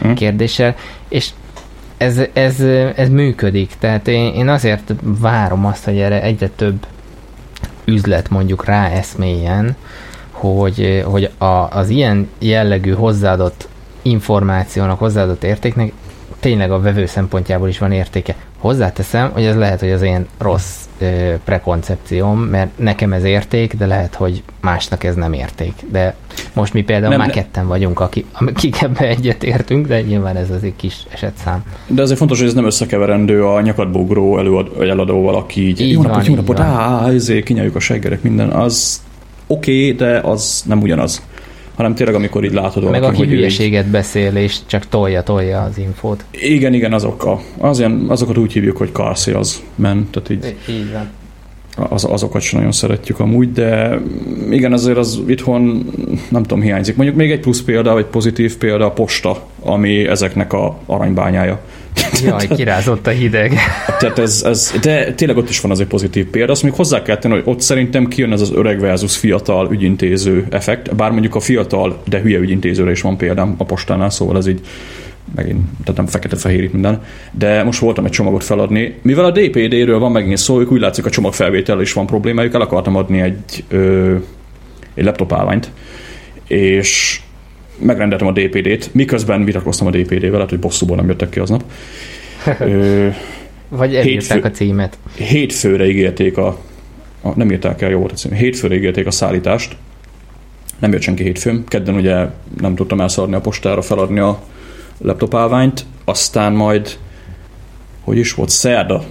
mm. 0.07 0.13
kérdéssel, 0.13 0.75
és 1.09 1.31
ez, 1.97 2.21
ez, 2.33 2.61
ez 2.97 3.09
működik, 3.09 3.71
tehát 3.79 4.09
én, 4.09 4.35
én 4.35 4.49
azért 4.49 4.95
várom 5.01 5.67
azt, 5.67 5.85
hogy 5.85 5.99
erre 5.99 6.23
egyre 6.23 6.49
több 6.49 6.87
üzlet 7.85 8.31
mondjuk 8.31 8.65
rá 8.65 8.89
eszmélyen, 8.89 9.77
hogy, 10.55 11.03
hogy 11.07 11.31
a, 11.39 11.69
az 11.71 11.89
ilyen 11.89 12.29
jellegű 12.39 12.93
hozzáadott 12.93 13.69
információnak, 14.03 14.99
hozzáadott 14.99 15.45
értéknek 15.45 15.93
tényleg 16.41 16.71
a 16.71 16.81
vevő 16.81 17.07
szempontjából 17.07 17.69
is 17.69 17.79
van 17.79 17.93
értéke. 17.93 18.35
Hozzáteszem, 18.59 19.31
hogy 19.33 19.45
ez 19.45 19.57
lehet, 19.57 19.81
hogy 19.81 19.91
az 19.91 20.03
én 20.03 20.27
rossz 20.39 20.85
ö, 20.99 21.35
prekoncepcióm, 21.45 22.39
mert 22.39 22.79
nekem 22.79 23.13
ez 23.13 23.25
érték, 23.25 23.77
de 23.77 23.87
lehet, 23.87 24.15
hogy 24.15 24.43
másnak 24.61 25.05
ez 25.05 25.15
nem 25.15 25.33
érték. 25.33 25.73
De 25.91 26.15
most 26.53 26.73
mi 26.73 26.83
például 26.83 27.09
nem, 27.09 27.19
már 27.19 27.27
ne. 27.29 27.35
ketten 27.35 27.67
vagyunk, 27.67 28.01
akik, 28.01 28.27
akik 28.33 28.83
ebbe 28.83 29.09
egyet 29.09 29.45
értünk, 29.45 29.87
de 29.87 30.01
nyilván 30.01 30.37
ez 30.37 30.51
az 30.51 30.63
egy 30.63 30.77
kis 30.77 30.97
esetszám. 31.13 31.65
De 31.87 32.03
azért 32.03 32.19
fontos, 32.19 32.39
hogy 32.39 32.49
ez 32.49 32.55
nem 32.55 32.65
összekeverendő 32.65 33.45
a 33.45 33.61
nyakadbogró 33.61 34.39
előad, 34.39 34.71
eladóval, 34.81 35.35
aki 35.35 35.69
így, 35.69 35.81
így 35.81 35.93
jó 35.93 36.03
napot, 36.03 36.27
jó 36.27 36.35
napot, 36.35 36.61
á, 36.61 37.09
ezért 37.09 37.45
kinyaljuk 37.45 37.75
a 37.75 37.81
seggerek, 37.81 38.23
minden, 38.23 38.51
az 38.51 39.03
oké, 39.47 39.91
okay, 39.91 39.93
de 39.93 40.19
az 40.19 40.63
nem 40.67 40.83
ugyanaz 40.83 41.23
hanem 41.77 41.95
tényleg 41.95 42.15
amikor 42.15 42.45
így 42.45 42.53
látod 42.53 42.83
Meg 42.91 43.01
valaki, 43.01 43.23
aki 43.23 43.31
hülyeséget 43.31 43.85
így... 43.85 43.91
beszél, 43.91 44.37
és 44.37 44.57
csak 44.67 44.89
tolja-tolja 44.89 45.63
az 45.63 45.79
infót. 45.79 46.25
Igen, 46.31 46.75
igen, 46.75 46.93
azok 46.93 47.25
a, 47.25 47.41
az 47.59 47.79
ilyen, 47.79 48.05
azokat 48.09 48.39
úgy 48.39 48.53
hívjuk, 48.53 48.77
hogy 48.77 48.93
car 48.93 49.17
sales 49.17 49.57
men, 49.75 50.09
tehát 50.11 50.31
így, 50.31 50.57
így 50.69 50.93
van. 50.93 51.09
Az, 51.89 52.05
azokat 52.05 52.41
sem 52.41 52.59
nagyon 52.59 52.73
szeretjük 52.73 53.21
amúgy, 53.21 53.53
de 53.53 54.01
igen, 54.51 54.73
azért 54.73 54.97
az 54.97 55.21
itthon 55.27 55.91
nem 56.29 56.43
tudom, 56.43 56.61
hiányzik. 56.61 56.97
Mondjuk 56.97 57.17
még 57.17 57.31
egy 57.31 57.41
plusz 57.41 57.63
példa, 57.63 57.93
vagy 57.93 58.05
pozitív 58.05 58.57
példa 58.57 58.85
a 58.85 58.91
posta, 58.91 59.47
ami 59.63 60.07
ezeknek 60.07 60.53
a 60.53 60.79
aranybányája. 60.87 61.61
Jaj, 62.25 62.49
kirázott 62.57 63.07
a 63.07 63.11
hideg. 63.11 63.53
Tehát 63.99 64.19
ez, 64.19 64.43
ez, 64.47 64.75
de 64.81 65.13
tényleg 65.13 65.37
ott 65.37 65.49
is 65.49 65.61
van 65.61 65.71
az 65.71 65.81
egy 65.81 65.87
pozitív 65.87 66.27
példa. 66.27 66.53
Azt 66.53 66.63
még 66.63 66.73
hozzá 66.73 67.03
kell 67.03 67.19
tenni, 67.19 67.35
hogy 67.35 67.43
ott 67.45 67.61
szerintem 67.61 68.09
kijön 68.09 68.33
ez 68.33 68.41
az 68.41 68.53
öreg 68.55 68.81
versus 68.81 69.17
fiatal 69.17 69.69
ügyintéző 69.71 70.47
effekt, 70.51 70.97
bár 70.97 71.11
mondjuk 71.11 71.35
a 71.35 71.41
fiatal, 71.41 72.03
de 72.09 72.21
hülye 72.21 72.39
ügyintézőre 72.39 72.91
is 72.91 73.01
van 73.01 73.17
példám 73.17 73.55
a 73.59 73.65
postánál, 73.65 74.11
szóval 74.11 74.37
ez 74.37 74.47
így 74.47 74.61
megint, 75.35 75.61
tehát 75.85 75.97
nem 75.97 76.07
fekete-fehér 76.07 76.63
itt 76.63 76.73
minden, 76.73 77.03
de 77.33 77.63
most 77.63 77.79
voltam 77.79 78.05
egy 78.05 78.11
csomagot 78.11 78.45
feladni. 78.45 78.95
Mivel 79.03 79.25
a 79.25 79.31
DPD-ről 79.31 79.99
van 79.99 80.13
megint 80.13 80.37
szó, 80.37 80.61
ők 80.61 80.73
úgy 80.73 80.81
látszik 80.81 81.07
a 81.07 81.11
csomagfelvétel 81.11 81.81
is 81.81 81.93
van 81.93 82.07
problémájuk, 82.07 82.55
el 82.55 82.61
akartam 82.61 82.97
adni 82.97 83.21
egy, 83.21 83.65
ö, 83.69 84.15
egy 84.95 85.05
laptop 85.05 85.33
állványt, 85.33 85.71
és 86.47 87.21
megrendeltem 87.79 88.27
a 88.27 88.33
DPD-t, 88.33 88.95
miközben 88.95 89.45
vitatkoztam 89.45 89.87
a 89.87 89.91
DPD-vel, 89.91 90.31
lehet, 90.31 90.49
hogy 90.49 90.59
bosszúból 90.59 90.97
nem 90.97 91.07
jöttek 91.09 91.29
ki 91.29 91.39
aznap. 91.39 91.65
Ö, 92.61 93.09
Vagy 93.69 93.95
elírták 93.95 94.45
a 94.45 94.51
címet. 94.51 94.99
Hétfőre 95.17 95.87
ígérték 95.87 96.37
a, 96.37 96.59
a 97.23 97.29
nem 97.37 97.51
írták 97.51 97.83
el, 97.83 97.91
jó 97.91 97.99
volt 97.99 98.13
a 98.13 98.15
cím, 98.15 98.33
hétfőre 98.33 98.75
ígérték 98.75 99.07
a 99.07 99.11
szállítást, 99.11 99.77
nem 100.79 100.93
jött 100.93 101.03
senki 101.03 101.23
hétfőn, 101.23 101.65
kedden 101.69 101.95
ugye 101.95 102.27
nem 102.61 102.75
tudtam 102.75 103.01
elszarni 103.01 103.35
a 103.35 103.41
postára, 103.41 103.83
feladni 103.83 104.19
a 104.19 104.43
laptop 104.99 105.35
állványt, 105.35 105.85
aztán 106.05 106.53
majd, 106.53 106.99
hogy 108.05 108.19
is 108.19 108.35
volt, 108.35 108.49
szerda, 108.49 109.05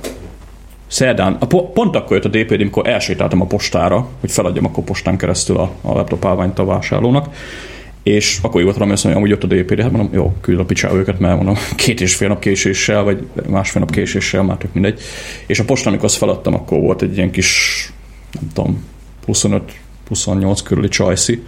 Szerdán, 0.88 1.38
a, 1.39 1.45
pont 1.45 1.95
akkor 1.95 2.16
jött 2.16 2.26
a 2.26 2.38
DPD, 2.38 2.61
amikor 2.61 2.88
elsétáltam 2.88 3.41
a 3.41 3.45
postára, 3.45 4.07
hogy 4.20 4.32
feladjam 4.32 4.66
akkor 4.66 4.84
postán 4.84 5.18
keresztül 5.18 5.57
a, 5.57 5.72
a 5.82 5.93
laptop 5.93 6.26
állványt 6.26 6.59
a 6.59 6.66
vásárlónak, 6.66 7.36
és 8.06 8.39
akkor 8.41 8.62
jó 8.62 8.72
valami 8.72 8.91
azt 8.91 9.03
mondja, 9.03 9.22
hogy 9.22 9.30
jött 9.30 9.43
a 9.43 9.47
DPD, 9.47 9.82
hát 9.82 9.91
mondom, 9.91 10.14
jó, 10.14 10.36
küld 10.41 10.60
a 10.60 10.66
picsába 10.66 10.95
őket, 10.95 11.20
mert 11.20 11.36
mondom, 11.36 11.56
két 11.76 12.01
és 12.01 12.16
fél 12.16 12.28
nap 12.28 12.39
késéssel, 12.39 13.03
vagy 13.03 13.28
másfél 13.49 13.82
nap 13.82 13.91
késéssel, 13.91 14.43
már 14.43 14.58
tök 14.58 14.74
mindegy. 14.74 14.99
És 15.45 15.60
a 15.60 15.64
postán, 15.64 15.88
amikor 15.88 16.06
azt 16.06 16.18
feladtam, 16.18 16.53
akkor 16.53 16.80
volt 16.80 17.01
egy 17.01 17.18
ilyen 17.18 17.32
kis, 17.32 17.91
nem 18.32 18.49
tudom, 18.53 18.84
25-28 19.28 20.60
körüli 20.64 20.88
csajszi, 20.88 21.43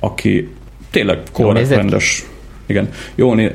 aki 0.00 0.48
tényleg 0.90 1.18
korrekt, 1.32 1.68
rendes. 1.68 2.24
Igen, 2.66 2.88
jó, 3.14 3.34
né, 3.34 3.52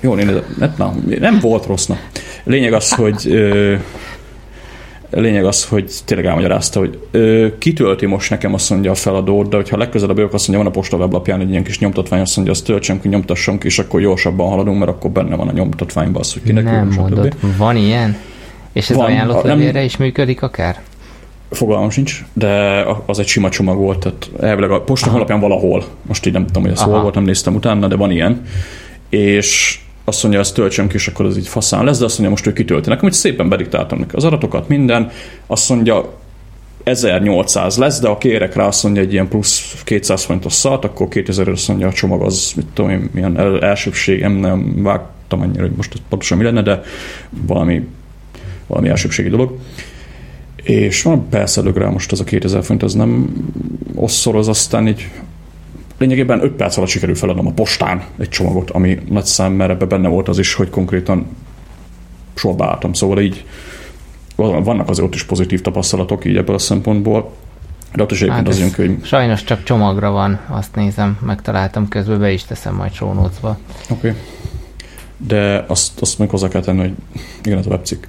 jó 0.00 0.14
né, 0.14 0.24
nem, 0.58 1.04
nem 1.18 1.38
volt 1.40 1.66
rossz, 1.66 1.86
na. 1.86 1.98
Lényeg 2.44 2.72
az, 2.72 2.92
hogy 3.02 3.26
lényeg 5.10 5.44
az, 5.44 5.64
hogy 5.64 5.92
tényleg 6.04 6.26
elmagyarázta, 6.26 6.78
hogy 6.78 6.98
ö, 7.10 7.46
kitölti 7.58 8.06
most 8.06 8.30
nekem 8.30 8.54
azt 8.54 8.70
mondja 8.70 8.90
a 8.90 8.94
feladót, 8.94 9.48
de 9.48 9.56
hogyha 9.56 9.76
legközelebb 9.76 10.16
jövök, 10.16 10.34
azt 10.34 10.48
mondja, 10.48 10.64
van 10.64 10.74
a 10.74 10.78
posta 10.78 10.96
weblapján 10.96 11.40
egy 11.40 11.50
ilyen 11.50 11.62
kis 11.62 11.78
nyomtatvány, 11.78 12.20
azt 12.20 12.36
mondja, 12.36 12.54
azt 12.54 12.64
töltsem 12.64 13.00
ki, 13.00 13.08
nyomtassam 13.08 13.58
ki, 13.58 13.66
és 13.66 13.78
akkor 13.78 14.00
gyorsabban 14.00 14.48
haladunk, 14.48 14.78
mert 14.78 14.90
akkor 14.90 15.10
benne 15.10 15.36
van 15.36 15.48
a 15.48 15.52
nyomtatványban 15.52 16.20
az, 16.20 16.32
hogy 16.32 16.42
kinek 16.42 16.64
Nem 16.64 16.88
mondod, 16.96 17.36
van 17.56 17.76
ilyen? 17.76 18.16
És 18.72 18.90
ez 18.90 18.96
van, 18.96 19.06
ajánlott 19.06 19.42
levélre 19.42 19.82
is 19.82 19.96
működik 19.96 20.42
akár? 20.42 20.80
Fogalmam 21.50 21.90
sincs, 21.90 22.24
de 22.32 22.84
az 23.06 23.18
egy 23.18 23.26
sima 23.26 23.48
csomag 23.48 23.76
volt, 23.76 23.98
tehát 23.98 24.30
elvileg 24.40 24.70
a 24.70 24.80
posta 24.80 25.10
alapján 25.10 25.40
valahol, 25.40 25.84
most 26.02 26.26
így 26.26 26.32
nem 26.32 26.46
tudom, 26.46 26.62
hogy 26.62 26.72
ez 26.72 26.82
hol 26.82 27.00
volt, 27.02 27.14
nem 27.14 27.24
néztem 27.24 27.54
utána, 27.54 27.86
de 27.86 27.96
van 27.96 28.10
ilyen. 28.10 28.42
És 29.08 29.80
azt 30.08 30.22
mondja, 30.22 30.40
ezt 30.40 30.54
töltsem 30.54 30.88
ki, 30.88 30.94
és 30.94 31.08
akkor 31.08 31.24
az 31.24 31.36
így 31.36 31.48
faszán 31.48 31.84
lesz, 31.84 31.98
de 31.98 32.04
azt 32.04 32.18
mondja, 32.18 32.30
most 32.30 32.46
ő 32.46 32.52
kitölti 32.52 32.88
nekem, 32.88 33.04
hogy 33.04 33.12
szépen 33.12 33.48
bediktáltam 33.48 33.98
neki 33.98 34.16
az 34.16 34.24
adatokat, 34.24 34.68
minden, 34.68 35.10
azt 35.46 35.68
mondja, 35.68 36.18
1800 36.84 37.76
lesz, 37.76 38.00
de 38.00 38.08
ha 38.08 38.18
kérek 38.18 38.54
rá, 38.54 38.66
azt 38.66 38.82
mondja 38.82 39.02
egy 39.02 39.12
ilyen 39.12 39.28
plusz 39.28 39.82
200 39.84 40.24
forintos 40.24 40.52
szalt, 40.52 40.84
akkor 40.84 41.08
2000 41.08 41.48
azt 41.48 41.68
mondja 41.68 41.88
a 41.88 41.92
csomag 41.92 42.22
az, 42.22 42.52
mit 42.56 42.66
tudom 42.72 42.90
én, 42.90 43.10
milyen 43.12 43.38
el, 43.38 43.60
elsőbség, 43.62 44.20
nem 44.20 44.82
vágtam 44.82 45.40
annyira, 45.40 45.62
hogy 45.62 45.76
most 45.76 46.02
pontosan 46.08 46.38
mi 46.38 46.44
lenne, 46.44 46.62
de 46.62 46.82
valami, 47.46 47.86
valami 48.66 48.88
elsőbségi 48.88 49.28
dolog. 49.28 49.58
És 50.62 51.02
van 51.02 51.28
persze 51.28 51.62
rá 51.74 51.88
most 51.88 52.12
az 52.12 52.20
a 52.20 52.24
2000 52.24 52.62
forint, 52.62 52.82
az 52.82 52.94
nem 52.94 53.32
osszoroz, 53.94 54.48
aztán 54.48 54.88
így 54.88 55.10
lényegében 55.98 56.42
5 56.42 56.52
perc 56.52 56.76
alatt 56.76 56.88
sikerül 56.88 57.14
feladnom 57.14 57.46
a 57.46 57.52
postán 57.52 58.04
egy 58.18 58.28
csomagot, 58.28 58.70
ami 58.70 58.98
nagy 59.08 59.24
szám, 59.24 59.52
mert 59.52 59.70
ebben 59.70 59.88
benne 59.88 60.08
volt 60.08 60.28
az 60.28 60.38
is, 60.38 60.54
hogy 60.54 60.70
konkrétan 60.70 61.26
sorba 62.34 62.66
álltam, 62.66 62.92
szóval 62.92 63.20
így 63.20 63.44
vannak 64.36 64.88
azért 64.88 65.06
ott 65.06 65.14
is 65.14 65.24
pozitív 65.24 65.60
tapasztalatok 65.60 66.24
így 66.24 66.36
ebből 66.36 66.54
a 66.54 66.58
szempontból, 66.58 67.32
de 67.94 68.02
ott 68.02 68.10
is 68.10 68.22
hát 68.22 68.48
az 68.48 68.58
jön 68.58 68.70
könyv. 68.70 69.04
Sajnos 69.04 69.44
csak 69.44 69.62
csomagra 69.62 70.10
van, 70.10 70.40
azt 70.48 70.74
nézem, 70.74 71.18
megtaláltam 71.26 71.88
közben, 71.88 72.18
be 72.18 72.30
is 72.30 72.44
teszem 72.44 72.74
majd 72.74 72.92
show. 72.92 73.10
Oké. 73.10 73.30
Okay. 73.88 74.12
De 75.16 75.64
azt, 75.68 76.00
azt 76.00 76.18
még 76.18 76.30
hozzá 76.30 76.48
kell 76.48 76.60
tenni, 76.60 76.80
hogy 76.80 76.92
igen, 77.42 77.58
ez 77.58 77.66
a 77.66 77.70
webcikk. 77.70 78.04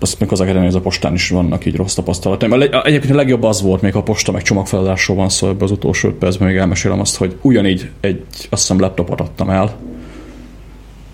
Azt 0.00 0.20
még 0.20 0.28
hozzá 0.28 0.44
kell 0.44 0.62
hogy 0.62 0.74
a 0.74 0.80
postán 0.80 1.14
is 1.14 1.28
vannak 1.28 1.66
így 1.66 1.76
rossz 1.76 1.94
tapasztalataim. 1.94 2.52
Egyébként 2.52 3.12
a 3.12 3.16
legjobb 3.16 3.42
az 3.42 3.62
volt, 3.62 3.82
még 3.82 3.94
a 3.94 4.02
posta 4.02 4.32
meg 4.32 4.42
csomagfeladásról 4.42 5.16
van 5.16 5.28
szó, 5.28 5.48
ebbe 5.48 5.64
az 5.64 5.70
utolsó 5.70 6.10
percben 6.10 6.48
még 6.48 6.56
elmesélem 6.56 7.00
azt, 7.00 7.16
hogy 7.16 7.36
ugyanígy 7.42 7.90
egy, 8.00 8.24
azt 8.28 8.60
hiszem 8.60 8.80
laptopot 8.80 9.20
adtam 9.20 9.50
el, 9.50 9.76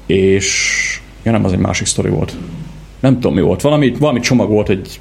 és 0.06 1.00
ja 1.22 1.32
nem, 1.32 1.44
az 1.44 1.52
egy 1.52 1.58
másik 1.58 1.86
sztori 1.86 2.08
volt. 2.08 2.36
Nem 3.00 3.14
tudom 3.14 3.34
mi 3.34 3.40
volt, 3.40 3.60
valami, 3.60 3.94
valami 3.98 4.20
csomag 4.20 4.48
volt, 4.48 4.68
egy 4.68 5.00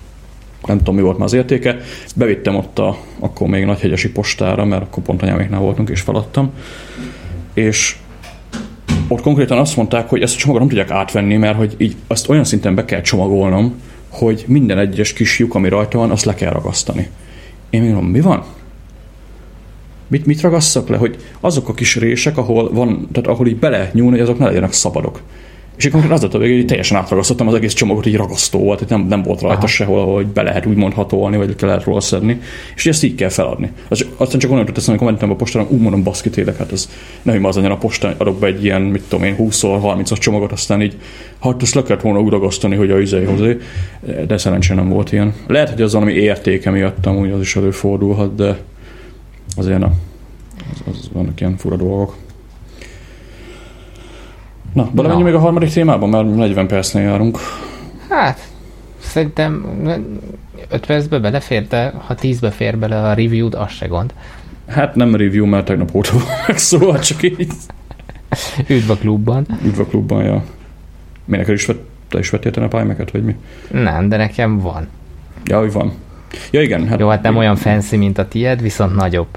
nem 0.66 0.78
tudom 0.78 0.96
mi 0.96 1.02
volt 1.02 1.18
már 1.18 1.26
az 1.26 1.34
értéke, 1.34 1.78
bevittem 2.16 2.56
ott 2.56 2.80
a, 2.80 2.98
akkor 3.20 3.48
még 3.48 3.66
Nagyhegyesi 3.66 4.12
postára, 4.12 4.66
mert 4.66 4.82
akkor 4.82 5.04
pont 5.04 5.22
anyáméknál 5.22 5.60
voltunk, 5.60 5.90
és 5.90 6.02
feladtam, 6.02 6.52
és 7.54 7.96
ott 9.14 9.22
konkrétan 9.22 9.58
azt 9.58 9.76
mondták, 9.76 10.10
hogy 10.10 10.22
ezt 10.22 10.36
a 10.36 10.38
csomagot 10.38 10.60
nem 10.62 10.70
tudják 10.70 10.90
átvenni, 10.90 11.36
mert 11.36 11.58
hogy 11.58 11.76
így 11.78 11.96
azt 12.08 12.30
olyan 12.30 12.44
szinten 12.44 12.76
be 12.76 12.86
kell 12.86 13.02
csomagolnom, 13.02 13.82
hogy 14.10 14.44
minden 14.48 14.78
egyes 14.78 15.14
kis 15.14 15.40
lyuk, 15.40 15.56
ami 15.56 15.70
rajta 15.70 15.98
van, 15.98 16.12
azt 16.12 16.26
le 16.26 16.34
kell 16.34 16.52
ragasztani. 16.52 17.10
Én 17.70 17.82
mondom, 17.82 18.06
mi 18.06 18.22
van? 18.22 18.44
Mit, 20.08 20.26
mit 20.26 20.42
ragasszak 20.42 20.88
le? 20.88 20.98
Hogy 20.98 21.18
azok 21.40 21.70
a 21.70 21.74
kis 21.74 21.96
rések, 21.96 22.38
ahol 22.38 22.74
van, 22.74 23.08
tehát 23.12 23.30
ahol 23.30 23.48
így 23.48 23.58
bele 23.58 23.90
nyúlni, 23.94 24.20
azok 24.20 24.38
ne 24.38 24.46
legyenek 24.46 24.72
szabadok. 24.72 25.22
És 25.78 25.86
akkor 25.86 26.12
az 26.12 26.22
lett 26.22 26.34
a 26.34 26.38
végén, 26.38 26.56
hogy 26.56 26.66
teljesen 26.66 26.98
átragasztottam 26.98 27.48
az 27.48 27.54
egész 27.54 27.74
csomagot, 27.74 28.06
így 28.06 28.16
ragasztó 28.16 28.60
volt, 28.60 28.80
hogy 28.80 28.88
nem, 28.90 29.06
nem 29.08 29.22
volt 29.22 29.42
rajta 29.42 29.58
Aha. 29.58 29.68
sehol, 29.68 30.14
hogy 30.14 30.28
be 30.28 30.42
lehet 30.42 30.66
úgymond 30.66 30.94
hatolni, 30.94 31.38
vagy 31.38 31.56
le 31.60 31.68
lehet 31.68 31.84
róla 31.84 32.00
szedni. 32.00 32.42
És 32.76 32.86
ezt 32.86 33.04
így 33.04 33.16
kell 33.16 33.30
feladni. 33.30 33.72
Az, 33.88 34.06
aztán 34.18 34.40
csak 34.40 34.52
onnan 34.52 34.66
teszem, 34.66 34.90
amikor 34.90 35.08
mentem 35.08 35.32
a 35.32 35.36
postára, 35.36 35.66
úgy 35.70 35.80
mondom, 35.80 36.04
baszki 36.04 36.30
tényleg, 36.30 36.56
hát 36.56 36.72
ez 36.72 36.90
nem 37.22 37.46
az 37.46 37.58
a 37.58 37.78
postán, 37.78 38.16
adok 38.18 38.40
be 38.40 38.48
egy 38.48 38.64
ilyen, 38.64 38.82
mit 38.82 39.04
tudom 39.08 39.26
én, 39.26 39.36
20-30-as 39.40 40.18
csomagot, 40.20 40.52
aztán 40.52 40.82
így, 40.82 40.98
hát 41.40 41.62
ezt 41.62 41.74
le 41.74 41.84
kellett 41.84 42.02
volna 42.02 42.20
úgy 42.20 42.32
ragasztani, 42.32 42.76
hogy 42.76 42.92
a 42.92 43.00
izé 43.00 43.24
hozzá, 43.24 43.52
de 44.28 44.38
szerencsére 44.38 44.76
nem 44.76 44.90
volt 44.90 45.12
ilyen. 45.12 45.34
Lehet, 45.48 45.70
hogy 45.70 45.82
az 45.82 45.94
valami 45.94 46.14
értéke 46.14 46.70
miatt 46.70 47.06
amúgy 47.06 47.32
az 47.32 47.40
is 47.40 47.56
előfordulhat, 47.56 48.36
de 48.36 48.58
azért 49.56 49.80
na, 49.80 49.92
az, 50.72 50.82
az 50.92 51.10
vannak 51.14 51.40
ilyen 51.40 51.58
fura 51.58 51.76
dolgok. 51.76 52.16
Na, 54.74 54.90
belemenjünk 54.92 55.30
még 55.30 55.36
a 55.36 55.40
harmadik 55.40 55.70
témában, 55.70 56.10
mert 56.10 56.36
40 56.36 56.68
percnél 56.68 57.04
járunk. 57.04 57.38
Hát, 58.10 58.48
szerintem 59.00 59.66
5 60.70 60.86
percbe 60.86 61.20
belefér, 61.20 61.68
de 61.68 61.94
ha 62.06 62.16
10-be 62.22 62.52
fér 62.52 62.78
bele 62.78 63.02
a 63.10 63.14
review-d, 63.14 63.54
az 63.54 63.72
se 63.72 63.86
gond. 63.88 64.14
Hát 64.68 64.96
nem 64.96 65.16
review, 65.16 65.46
mert 65.46 65.66
tegnap 65.66 65.96
óta 65.96 66.12
meg 66.48 66.58
szóval 66.58 67.00
csak 67.00 67.24
így. 67.24 67.52
Üdv 68.68 68.92
a 68.92 68.96
klubban. 68.96 69.46
Üdv 69.66 69.80
a 69.80 69.86
klubban, 69.86 70.24
ja. 70.24 70.44
Mi 71.26 71.38
neked 71.38 71.54
is 71.54 71.66
vett, 71.66 71.90
te 72.10 72.20
is 72.20 72.30
vettél 72.30 72.52
tegnap 72.52 72.74
imac 72.74 73.12
vagy 73.12 73.24
mi? 73.24 73.36
Nem, 73.72 74.10
de 74.10 74.18
nekem 74.18 74.60
van. 74.60 74.88
Ja, 75.46 75.60
hogy 75.60 75.72
van. 75.72 75.94
Ja, 76.52 76.62
igen. 76.62 76.88
Hát, 76.88 77.00
Jó, 77.00 77.08
hát 77.08 77.22
nem 77.22 77.38
olyan 77.38 77.56
fancy, 77.56 77.98
mint 77.98 78.18
a 78.18 78.28
tied, 78.28 78.62
viszont 78.62 78.96
nagyobb. 78.96 79.28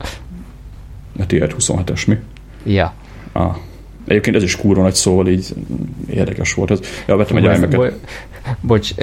A 1.18 1.26
tied 1.26 1.54
27-es 1.58 2.06
mi? 2.06 2.16
Ja. 2.64 2.92
Ah, 3.32 3.56
Egyébként 4.06 4.36
ez 4.36 4.42
is 4.42 4.56
kurva 4.56 4.82
nagy 4.82 4.94
szóval 4.94 5.28
így 5.28 5.54
érdekes 6.10 6.54
volt. 6.54 6.70
Ez, 6.70 6.80
ja, 7.06 7.16
vettem 7.16 7.36
egy 7.36 7.44
imac 7.44 7.74
bo- 7.74 7.92
Bocs, 8.60 8.94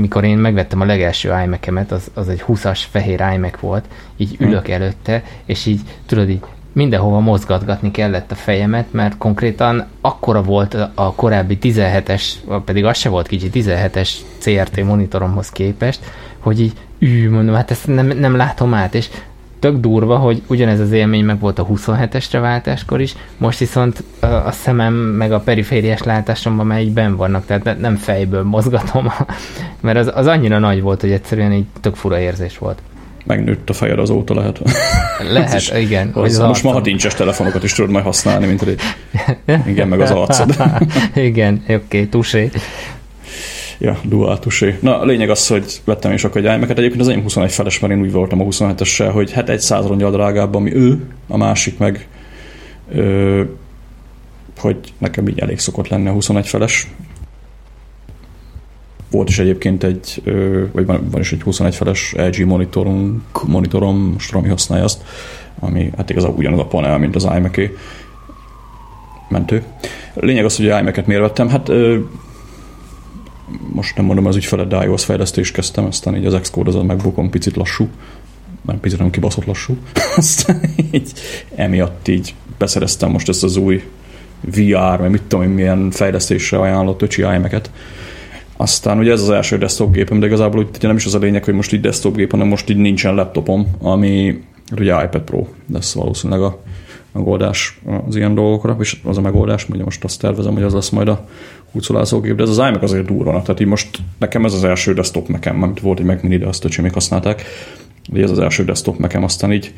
mikor 0.00 0.24
én 0.24 0.38
megvettem 0.38 0.80
a 0.80 0.84
legelső 0.84 1.34
imac 1.66 1.90
az, 1.90 2.10
az 2.14 2.28
egy 2.28 2.44
20-as 2.48 2.80
fehér 2.90 3.24
iMac 3.34 3.58
volt, 3.60 3.84
így 4.16 4.36
hm. 4.36 4.44
ülök 4.44 4.64
hmm. 4.64 4.74
előtte, 4.74 5.24
és 5.44 5.66
így 5.66 5.80
tudod 6.06 6.28
így 6.28 6.40
mindenhova 6.72 7.20
mozgatgatni 7.20 7.90
kellett 7.90 8.30
a 8.30 8.34
fejemet, 8.34 8.92
mert 8.92 9.18
konkrétan 9.18 9.86
akkora 10.00 10.42
volt 10.42 10.76
a 10.94 11.12
korábbi 11.14 11.58
17-es, 11.62 12.22
pedig 12.64 12.84
az 12.84 12.98
se 12.98 13.08
volt 13.08 13.26
kicsi, 13.26 13.50
17-es 13.52 14.10
CRT 14.38 14.84
monitoromhoz 14.84 15.50
képest, 15.50 16.00
hogy 16.38 16.60
így 16.60 16.72
ű, 16.98 17.30
mondom, 17.30 17.54
hát 17.54 17.70
ezt 17.70 17.86
nem, 17.86 18.06
nem 18.06 18.36
látom 18.36 18.74
át, 18.74 18.94
és 18.94 19.08
tök 19.58 19.76
durva, 19.76 20.16
hogy 20.16 20.42
ugyanez 20.46 20.80
az 20.80 20.92
élmény 20.92 21.24
meg 21.24 21.40
volt 21.40 21.58
a 21.58 21.66
27-esre 21.66 22.38
váltáskor 22.40 23.00
is, 23.00 23.14
most 23.36 23.58
viszont 23.58 24.02
a 24.20 24.50
szemem 24.50 24.94
meg 24.94 25.32
a 25.32 25.40
perifériás 25.40 26.02
látásomban 26.02 26.66
már 26.66 26.80
így 26.80 26.92
ben 26.92 27.16
vannak, 27.16 27.46
tehát 27.46 27.80
nem 27.80 27.96
fejből 27.96 28.42
mozgatom, 28.42 29.12
mert 29.80 29.98
az, 29.98 30.10
az 30.14 30.26
annyira 30.26 30.58
nagy 30.58 30.82
volt, 30.82 31.00
hogy 31.00 31.10
egyszerűen 31.10 31.52
így 31.52 31.66
tök 31.80 31.94
fura 31.94 32.18
érzés 32.18 32.58
volt. 32.58 32.78
Megnőtt 33.24 33.70
a 33.70 33.72
fejed 33.72 33.98
azóta 33.98 34.34
lehet. 34.34 34.60
Lehet, 35.32 35.54
is, 35.54 35.70
igen. 35.70 36.10
Az, 36.14 36.38
az 36.38 36.46
most 36.46 36.64
már 36.64 36.72
hatincses 36.72 37.14
telefonokat 37.14 37.62
is 37.62 37.72
tudod 37.72 37.90
majd 37.90 38.04
használni, 38.04 38.46
mint 38.46 38.62
hogy 38.62 38.76
igen, 39.66 39.88
meg 39.88 40.00
az 40.00 40.10
arcod. 40.10 40.56
igen, 41.14 41.62
oké, 41.64 41.74
okay, 41.74 42.06
tusé. 42.06 42.50
Ja, 43.78 44.00
duátusé. 44.04 44.78
Na, 44.80 45.00
a 45.00 45.04
lényeg 45.04 45.30
az, 45.30 45.46
hogy 45.46 45.80
vettem 45.84 46.12
is 46.12 46.24
akkor 46.24 46.46
egy 46.46 46.56
imac 46.56 46.70
Egyébként 46.70 47.00
az 47.00 47.08
én 47.08 47.22
21 47.22 47.52
feles, 47.52 47.78
mert 47.78 47.92
én 47.92 48.00
úgy 48.00 48.12
voltam 48.12 48.40
a 48.40 48.44
27-essel, 48.44 49.10
hogy 49.12 49.32
hát 49.32 49.48
egy 49.48 49.60
száz 49.60 49.86
rongyal 49.86 50.10
drágább, 50.10 50.54
ami 50.54 50.74
ő, 50.74 51.06
a 51.28 51.36
másik 51.36 51.78
meg 51.78 52.08
ö, 52.92 53.42
hogy 54.58 54.76
nekem 54.98 55.28
így 55.28 55.38
elég 55.38 55.58
szokott 55.58 55.88
lenni 55.88 56.08
a 56.08 56.12
21 56.12 56.46
feles. 56.46 56.90
Volt 59.10 59.28
is 59.28 59.38
egyébként 59.38 59.84
egy, 59.84 60.22
ö, 60.24 60.64
vagy 60.72 60.86
van, 60.86 61.08
van 61.10 61.20
is 61.20 61.32
egy 61.32 61.42
21 61.42 61.74
feles 61.74 62.14
LG 62.16 62.46
monitorom, 62.46 63.24
monitorom, 63.46 63.96
most 64.12 64.32
Rami 64.32 64.48
használja 64.48 64.84
azt, 64.84 65.02
ami 65.58 65.90
hát 65.96 66.10
igazából 66.10 66.38
ugyanaz 66.38 66.58
a 66.58 66.66
panel, 66.66 66.98
mint 66.98 67.16
az 67.16 67.28
imac 67.36 67.56
mentő. 69.28 69.62
Lényeg 70.14 70.44
az, 70.44 70.56
hogy 70.56 70.68
a 70.68 70.78
iMac-et 70.78 71.06
miért 71.06 71.22
vettem? 71.22 71.48
Hát 71.48 71.68
ö, 71.68 71.98
most 73.72 73.96
nem 73.96 74.04
mondom, 74.04 74.26
az 74.26 74.36
ügyfelet, 74.36 74.68
de 74.68 74.84
iOS 74.84 75.04
fejlesztést 75.04 75.52
kezdtem, 75.52 75.84
aztán 75.84 76.16
így 76.16 76.26
az 76.26 76.38
Xcode 76.40 76.68
az 76.68 76.74
a 76.74 76.82
MacBookon 76.82 77.30
picit 77.30 77.56
lassú, 77.56 77.88
nem 78.66 78.80
picit, 78.80 78.98
nem 78.98 79.10
kibaszott 79.10 79.44
lassú. 79.44 79.76
aztán 80.16 80.60
így 80.90 81.12
emiatt 81.54 82.08
így 82.08 82.34
beszereztem 82.58 83.10
most 83.10 83.28
ezt 83.28 83.44
az 83.44 83.56
új 83.56 83.82
VR, 84.40 84.98
mert 84.98 85.10
mit 85.10 85.22
tudom 85.22 85.44
én, 85.44 85.50
milyen 85.50 85.90
fejlesztésre 85.90 86.58
ajánlott 86.58 87.02
öcsi 87.02 87.22
imac 87.22 87.70
Aztán 88.56 88.98
ugye 88.98 89.12
ez 89.12 89.22
az 89.22 89.30
első 89.30 89.58
desktop 89.58 89.92
gépem, 89.92 90.20
de 90.20 90.26
igazából 90.26 90.60
ugye 90.60 90.86
nem 90.86 90.96
is 90.96 91.06
az 91.06 91.14
a 91.14 91.18
lényeg, 91.18 91.44
hogy 91.44 91.54
most 91.54 91.72
így 91.72 91.80
desktop 91.80 92.16
gép, 92.16 92.30
hanem 92.30 92.46
most 92.46 92.70
így 92.70 92.76
nincsen 92.76 93.14
laptopom, 93.14 93.66
ami 93.78 94.42
ugye 94.76 95.04
iPad 95.04 95.20
Pro 95.20 95.46
lesz 95.72 95.92
valószínűleg 95.92 96.42
a 96.42 96.62
megoldás 97.12 97.80
az 98.06 98.16
ilyen 98.16 98.34
dolgokra, 98.34 98.76
és 98.80 98.96
az 99.04 99.18
a 99.18 99.20
megoldás, 99.20 99.68
ugye 99.68 99.84
most 99.84 100.04
azt 100.04 100.20
tervezem, 100.20 100.52
hogy 100.52 100.62
az 100.62 100.72
lesz 100.72 100.88
majd 100.88 101.08
a 101.08 101.28
húzolázógép, 101.72 102.36
de 102.36 102.42
ez 102.42 102.48
az 102.48 102.58
iMac 102.58 102.82
azért 102.82 103.06
durva. 103.06 103.42
Tehát 103.42 103.60
így 103.60 103.66
most 103.66 103.98
nekem 104.18 104.44
ez 104.44 104.52
az 104.52 104.64
első 104.64 104.94
desktop 104.94 105.28
nekem, 105.28 105.56
mert 105.56 105.80
volt 105.80 105.98
egy 105.98 106.04
Mac 106.04 106.22
Mini, 106.22 106.36
de 106.36 106.46
azt 106.46 106.64
a 106.64 106.82
még 106.82 106.92
használták, 106.92 107.42
de 108.08 108.22
ez 108.22 108.30
az 108.30 108.38
első 108.38 108.64
desktop 108.64 108.98
nekem, 108.98 109.22
aztán 109.22 109.52
így 109.52 109.74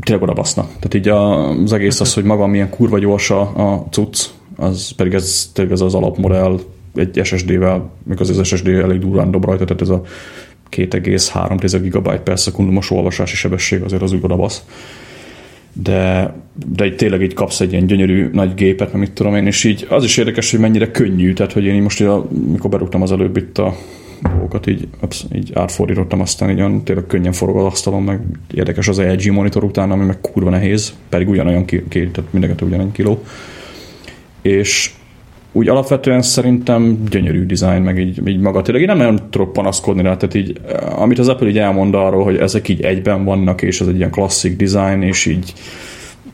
tényleg 0.00 0.24
oda 0.24 0.32
baszna. 0.32 0.62
Tehát 0.62 0.94
így 0.94 1.08
az 1.08 1.72
egész 1.72 2.00
az, 2.00 2.14
hogy 2.14 2.24
maga 2.24 2.46
milyen 2.46 2.70
kurva 2.70 2.98
gyors 2.98 3.30
a 3.30 3.86
cucc, 3.90 4.26
az 4.56 4.90
pedig 4.90 5.14
ez, 5.14 5.50
tényleg 5.52 5.74
ez 5.74 5.80
az 5.80 5.94
alapmodell 5.94 6.60
egy 6.94 7.20
SSD-vel, 7.24 7.90
mikor 8.02 8.30
az 8.30 8.46
SSD 8.46 8.68
elég 8.68 8.98
durván 8.98 9.30
dob 9.30 9.44
rajta, 9.44 9.64
tehát 9.64 9.82
ez 9.82 9.88
a 9.88 10.02
2,3 10.70 11.90
GB 11.92 12.18
per 12.18 12.38
szekundumos 12.38 12.90
olvasási 12.90 13.36
sebesség 13.36 13.82
azért 13.82 14.02
az 14.02 14.12
úgy 14.12 14.24
oda 14.24 14.36
basz 14.36 14.64
de, 15.82 16.34
de 16.66 16.86
így 16.86 16.96
tényleg 16.96 17.22
így 17.22 17.34
kapsz 17.34 17.60
egy 17.60 17.72
ilyen 17.72 17.86
gyönyörű 17.86 18.30
nagy 18.32 18.54
gépet, 18.54 18.92
mert 18.92 19.04
mit 19.04 19.12
tudom 19.12 19.34
én, 19.34 19.46
és 19.46 19.64
így 19.64 19.86
az 19.88 20.04
is 20.04 20.16
érdekes, 20.16 20.50
hogy 20.50 20.60
mennyire 20.60 20.90
könnyű, 20.90 21.32
tehát 21.32 21.52
hogy 21.52 21.64
én 21.64 21.74
így 21.74 21.82
most, 21.82 22.04
mikor 22.50 22.70
berúgtam 22.70 23.02
az 23.02 23.12
előbb 23.12 23.36
itt 23.36 23.58
a 23.58 23.76
dolgokat, 24.22 24.66
így, 24.66 24.88
így 25.34 25.50
átfordítottam, 25.54 26.20
aztán 26.20 26.50
így 26.50 26.58
olyan 26.58 26.84
tényleg 26.84 27.06
könnyen 27.06 27.32
forog 27.32 27.56
az 27.56 27.64
asztalon, 27.64 28.02
meg 28.02 28.20
érdekes 28.54 28.88
az 28.88 29.00
LG 29.00 29.32
monitor 29.32 29.64
után, 29.64 29.90
ami 29.90 30.04
meg 30.04 30.20
kurva 30.20 30.50
nehéz, 30.50 30.94
pedig 31.08 31.28
ugyanolyan, 31.28 31.64
ki, 31.64 31.82
tehát 31.88 32.32
mindenket 32.32 32.60
ugyanannyi 32.60 32.92
kiló. 32.92 33.22
És 34.42 34.90
úgy 35.56 35.68
alapvetően 35.68 36.22
szerintem 36.22 37.04
gyönyörű 37.10 37.46
design, 37.46 37.82
meg 37.82 37.98
így, 37.98 38.28
így 38.28 38.40
maga. 38.40 38.62
Tényleg 38.62 38.82
én 38.82 38.88
nem 38.88 38.96
nagyon 38.96 39.30
tudok 39.30 39.52
panaszkodni 39.52 40.02
rá, 40.02 40.16
tehát 40.16 40.34
így, 40.34 40.60
amit 40.96 41.18
az 41.18 41.28
Apple 41.28 41.48
így 41.48 41.58
elmond 41.58 41.94
arról, 41.94 42.24
hogy 42.24 42.36
ezek 42.36 42.68
így 42.68 42.80
egyben 42.80 43.24
vannak, 43.24 43.62
és 43.62 43.80
ez 43.80 43.86
egy 43.86 43.96
ilyen 43.96 44.10
klasszik 44.10 44.56
design, 44.56 45.02
és 45.02 45.26
így 45.26 45.52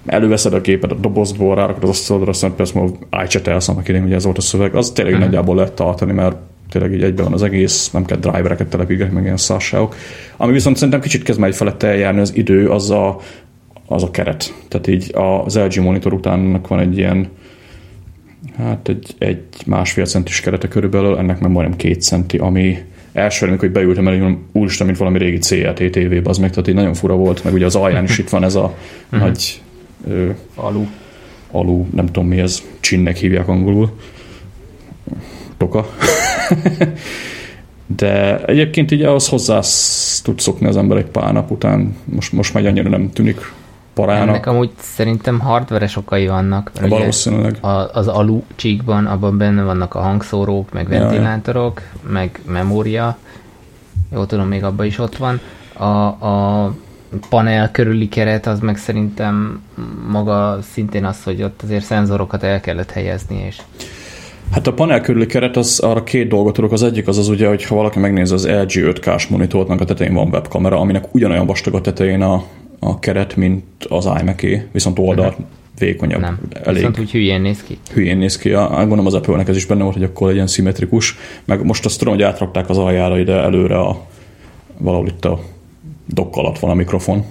előveszed 0.07 0.53
a 0.53 0.61
képet 0.61 0.93
a 0.93 0.95
dobozból, 0.95 1.55
rárakod 1.55 1.83
az 1.83 1.89
asztalodra, 1.89 2.31
aztán 2.31 2.55
persze 2.55 2.79
múlva 2.79 2.97
iChat-elsz 3.25 3.69
annak 3.69 3.89
idén, 3.89 4.03
hogy 4.03 4.13
ez 4.13 4.25
volt 4.25 4.39
a 4.39 4.41
szöveg, 4.41 4.75
az 4.75 4.91
tényleg 4.91 5.15
uh-huh. 5.15 5.29
nagyjából 5.29 5.57
lehet 5.57 5.73
tartani, 5.73 6.13
mert 6.13 6.37
tényleg 6.71 6.93
így 6.93 7.03
egyben 7.03 7.25
van 7.25 7.35
az 7.35 7.43
egész, 7.43 7.91
nem 7.91 8.05
kell 8.05 8.19
drivereket 8.19 8.67
telepíteni, 8.67 9.13
meg 9.13 9.23
ilyen 9.23 9.37
szárságok. 9.37 9.95
Ami 10.37 10.53
viszont 10.53 10.77
szerintem 10.77 11.01
kicsit 11.01 11.23
kezd 11.23 11.41
már 11.41 11.55
felett 11.55 11.83
eljárni 11.83 12.21
az 12.21 12.37
idő, 12.37 12.69
az 12.69 12.91
a, 12.91 13.19
az 13.87 14.03
a 14.03 14.11
keret. 14.11 14.55
Tehát 14.69 14.87
így 14.87 15.11
az 15.45 15.59
LG 15.59 15.83
monitor 15.83 16.13
után 16.13 16.61
van 16.69 16.79
egy 16.79 16.99
ilyen 16.99 17.29
hát 18.57 18.89
egy, 18.89 19.15
egy 19.19 19.45
másfél 19.67 20.05
centis 20.05 20.41
kerete 20.41 20.69
körülbelül, 20.69 21.19
ennek 21.19 21.41
meg 21.41 21.51
majdnem 21.51 21.77
két 21.77 22.03
centi, 22.03 22.37
ami 22.37 22.79
első, 23.13 23.47
amikor 23.47 23.71
beültem 23.71 24.09
el, 24.09 24.19
hogy 24.19 24.37
úristen, 24.53 24.87
mint 24.87 24.99
valami 24.99 25.19
régi 25.19 25.39
CLT 25.39 25.91
TV, 25.91 26.29
az 26.29 26.39
meg, 26.39 26.51
tehát 26.51 26.69
így 26.69 26.75
nagyon 26.75 26.95
fura 26.95 27.15
volt, 27.15 27.45
meg 27.45 27.53
ugye 27.53 27.65
az 27.65 27.75
alján 27.75 28.05
is 28.05 28.19
itt 28.19 28.29
van 28.29 28.45
ez 28.45 28.55
a 28.55 28.77
mhm. 29.09 29.21
nagy 29.21 29.63
ö, 30.09 30.31
alu. 30.55 30.87
alu, 31.51 31.87
nem 31.95 32.07
tudom 32.07 32.29
mi 32.29 32.39
ez, 32.39 32.63
csinnek 32.81 33.17
hívják 33.17 33.49
angolul. 33.49 33.99
Toka. 35.57 35.87
De 37.97 38.45
egyébként 38.45 38.91
így 38.91 39.03
ahhoz 39.03 39.29
hozzá 39.29 39.61
tud 40.23 40.41
szokni 40.41 40.67
az 40.67 40.77
ember 40.77 40.97
egy 40.97 41.05
pár 41.05 41.33
nap 41.33 41.51
után. 41.51 41.97
Most, 42.05 42.33
most 42.33 42.55
már 42.55 42.67
annyira 42.67 42.89
nem 42.89 43.11
tűnik 43.13 43.53
parának. 43.95 44.29
Ennek 44.29 44.47
amúgy 44.47 44.71
szerintem 44.79 45.39
hardveres 45.39 45.97
okai 45.97 46.27
vannak. 46.27 46.71
Valószínűleg. 46.89 47.59
Ugye 47.63 47.69
az 47.93 48.09
alu 48.09 48.43
csíkban, 48.57 49.07
abban 49.07 49.39
benne 49.39 49.63
vannak 49.63 49.95
a 49.95 50.01
hangszórók, 50.01 50.73
meg 50.73 50.89
ventilátorok, 50.89 51.81
ja, 51.81 52.11
meg 52.13 52.41
memória. 52.47 53.17
Jó 54.13 54.25
tudom, 54.25 54.49
még 54.49 54.65
abban 54.65 54.87
is 54.87 54.99
ott 54.99 55.17
van. 55.17 55.41
A, 55.73 56.07
a 56.27 56.75
panel 57.29 57.71
körüli 57.71 58.09
keret, 58.09 58.47
az 58.47 58.61
meg 58.61 58.77
szerintem 58.77 59.63
maga 60.09 60.59
szintén 60.73 61.05
az, 61.05 61.23
hogy 61.25 61.43
ott 61.43 61.63
azért 61.63 61.85
szenzorokat 61.85 62.43
el 62.43 62.61
kellett 62.61 62.91
helyezni, 62.91 63.45
és 63.47 63.57
Hát 64.53 64.67
a 64.67 64.73
panel 64.73 65.01
körüli 65.01 65.27
keret, 65.27 65.57
az 65.57 65.79
arra 65.81 66.03
két 66.03 66.29
dolgot 66.29 66.55
tudok. 66.55 66.73
Az 66.73 66.83
egyik 66.83 67.09
az 67.09 67.19
az 67.19 67.29
ugye, 67.29 67.49
hogy 67.49 67.65
ha 67.65 67.75
valaki 67.75 67.99
megnézi 67.99 68.35
az 68.35 68.47
LG 68.47 68.71
5K-s 68.71 69.27
monitornak 69.27 69.81
a 69.81 69.85
tetején 69.85 70.15
van 70.15 70.29
webkamera, 70.29 70.79
aminek 70.79 71.15
ugyanolyan 71.15 71.47
vastag 71.47 71.75
a 71.75 71.81
tetején 71.81 72.23
a, 72.23 72.45
a 72.81 72.99
keret, 72.99 73.37
mint 73.37 73.65
az 73.89 74.09
imac 74.21 74.43
viszont 74.73 74.99
oldal 74.99 75.27
uh-huh. 75.27 75.45
vékonyabb. 75.79 76.21
Nem. 76.21 76.41
Elég. 76.63 76.75
Viszont 76.75 76.99
úgy 76.99 77.11
hülyén 77.11 77.41
néz 77.41 77.63
ki. 77.63 77.79
Hülyén 77.93 78.17
néz 78.17 78.39
ki. 78.39 78.53
A, 78.53 78.69
gondolom 78.69 79.07
az 79.07 79.15
Apple-nek 79.15 79.49
ez 79.49 79.57
is 79.57 79.67
benne 79.67 79.83
volt, 79.83 79.95
hogy 79.95 80.05
akkor 80.05 80.29
legyen 80.29 80.47
szimmetrikus. 80.47 81.17
Meg 81.45 81.65
most 81.65 81.85
azt 81.85 81.99
tudom, 81.99 82.15
hogy 82.15 82.23
átrakták 82.23 82.69
az 82.69 82.79
aljára 82.79 83.19
ide 83.19 83.33
előre 83.33 83.79
a, 83.79 84.07
valahol 84.79 85.07
itt 85.07 85.25
a 85.25 85.41
dokk 86.07 86.37
alatt 86.37 86.59
van 86.59 86.71
a 86.71 86.75
mikrofon, 86.75 87.25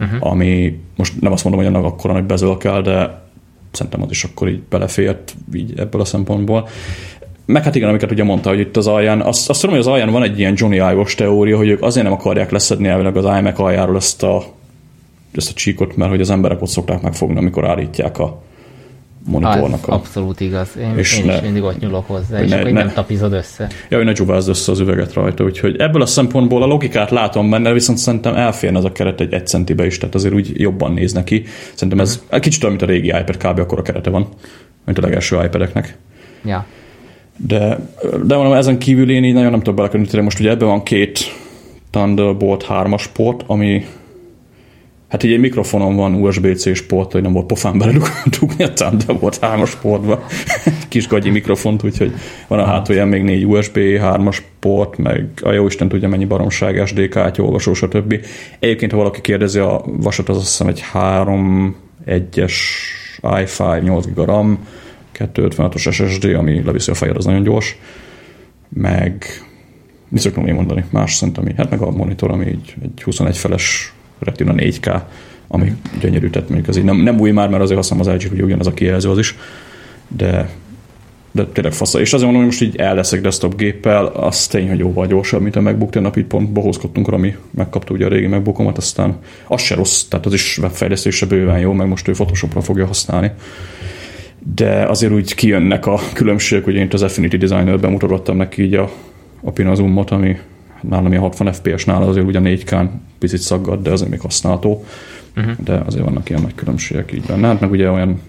uh-huh. 0.00 0.30
ami 0.30 0.78
most 0.96 1.20
nem 1.20 1.32
azt 1.32 1.44
mondom, 1.44 1.64
hogy 1.64 1.74
annak 1.74 1.84
akkora 1.84 2.12
nagy 2.12 2.24
bezöl 2.24 2.56
kell, 2.56 2.82
de 2.82 3.24
szerintem 3.70 4.02
az 4.02 4.10
is 4.10 4.24
akkor 4.24 4.48
így 4.48 4.60
belefért 4.68 5.34
így 5.54 5.72
ebből 5.76 6.00
a 6.00 6.04
szempontból. 6.04 6.68
Meg 7.46 7.62
hát 7.62 7.74
igen, 7.74 7.88
amiket 7.88 8.10
ugye 8.10 8.24
mondta, 8.24 8.48
hogy 8.48 8.60
itt 8.60 8.76
az 8.76 8.86
alján, 8.86 9.20
azt, 9.20 9.48
azt 9.50 9.60
tudom, 9.60 9.76
hogy 9.76 9.84
az 9.84 9.92
alján 9.92 10.10
van 10.10 10.22
egy 10.22 10.38
ilyen 10.38 10.54
Johnny 10.56 10.76
Ive-os 10.76 11.14
teória, 11.14 11.56
hogy 11.56 11.68
ők 11.68 11.82
azért 11.82 12.04
nem 12.04 12.14
akarják 12.14 12.50
leszedni 12.50 12.88
elvileg 12.88 13.16
az 13.16 13.38
iMac 13.38 13.58
aljáról 13.58 13.96
ezt 13.96 14.22
a, 14.22 14.44
ezt 15.36 15.50
a 15.50 15.54
csíkot, 15.54 15.96
mert 15.96 16.10
hogy 16.10 16.20
az 16.20 16.30
emberek 16.30 16.62
ott 16.62 16.68
szokták 16.68 17.02
megfogni, 17.02 17.38
amikor 17.38 17.68
állítják 17.68 18.18
a, 18.18 18.42
monitornak. 19.26 19.88
Az 19.88 19.94
abszolút 19.94 20.40
igaz. 20.40 20.68
Én, 20.80 20.92
és 20.96 21.18
én 21.18 21.24
ne, 21.24 21.34
is 21.34 21.40
mindig 21.40 21.62
ott 21.62 21.78
nyúlok 21.78 22.06
hozzá, 22.06 22.42
és 22.42 22.50
ne, 22.50 22.56
akkor 22.58 22.70
ne, 22.70 22.82
nem 22.82 22.92
tapizod 22.92 23.32
össze. 23.32 23.68
Ja, 23.88 23.96
hogy 23.96 24.06
ne 24.06 24.12
csubázd 24.12 24.48
össze 24.48 24.72
az 24.72 24.80
üveget 24.80 25.12
rajta, 25.12 25.44
úgyhogy 25.44 25.76
ebből 25.78 26.02
a 26.02 26.06
szempontból 26.06 26.62
a 26.62 26.66
logikát 26.66 27.10
látom 27.10 27.50
benne, 27.50 27.72
viszont 27.72 27.98
szerintem 27.98 28.34
elférne 28.34 28.78
az 28.78 28.84
a 28.84 28.92
keret 28.92 29.20
egy 29.20 29.32
egy 29.32 29.46
centibe 29.46 29.86
is, 29.86 29.98
tehát 29.98 30.14
azért 30.14 30.34
úgy 30.34 30.60
jobban 30.60 30.92
néz 30.92 31.12
neki. 31.12 31.44
Szerintem 31.74 32.00
ez 32.00 32.20
uh-huh. 32.24 32.40
kicsit 32.40 32.62
olyan, 32.64 32.76
mint 32.76 32.90
a 32.90 32.92
régi 32.92 33.08
iPad, 33.08 33.36
kb. 33.36 33.58
akkor 33.58 33.78
a 33.78 33.82
kerete 33.82 34.10
van, 34.10 34.28
mint 34.84 34.98
a 34.98 35.00
legelső 35.00 35.36
iPad-eknek. 35.44 35.96
Ja. 36.44 36.66
De, 37.36 37.78
de 38.24 38.36
mondom, 38.36 38.52
ezen 38.52 38.78
kívül 38.78 39.10
én 39.10 39.24
így 39.24 39.34
nagyon 39.34 39.50
nem 39.50 39.58
tudok 39.58 39.74
belekerülni, 39.74 40.20
most 40.20 40.40
ugye 40.40 40.50
ebben 40.50 40.68
van 40.68 40.82
két 40.82 41.18
Thunderbolt 41.90 42.66
3-as 42.68 43.04
port, 43.12 43.42
ami 43.46 43.84
Hát 45.08 45.22
így 45.22 45.32
egy 45.32 45.40
mikrofonon 45.40 45.96
van 45.96 46.14
USB-C 46.14 46.86
port, 46.86 47.12
hogy 47.12 47.22
nem 47.22 47.32
volt 47.32 47.46
pofán 47.46 47.78
beledugni 47.78 48.64
a 48.64 48.72
Thunderbolt 48.72 49.38
3-as 49.42 49.72
portba. 49.80 50.26
Kis 50.88 51.08
gagyi 51.08 51.30
mikrofont, 51.30 51.82
úgyhogy 51.82 52.12
van 52.46 52.58
a 52.58 52.64
hátulján 52.64 53.08
még 53.08 53.22
négy 53.22 53.46
USB 53.46 53.76
3-as 53.76 54.38
port, 54.60 54.96
meg 54.96 55.28
a 55.42 55.52
jó 55.52 55.66
Isten 55.66 55.88
tudja 55.88 56.08
mennyi 56.08 56.24
baromság, 56.24 56.86
SD 56.86 57.08
kártya, 57.08 57.42
olvasó, 57.42 57.74
stb. 57.74 58.24
Egyébként, 58.58 58.90
ha 58.90 58.96
valaki 58.96 59.20
kérdezi, 59.20 59.58
a 59.58 59.84
vasat 59.86 60.28
az 60.28 60.36
azt 60.36 60.46
hiszem 60.46 60.66
egy 60.66 60.80
3 60.80 61.76
1-es 62.06 62.54
i5, 63.22 63.82
8 63.82 64.06
GB 64.06 64.18
RAM, 64.18 64.66
256-os 65.18 65.92
SSD, 65.92 66.24
ami 66.24 66.62
leviszi 66.64 66.90
a 66.90 66.94
fejed, 66.94 67.16
az 67.16 67.24
nagyon 67.24 67.42
gyors, 67.42 67.76
meg 68.68 69.24
mit 70.08 70.20
szoktam 70.20 70.46
én 70.46 70.54
mondani, 70.54 70.84
más 70.90 71.14
szerintem, 71.14 71.56
hát 71.56 71.70
meg 71.70 71.80
a 71.80 71.90
monitor, 71.90 72.30
ami 72.30 72.46
így 72.46 72.74
egy 72.82 73.02
21 73.02 73.36
feles 73.36 73.94
Retina 74.18 74.52
4K, 74.56 75.00
ami 75.48 75.72
gyönyörű, 76.00 76.30
tehát 76.30 76.48
mondjuk 76.48 76.70
az 76.70 76.76
így 76.76 76.84
nem, 76.84 76.96
nem 76.96 77.20
új 77.20 77.30
már, 77.30 77.48
mert 77.48 77.62
azért 77.62 77.78
használom 77.78 78.06
az 78.06 78.22
LG, 78.22 78.28
hogy 78.28 78.42
ugyanaz 78.42 78.66
a 78.66 78.74
kijelző 78.74 79.10
az 79.10 79.18
is, 79.18 79.36
de 80.08 80.48
de 81.36 81.46
tényleg 81.46 81.72
fasz. 81.72 81.94
És 81.94 82.12
azért 82.12 82.32
mondom, 82.32 82.36
hogy 82.36 82.44
most 82.44 82.62
így 82.62 82.76
el 82.76 82.94
leszek 82.94 83.20
desktop 83.20 83.56
géppel, 83.56 84.06
az 84.06 84.46
tény, 84.46 84.68
hogy 84.68 84.78
jóval 84.78 85.06
gyorsabb, 85.06 85.42
mint 85.42 85.56
a 85.56 85.60
MacBook, 85.60 85.90
tegnap 85.90 86.16
itt 86.16 86.26
pont 86.26 86.52
bohózkodtunk, 86.52 87.08
ami 87.08 87.36
megkapta 87.50 87.94
ugye 87.94 88.04
a 88.04 88.08
régi 88.08 88.26
MacBookomat, 88.26 88.76
aztán 88.76 89.18
az 89.46 89.60
se 89.60 89.74
rossz, 89.74 90.02
tehát 90.02 90.26
az 90.26 90.32
is 90.32 90.58
webfejlesztése 90.58 91.26
bőven 91.26 91.58
jó, 91.58 91.72
meg 91.72 91.88
most 91.88 92.08
ő 92.08 92.12
Photoshopra 92.12 92.60
fogja 92.60 92.86
használni. 92.86 93.30
De 94.54 94.86
azért 94.86 95.12
úgy 95.12 95.34
kijönnek 95.34 95.86
a 95.86 96.00
különbségek, 96.12 96.64
hogy 96.64 96.74
én 96.74 96.82
itt 96.82 96.92
az 96.92 97.02
Affinity 97.02 97.36
Designer-ben 97.36 97.90
mutogattam 97.90 98.36
neki 98.36 98.62
így 98.62 98.74
a, 98.74 98.90
a 99.40 99.50
Pinazumot, 99.50 100.10
ami 100.10 100.36
nálam 100.80 101.10
ilyen 101.10 101.22
60 101.22 101.52
fps 101.52 101.84
nál 101.84 102.02
azért 102.02 102.26
ugye 102.26 102.40
4K 102.42 102.88
picit 103.18 103.40
szaggad, 103.40 103.82
de 103.82 103.90
azért 103.90 104.10
még 104.10 104.20
használható. 104.20 104.84
Uh-huh. 105.36 105.52
De 105.64 105.82
azért 105.86 106.04
vannak 106.04 106.28
ilyen 106.28 106.42
nagy 106.42 106.54
különbségek 106.54 107.12
így 107.12 107.24
benne. 107.26 107.46
Hát 107.46 107.60
meg 107.60 107.70
ugye 107.70 107.90
olyan 107.90 108.20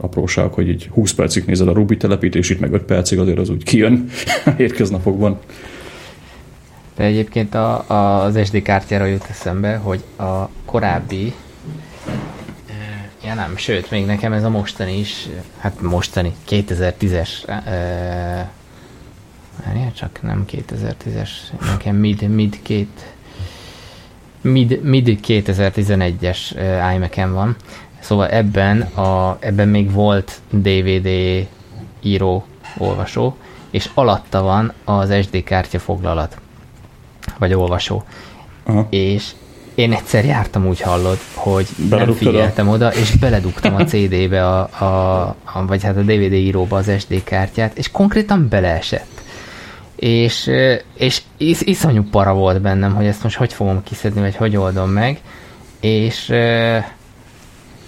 apróság, 0.00 0.52
hogy 0.52 0.68
így 0.68 0.88
20 0.92 1.12
percig 1.12 1.44
nézed 1.44 1.68
a 1.68 1.72
Ruby 1.72 1.96
telepítés, 1.96 2.50
itt 2.50 2.60
meg 2.60 2.72
5 2.72 2.82
percig 2.82 3.18
azért 3.18 3.38
az 3.38 3.48
úgy 3.48 3.64
kijön 3.64 4.08
hétköznapokban. 4.56 5.38
De 6.96 7.04
egyébként 7.04 7.54
a, 7.54 7.90
a, 7.90 8.22
az 8.22 8.38
SD 8.44 8.62
kártyára 8.62 9.04
jut 9.04 9.26
eszembe, 9.30 9.76
hogy 9.76 10.02
a 10.16 10.48
korábbi 10.64 11.32
Ja 13.26 13.34
nem, 13.34 13.56
sőt, 13.56 13.90
még 13.90 14.06
nekem 14.06 14.32
ez 14.32 14.44
a 14.44 14.48
mostani 14.48 14.98
is, 14.98 15.28
hát 15.58 15.80
mostani, 15.80 16.34
2010-es 16.48 17.28
Várjál, 19.64 19.92
csak 19.92 20.22
nem 20.22 20.44
2010-es, 20.50 21.30
nekem 21.60 21.96
mid, 21.96 22.28
mid 22.28 22.58
két, 22.62 23.14
mid, 24.40 24.82
mid 24.82 25.18
2011-es 25.26 26.38
imac 26.94 27.32
van. 27.32 27.56
Szóval 27.98 28.28
ebben, 28.28 28.80
a, 28.80 29.36
ebben 29.40 29.68
még 29.68 29.92
volt 29.92 30.40
DVD 30.50 31.08
író, 32.02 32.44
olvasó, 32.78 33.36
és 33.70 33.90
alatta 33.94 34.42
van 34.42 34.72
az 34.84 35.14
SD 35.22 35.44
kártya 35.44 35.78
foglalat, 35.78 36.40
vagy 37.38 37.54
olvasó. 37.54 38.04
Aha. 38.64 38.86
És 38.90 39.30
én 39.74 39.92
egyszer 39.92 40.24
jártam 40.24 40.66
úgy 40.66 40.80
hallod, 40.80 41.18
hogy 41.34 41.66
nem 41.90 42.12
figyeltem 42.12 42.68
oda, 42.68 42.94
és 42.94 43.10
beledugtam 43.16 43.74
a 43.74 43.84
CD-be, 43.84 44.46
a, 44.48 44.84
a, 44.84 45.20
a, 45.44 45.66
vagy 45.66 45.82
hát 45.82 45.96
a 45.96 46.00
DVD 46.00 46.32
íróba 46.32 46.76
az 46.76 46.90
SD 46.98 47.24
kártyát, 47.24 47.78
és 47.78 47.90
konkrétan 47.90 48.48
beleesett 48.48 49.15
és, 49.96 50.50
és 50.94 51.22
is, 51.36 51.60
iszonyú 51.60 52.02
para 52.10 52.34
volt 52.34 52.60
bennem, 52.60 52.94
hogy 52.94 53.06
ezt 53.06 53.22
most 53.22 53.36
hogy 53.36 53.52
fogom 53.52 53.82
kiszedni, 53.82 54.20
vagy 54.20 54.36
hogy 54.36 54.56
oldom 54.56 54.90
meg, 54.90 55.20
és 55.80 56.32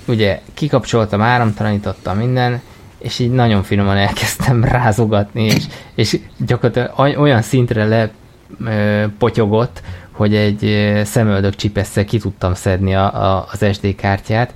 ugye 0.07 0.41
kikapcsoltam, 0.55 1.21
áramtalanítottam 1.21 2.17
minden, 2.17 2.61
és 2.99 3.19
így 3.19 3.31
nagyon 3.31 3.63
finoman 3.63 3.97
elkezdtem 3.97 4.65
rázogatni, 4.75 5.45
és, 5.45 5.65
és 5.95 6.19
gyakorlatilag 6.47 7.19
olyan 7.19 7.43
szintre 7.43 8.11
lepotyogott, 8.59 9.83
hogy 10.11 10.35
egy 10.35 10.93
szemöldök 11.05 11.55
csipesszel 11.57 12.05
ki 12.05 12.19
tudtam 12.19 12.55
szedni 12.55 12.95
a, 12.95 13.37
a, 13.37 13.49
az 13.53 13.67
SD 13.73 13.95
kártyát, 13.95 14.53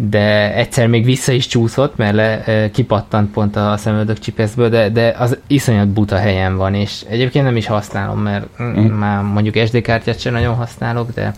de 0.00 0.54
egyszer 0.54 0.86
még 0.86 1.04
vissza 1.04 1.32
is 1.32 1.46
csúszott, 1.46 1.96
mert 1.96 2.14
le, 2.14 2.70
kipattant 2.70 3.30
pont 3.30 3.56
a 3.56 3.76
szemöldök 3.76 4.18
csipeszből, 4.18 4.68
de, 4.68 4.88
de 4.88 5.14
az 5.18 5.38
iszonyat 5.46 5.88
buta 5.88 6.16
helyen 6.16 6.56
van, 6.56 6.74
és 6.74 7.04
egyébként 7.08 7.44
nem 7.44 7.56
is 7.56 7.66
használom, 7.66 8.20
mert 8.20 8.46
mm. 8.62 8.86
már 8.86 9.22
mondjuk 9.22 9.66
SD 9.66 9.80
kártyát 9.80 10.20
sem 10.20 10.32
nagyon 10.32 10.54
használok, 10.54 11.10
de 11.14 11.34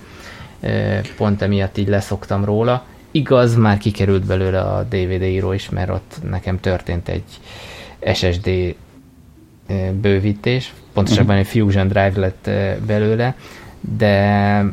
pont 1.17 1.43
emiatt 1.43 1.79
így 1.79 1.89
leszoktam 1.89 2.45
róla. 2.45 2.85
Igaz, 3.11 3.57
már 3.57 3.79
kikerült 3.79 4.27
belőle 4.27 4.61
a 4.61 4.83
DVD 4.83 5.23
író 5.23 5.53
is, 5.53 5.69
mert 5.69 5.91
ott 5.91 6.17
nekem 6.31 6.61
történt 6.61 7.09
egy 7.09 7.25
SSD 8.15 8.75
bővítés, 10.01 10.73
pontosabban 10.93 11.37
egy 11.37 11.47
Fusion 11.47 11.89
Drive 11.89 12.13
lett 12.15 12.51
belőle, 12.87 13.35
de 13.81 14.65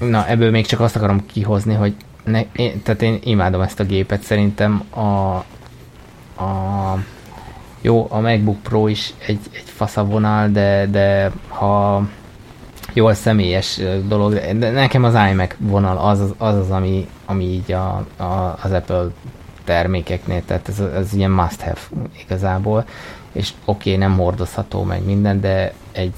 na, 0.00 0.28
ebből 0.28 0.50
még 0.50 0.66
csak 0.66 0.80
azt 0.80 0.96
akarom 0.96 1.26
kihozni, 1.26 1.74
hogy 1.74 1.94
ne, 2.30 2.40
én, 2.52 2.82
tehát 2.82 3.02
én 3.02 3.18
imádom 3.22 3.60
ezt 3.60 3.80
a 3.80 3.84
gépet, 3.84 4.22
szerintem 4.22 4.82
a, 4.90 5.36
a 6.44 6.98
jó, 7.80 8.06
a 8.10 8.20
MacBook 8.20 8.62
Pro 8.62 8.86
is 8.86 9.14
egy, 9.26 9.40
egy 9.52 9.62
faszavonal, 9.64 10.48
de, 10.48 10.86
de 10.86 11.32
ha 11.48 12.02
jó, 12.92 13.12
személyes 13.12 13.80
dolog, 14.08 14.34
de 14.34 14.70
nekem 14.70 15.04
az 15.04 15.14
iMac 15.30 15.54
vonal 15.58 15.96
az 15.96 16.20
az, 16.20 16.34
az, 16.38 16.70
ami, 16.70 17.08
ami 17.24 17.44
így 17.44 17.72
a, 17.72 18.06
a, 18.16 18.58
az 18.62 18.70
Apple 18.72 19.06
termékeknél, 19.64 20.44
tehát 20.44 20.68
ez, 20.68 20.78
ez 20.80 21.12
ilyen 21.12 21.30
must 21.30 21.60
have 21.60 21.80
igazából, 22.24 22.84
és 23.32 23.52
oké, 23.64 23.94
okay, 23.94 24.06
nem 24.06 24.16
hordozható 24.16 24.82
meg 24.82 25.04
minden, 25.04 25.40
de 25.40 25.72
egy, 25.92 26.14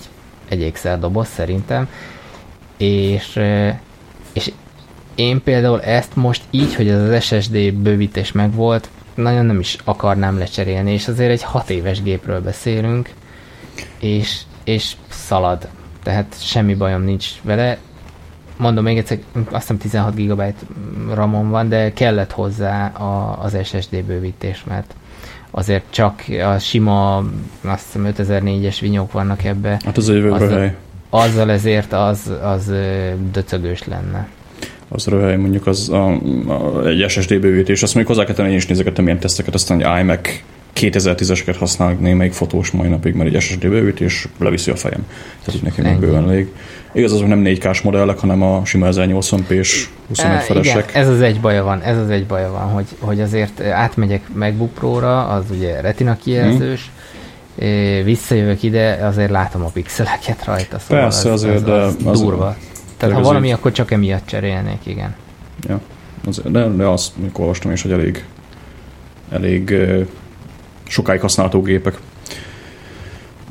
egy 0.48 0.62
Excel 0.62 0.98
doboz 0.98 1.28
szerintem, 1.28 1.88
és 2.76 3.40
én 5.14 5.42
például 5.42 5.82
ezt 5.82 6.16
most 6.16 6.42
így, 6.50 6.74
hogy 6.74 6.88
az 6.90 7.24
SSD 7.24 7.72
bővítés 7.74 8.32
megvolt, 8.32 8.88
nagyon 9.14 9.46
nem 9.46 9.60
is 9.60 9.76
akarnám 9.84 10.38
lecserélni, 10.38 10.92
és 10.92 11.08
azért 11.08 11.30
egy 11.30 11.42
hat 11.42 11.70
éves 11.70 12.02
gépről 12.02 12.40
beszélünk, 12.40 13.10
és, 13.98 14.40
és 14.64 14.92
szalad. 15.08 15.68
Tehát 16.02 16.36
semmi 16.38 16.74
bajom 16.74 17.02
nincs 17.02 17.26
vele. 17.42 17.78
Mondom 18.56 18.84
még 18.84 18.98
egyszer, 18.98 19.18
azt 19.50 19.60
hiszem 19.60 19.78
16 19.78 20.14
GB 20.14 20.42
RAM-on 21.14 21.50
van, 21.50 21.68
de 21.68 21.92
kellett 21.92 22.32
hozzá 22.32 22.86
a, 22.86 23.38
az 23.42 23.56
SSD 23.64 24.04
bővítés, 24.04 24.64
mert 24.64 24.94
azért 25.50 25.84
csak 25.90 26.22
a 26.54 26.58
sima, 26.58 27.24
azt 27.60 27.84
hiszem 27.84 28.12
5004-es 28.16 28.76
vinyók 28.80 29.12
vannak 29.12 29.44
ebbe. 29.44 29.80
Hát 29.84 29.96
az 29.96 30.08
a 30.08 30.12
jövőre 30.12 30.58
hely. 30.58 30.76
azzal 31.10 31.50
ezért 31.50 31.92
az, 31.92 32.32
az 32.42 32.72
döcögős 33.32 33.84
lenne. 33.84 34.28
Az 34.92 35.06
röhely, 35.06 35.36
mondjuk 35.36 35.66
az 35.66 35.88
a, 35.88 36.06
a, 36.46 36.86
egy 36.86 37.04
SSD 37.08 37.40
bővítés, 37.40 37.82
azt 37.82 37.94
mondjuk 37.94 38.16
hozzá 38.16 38.26
kell 38.26 38.36
tenni, 38.36 38.50
én 38.50 38.56
is 38.56 38.66
nézegettem 38.66 39.04
ilyen 39.04 39.18
teszteket, 39.18 39.54
aztán 39.54 39.82
egy 39.82 40.00
iMac 40.00 40.42
2010-eseket 40.74 41.56
használok 41.58 42.00
némelyik 42.00 42.32
fotós 42.32 42.70
mai 42.70 42.88
napig, 42.88 43.14
mert 43.14 43.34
egy 43.34 43.40
SSD 43.40 43.68
bővítés 43.68 44.28
leviszi 44.38 44.70
a 44.70 44.76
fejem. 44.76 45.06
Tehát 45.44 45.54
így 45.54 45.62
nekem 45.62 46.00
bőven 46.00 46.28
elég. 46.28 46.52
Igaz, 46.92 47.12
azok 47.12 47.28
nem 47.28 47.42
4K-s 47.44 47.80
modellek, 47.80 48.18
hanem 48.18 48.42
a 48.42 48.64
sima 48.64 48.86
1080p-s 48.90 49.88
21 50.08 50.40
felesek. 50.40 50.88
Igen, 50.90 51.02
ez 51.02 51.08
az 51.08 51.20
egy 51.20 51.40
baja 51.40 51.64
van, 51.64 51.80
ez 51.80 51.96
az 51.96 52.10
egy 52.10 52.26
baja 52.26 52.50
van, 52.50 52.68
hogy, 52.68 52.86
hogy 52.98 53.20
azért 53.20 53.60
átmegyek 53.60 54.22
MacBook 54.34 54.72
Pro-ra, 54.74 55.26
az 55.26 55.44
ugye 55.50 55.80
retina 55.80 56.16
kijelzős, 56.16 56.90
hmm. 57.58 58.04
visszajövök 58.04 58.62
ide, 58.62 58.98
azért 59.06 59.30
látom 59.30 59.64
a 59.64 59.68
pixeleket 59.68 60.44
rajta. 60.44 60.78
Szóval 60.78 61.02
Persze, 61.02 61.32
az, 61.32 61.44
azért, 61.44 61.68
az, 61.68 61.96
az, 61.98 62.06
az 62.06 62.20
durva. 62.20 62.56
Tehát 63.00 63.14
ha 63.14 63.22
valami, 63.22 63.52
akkor 63.52 63.72
csak 63.72 63.90
emiatt 63.90 64.26
cserélnék, 64.26 64.78
igen. 64.86 65.14
Ja, 65.68 65.80
de, 66.44 66.68
de 66.68 66.84
azt 66.84 67.12
mikor 67.16 67.40
olvastam 67.40 67.72
is, 67.72 67.82
hogy 67.82 67.92
elég, 67.92 68.24
elég 69.30 69.74
sokáig 70.86 71.20
használható 71.20 71.62
gépek. 71.62 71.98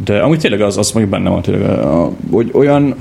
De 0.03 0.19
amúgy 0.19 0.39
tényleg 0.39 0.61
az, 0.61 0.77
az 0.77 0.91
mondjuk 0.91 1.15
benne 1.15 1.29
van 1.29 1.41
tényleg, 1.41 1.79
hogy 2.31 2.49
olyan 2.53 2.95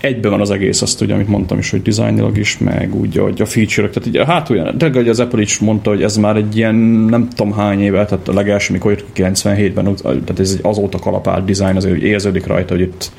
egyben 0.00 0.30
van 0.30 0.40
az 0.40 0.50
egész, 0.50 0.82
azt 0.82 1.00
ugye, 1.00 1.14
amit 1.14 1.28
mondtam 1.28 1.58
is, 1.58 1.70
hogy 1.70 1.82
dizájnilag 1.82 2.38
is, 2.38 2.58
meg 2.58 2.94
úgy, 2.94 3.16
hogy 3.16 3.40
a 3.40 3.46
feature-ök, 3.46 3.92
tehát 3.92 4.08
így, 4.08 4.22
hát 4.26 4.50
olyan, 4.50 4.78
tényleg, 4.78 4.96
hogy 4.96 5.08
az 5.08 5.20
Apple 5.20 5.40
is 5.40 5.58
mondta, 5.58 5.90
hogy 5.90 6.02
ez 6.02 6.16
már 6.16 6.36
egy 6.36 6.56
ilyen 6.56 6.74
nem 6.74 7.28
tudom 7.28 7.52
hány 7.52 7.80
éve, 7.80 8.04
tehát 8.04 8.28
a 8.28 8.32
legelső, 8.32 8.72
mikor 8.72 8.90
jött 8.90 9.06
97-ben, 9.14 9.94
tehát 10.02 10.40
ez 10.40 10.50
egy 10.50 10.60
azóta 10.62 10.98
kalapált 10.98 11.44
dizájn, 11.44 11.76
azért 11.76 11.94
hogy 11.94 12.02
érződik 12.02 12.46
rajta, 12.46 12.74
hogy 12.74 12.82
itt 12.82 13.10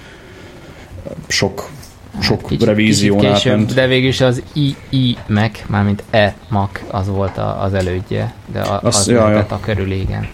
sok 1.27 1.69
sok 2.19 2.41
kicsit, 2.41 2.63
revízión 2.63 3.17
kicsit 3.17 3.33
később, 3.33 3.65
De 3.65 3.87
végül 3.87 4.07
is 4.07 4.21
az 4.21 4.43
II 4.53 5.17
Mac, 5.27 5.59
mármint 5.67 6.03
E 6.09 6.35
Mac, 6.49 6.81
az 6.87 7.07
volt 7.07 7.37
a, 7.37 7.61
az 7.63 7.73
elődje, 7.73 8.33
de 8.51 8.61
a, 8.61 8.79
az, 8.83 8.95
az 8.95 9.07
ja, 9.07 9.29
ja. 9.29 9.45
a 9.49 9.59
körül, 9.59 9.91
igen. 9.91 10.27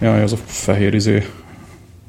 Ja, 0.00 0.22
az 0.22 0.32
a 0.32 0.36
fehér 0.44 0.94
izé. 0.94 1.26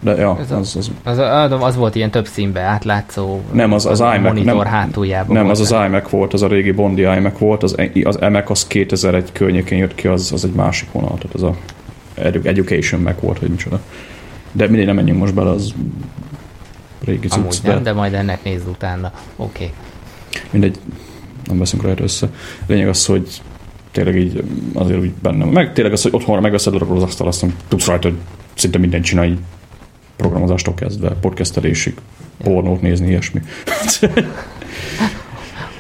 De 0.03 0.15
ja, 0.15 0.31
az, 0.31 0.51
az, 0.51 0.75
az, 0.75 0.91
az, 1.03 1.17
az, 1.17 1.63
az 1.63 1.75
volt 1.75 1.95
ilyen 1.95 2.11
több 2.11 2.27
színbe 2.27 2.61
átlátszó 2.61 3.41
nem, 3.51 3.73
az, 3.73 3.85
az, 3.85 4.01
az 4.01 4.15
iMac, 4.15 4.33
monitor 4.33 4.63
nem, 4.63 4.73
hátuljában 4.73 5.35
Nem, 5.35 5.49
az 5.49 5.59
az 5.59 5.71
iMac 5.71 6.09
volt, 6.09 6.33
az 6.33 6.41
a 6.41 6.47
régi 6.47 6.71
Bondi 6.71 7.01
iMac 7.01 7.37
volt, 7.37 7.63
az, 7.63 7.75
az 8.03 8.17
iMac 8.21 8.49
az 8.49 8.67
2001 8.67 9.31
környékén 9.31 9.77
jött 9.77 9.95
ki, 9.95 10.07
az, 10.07 10.31
az 10.31 10.45
egy 10.45 10.51
másik 10.51 10.91
vonal, 10.91 11.17
tehát 11.17 11.33
az 11.33 11.43
a 11.43 11.55
Education 12.43 13.01
Mac 13.01 13.21
volt, 13.21 13.39
hogy 13.39 13.49
micsoda. 13.49 13.79
De 14.51 14.67
mindig 14.67 14.85
nem 14.85 14.95
menjünk 14.95 15.19
most 15.19 15.33
bele, 15.33 15.49
az 15.49 15.73
régi 17.05 17.27
Amúgy 17.29 17.51
cucc, 17.51 17.63
nem, 17.63 17.83
de... 17.83 17.93
majd 17.93 18.13
ennek 18.13 18.43
nézz 18.43 18.65
utána. 18.67 19.11
Oké. 19.35 19.63
Okay. 19.63 19.73
Mindegy, 20.49 20.77
nem 21.45 21.57
veszünk 21.57 21.83
rá 21.83 21.93
össze. 21.97 22.29
Lényeg 22.65 22.87
az, 22.87 23.05
hogy 23.05 23.41
tényleg 23.91 24.15
így 24.15 24.43
azért 24.73 24.99
úgy 24.99 25.11
bennem. 25.21 25.47
Meg 25.47 25.73
tényleg 25.73 25.93
az, 25.93 26.01
hogy 26.01 26.13
otthonra 26.13 26.41
megveszed 26.41 26.81
az 26.81 27.03
asztal, 27.03 27.27
azt 27.27 27.45
tudsz 27.67 27.85
rajta 27.85 28.09
szinte 28.53 28.77
mindent 28.77 29.03
csinálni, 29.03 29.37
programozástól 30.15 30.73
kezdve, 30.73 31.09
podcastelésig, 31.09 31.95
pornót 32.43 32.81
nézni, 32.81 33.07
ilyesmi. 33.07 33.41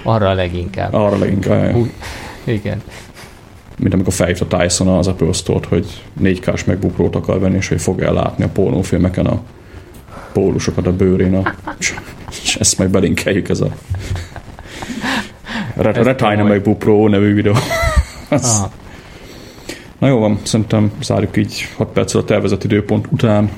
Arra 0.03 0.29
a 0.29 0.33
leginkább. 0.33 0.93
Arra 0.93 1.15
a 1.15 1.19
leginkább, 1.19 1.71
Hú, 1.71 1.87
igen. 2.43 2.81
Mint 3.79 3.93
amikor 3.93 4.13
felhívta 4.13 4.47
Tyson 4.47 4.87
az 4.87 5.07
Apple 5.07 5.31
Store-t, 5.31 5.65
hogy 5.65 6.03
4K-s 6.21 6.63
MacBook 6.63 7.15
akar 7.15 7.39
venni, 7.39 7.55
és 7.55 7.67
hogy 7.67 7.81
fogja 7.81 8.13
látni 8.13 8.43
a 8.43 8.49
pornófilmeken 8.49 9.25
a 9.25 9.41
pólusokat 10.33 10.87
a 10.87 10.95
bőrén, 10.95 11.35
a, 11.35 11.53
és 12.29 12.55
ezt 12.55 12.77
majd 12.77 12.89
belinkeljük 12.89 13.49
ez 13.49 13.61
a 13.61 13.69
Retina 15.75 16.43
MacBook 16.43 16.79
Pro 16.79 17.07
nevű 17.07 17.33
videó. 17.33 17.53
Az... 18.29 18.65
Na 19.97 20.07
jó 20.07 20.19
van, 20.19 20.39
szerintem 20.43 20.91
zárjuk 21.01 21.37
így 21.37 21.67
6 21.75 21.87
perccel 21.87 22.21
a 22.21 22.23
tervezett 22.23 22.63
időpont 22.63 23.07
után. 23.09 23.51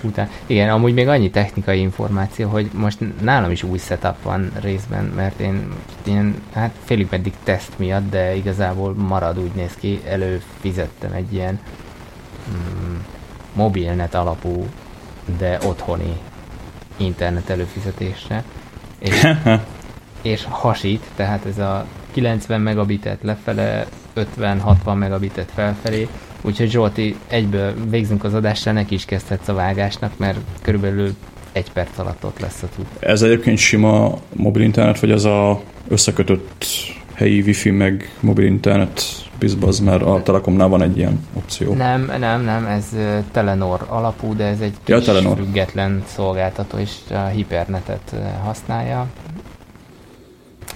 Után. 0.00 0.28
Igen, 0.46 0.68
amúgy 0.68 0.94
még 0.94 1.08
annyi 1.08 1.30
technikai 1.30 1.80
információ, 1.80 2.48
hogy 2.48 2.70
most 2.74 2.98
nálam 3.20 3.50
is 3.50 3.62
új 3.62 3.78
setup 3.78 4.22
van 4.22 4.50
részben, 4.60 5.04
mert 5.04 5.40
én 5.40 5.68
ilyen, 6.04 6.34
hát 6.52 6.74
félig 6.84 7.06
meddig 7.10 7.32
teszt 7.44 7.72
miatt, 7.76 8.10
de 8.10 8.34
igazából 8.34 8.94
marad 8.94 9.38
úgy 9.38 9.50
néz 9.54 9.74
ki, 9.80 10.00
előfizettem 10.08 11.12
egy 11.12 11.32
ilyen 11.32 11.58
mm, 12.50 12.94
mobilnet 13.54 14.14
alapú, 14.14 14.66
de 15.38 15.58
otthoni 15.64 16.16
internet 16.96 17.50
előfizetésre, 17.50 18.44
és, 18.98 19.26
és 20.22 20.44
hasít, 20.48 21.04
tehát 21.14 21.46
ez 21.46 21.58
a 21.58 21.86
90 22.12 22.60
megabitet 22.60 23.18
lefele, 23.22 23.86
50-60 24.38 24.98
megabitet 24.98 25.50
felfelé, 25.54 26.08
úgyhogy 26.42 26.70
Zsolti, 26.70 27.16
egyből 27.26 27.74
végzünk 27.88 28.24
az 28.24 28.34
adással, 28.34 28.72
neki 28.72 28.94
is 28.94 29.04
kezdhetsz 29.04 29.48
a 29.48 29.54
vágásnak, 29.54 30.18
mert 30.18 30.38
körülbelül 30.62 31.14
egy 31.52 31.72
perc 31.72 31.98
alatt 31.98 32.24
ott 32.24 32.38
lesz 32.38 32.62
a 32.62 32.68
tud. 32.76 32.86
Ez 32.98 33.22
egyébként 33.22 33.58
sima 33.58 34.18
mobil 34.32 34.62
internet, 34.62 35.00
vagy 35.00 35.10
az 35.10 35.24
a 35.24 35.60
összekötött 35.88 36.64
helyi 37.16 37.40
wifi 37.40 37.70
meg 37.70 38.16
mobil 38.20 38.44
internet 38.44 39.02
bizbaz, 39.38 39.80
mert 39.80 40.02
a 40.02 40.22
Telekomnál 40.22 40.68
van 40.68 40.82
egy 40.82 40.96
ilyen 40.96 41.26
opció. 41.32 41.74
Nem, 41.74 42.12
nem, 42.18 42.44
nem, 42.44 42.66
ez 42.66 42.96
Telenor 43.30 43.86
alapú, 43.88 44.34
de 44.34 44.44
ez 44.44 44.60
egy 44.60 44.74
ja, 44.86 44.96
kis 44.96 45.06
Telenor. 45.06 45.36
független 45.36 46.02
szolgáltató, 46.06 46.78
és 46.78 46.90
a 47.10 47.26
Hypernetet 47.26 48.14
használja 48.42 49.06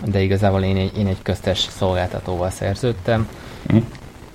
de 0.04 0.20
igazából 0.20 0.62
én 0.62 0.76
egy, 0.76 0.98
én 0.98 1.06
egy 1.06 1.22
köztes 1.22 1.58
szolgáltatóval 1.58 2.50
szerződtem. 2.50 3.28
Mm. 3.72 3.78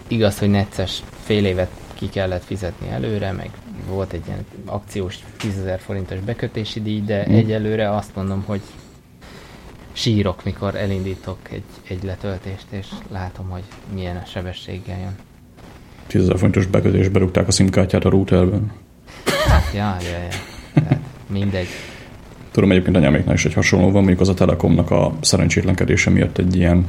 Igaz, 0.07 0.39
hogy 0.39 0.49
necces 0.49 1.03
fél 1.23 1.45
évet 1.45 1.69
ki 1.93 2.09
kellett 2.09 2.43
fizetni 2.43 2.89
előre, 2.89 3.31
meg 3.31 3.49
volt 3.89 4.13
egy 4.13 4.23
ilyen 4.27 4.45
akciós 4.65 5.19
10.000 5.39 5.79
forintos 5.85 6.19
bekötési 6.19 6.81
díj, 6.81 7.01
de 7.01 7.25
mm. 7.29 7.33
egyelőre 7.33 7.95
azt 7.95 8.15
mondom, 8.15 8.43
hogy 8.45 8.61
sírok, 9.95 10.43
mikor 10.43 10.75
elindítok 10.75 11.37
egy, 11.51 11.63
egy 11.87 12.03
letöltést, 12.03 12.65
és 12.69 12.87
látom, 13.11 13.49
hogy 13.49 13.63
milyen 13.93 14.15
a 14.15 14.25
sebességgel 14.25 14.99
jön. 14.99 15.15
10.000 16.09 16.33
forintos 16.35 16.65
bekötésbe 16.65 17.19
rúgták 17.19 17.47
a 17.47 17.51
szimkártyát 17.51 18.05
a 18.05 18.09
routerben. 18.09 18.71
Hát, 19.47 19.73
ja, 19.73 19.97
ja, 20.01 20.17
ja. 20.17 20.29
Tehát 20.73 20.99
mindegy. 21.27 21.67
Tudom, 22.51 22.71
egyébként 22.71 22.95
anyáméknál 22.95 23.35
is 23.35 23.45
egy 23.45 23.53
hasonló 23.53 23.85
van, 23.85 23.93
mondjuk 23.93 24.19
az 24.19 24.29
a 24.29 24.33
Telekomnak 24.33 24.91
a 24.91 25.13
szerencsétlenkedése 25.21 26.09
miatt 26.09 26.37
egy 26.37 26.55
ilyen 26.55 26.85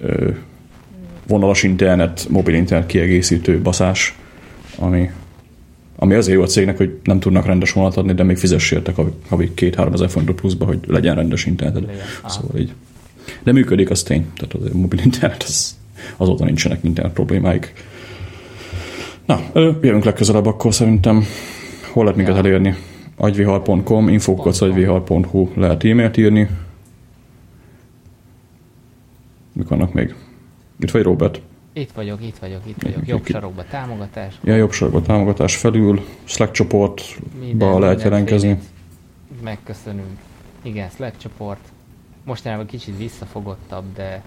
ö, 0.00 0.30
vonalas 1.26 1.62
internet, 1.62 2.26
mobil 2.30 2.54
internet 2.54 2.86
kiegészítő 2.86 3.60
baszás, 3.60 4.18
ami, 4.78 5.10
ami 5.96 6.14
azért 6.14 6.36
jó 6.36 6.42
a 6.42 6.46
cégnek, 6.46 6.76
hogy 6.76 6.98
nem 7.04 7.20
tudnak 7.20 7.46
rendes 7.46 7.72
vonalat 7.72 7.96
adni, 7.96 8.12
de 8.12 8.22
még 8.22 8.36
fizess 8.36 8.70
értek 8.70 8.96
havi 9.28 9.54
két-három 9.54 9.92
ezer 9.92 10.08
forintot 10.08 10.40
pluszba, 10.40 10.64
hogy 10.64 10.78
legyen 10.86 11.14
rendes 11.14 11.46
internet. 11.46 11.90
Szóval 12.26 12.58
így. 12.58 12.72
De 13.42 13.52
működik, 13.52 13.90
az 13.90 14.02
tény. 14.02 14.26
Tehát 14.36 14.54
az 14.54 14.74
a 14.74 14.78
mobil 14.78 15.00
internet, 15.04 15.42
az, 15.42 15.76
azóta 16.16 16.44
nincsenek 16.44 16.78
internet 16.82 17.12
problémáik. 17.12 17.72
Na, 19.26 19.40
jövünk 19.54 20.04
legközelebb 20.04 20.46
akkor 20.46 20.74
szerintem. 20.74 21.24
Hol 21.92 22.04
lehet 22.04 22.18
minket 22.18 22.34
ja. 22.34 22.40
elérni? 22.40 22.76
agyvihar.com, 23.16 24.08
infokocsagyvihar.hu 24.08 25.48
lehet 25.54 25.84
e-mailt 25.84 26.16
írni. 26.16 26.48
Mik 29.52 29.68
vannak 29.68 29.92
még? 29.92 30.14
Itt 30.80 30.90
vagy 30.90 31.02
Robert? 31.02 31.40
Itt 31.78 31.92
vagyok, 31.92 32.22
itt 32.22 32.38
vagyok, 32.38 32.60
itt 32.66 32.82
vagyok. 32.82 33.06
Jobb 33.06 33.26
sarokba 33.26 33.64
támogatás. 33.64 34.34
Ja, 34.44 34.56
jobb 34.56 34.72
sarokba 34.72 35.02
támogatás 35.02 35.56
felül, 35.56 36.06
Slack 36.24 36.52
csoportba 36.52 37.78
lehet 37.78 38.02
jelentkezni. 38.02 38.58
Megköszönünk. 39.42 40.18
Igen, 40.62 40.88
Slack 40.88 41.18
csoport. 41.18 41.60
Mostanában 42.24 42.66
kicsit 42.66 42.96
visszafogottabb, 42.96 43.84
de, 43.94 44.22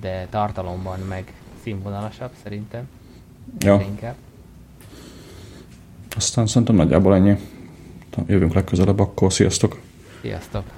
de 0.00 0.26
tartalomban 0.30 0.98
meg 1.08 1.32
színvonalasabb 1.62 2.30
szerintem. 2.42 2.88
Ja. 3.58 3.84
Inkább. 3.88 4.14
Aztán 6.16 6.46
szerintem 6.46 6.76
nagyjából 6.76 7.14
ennyi 7.14 7.36
jövünk 8.26 8.54
legközelebb, 8.54 8.98
akkor 8.98 9.32
sziasztok! 9.32 9.80
Sziasztok! 10.20 10.77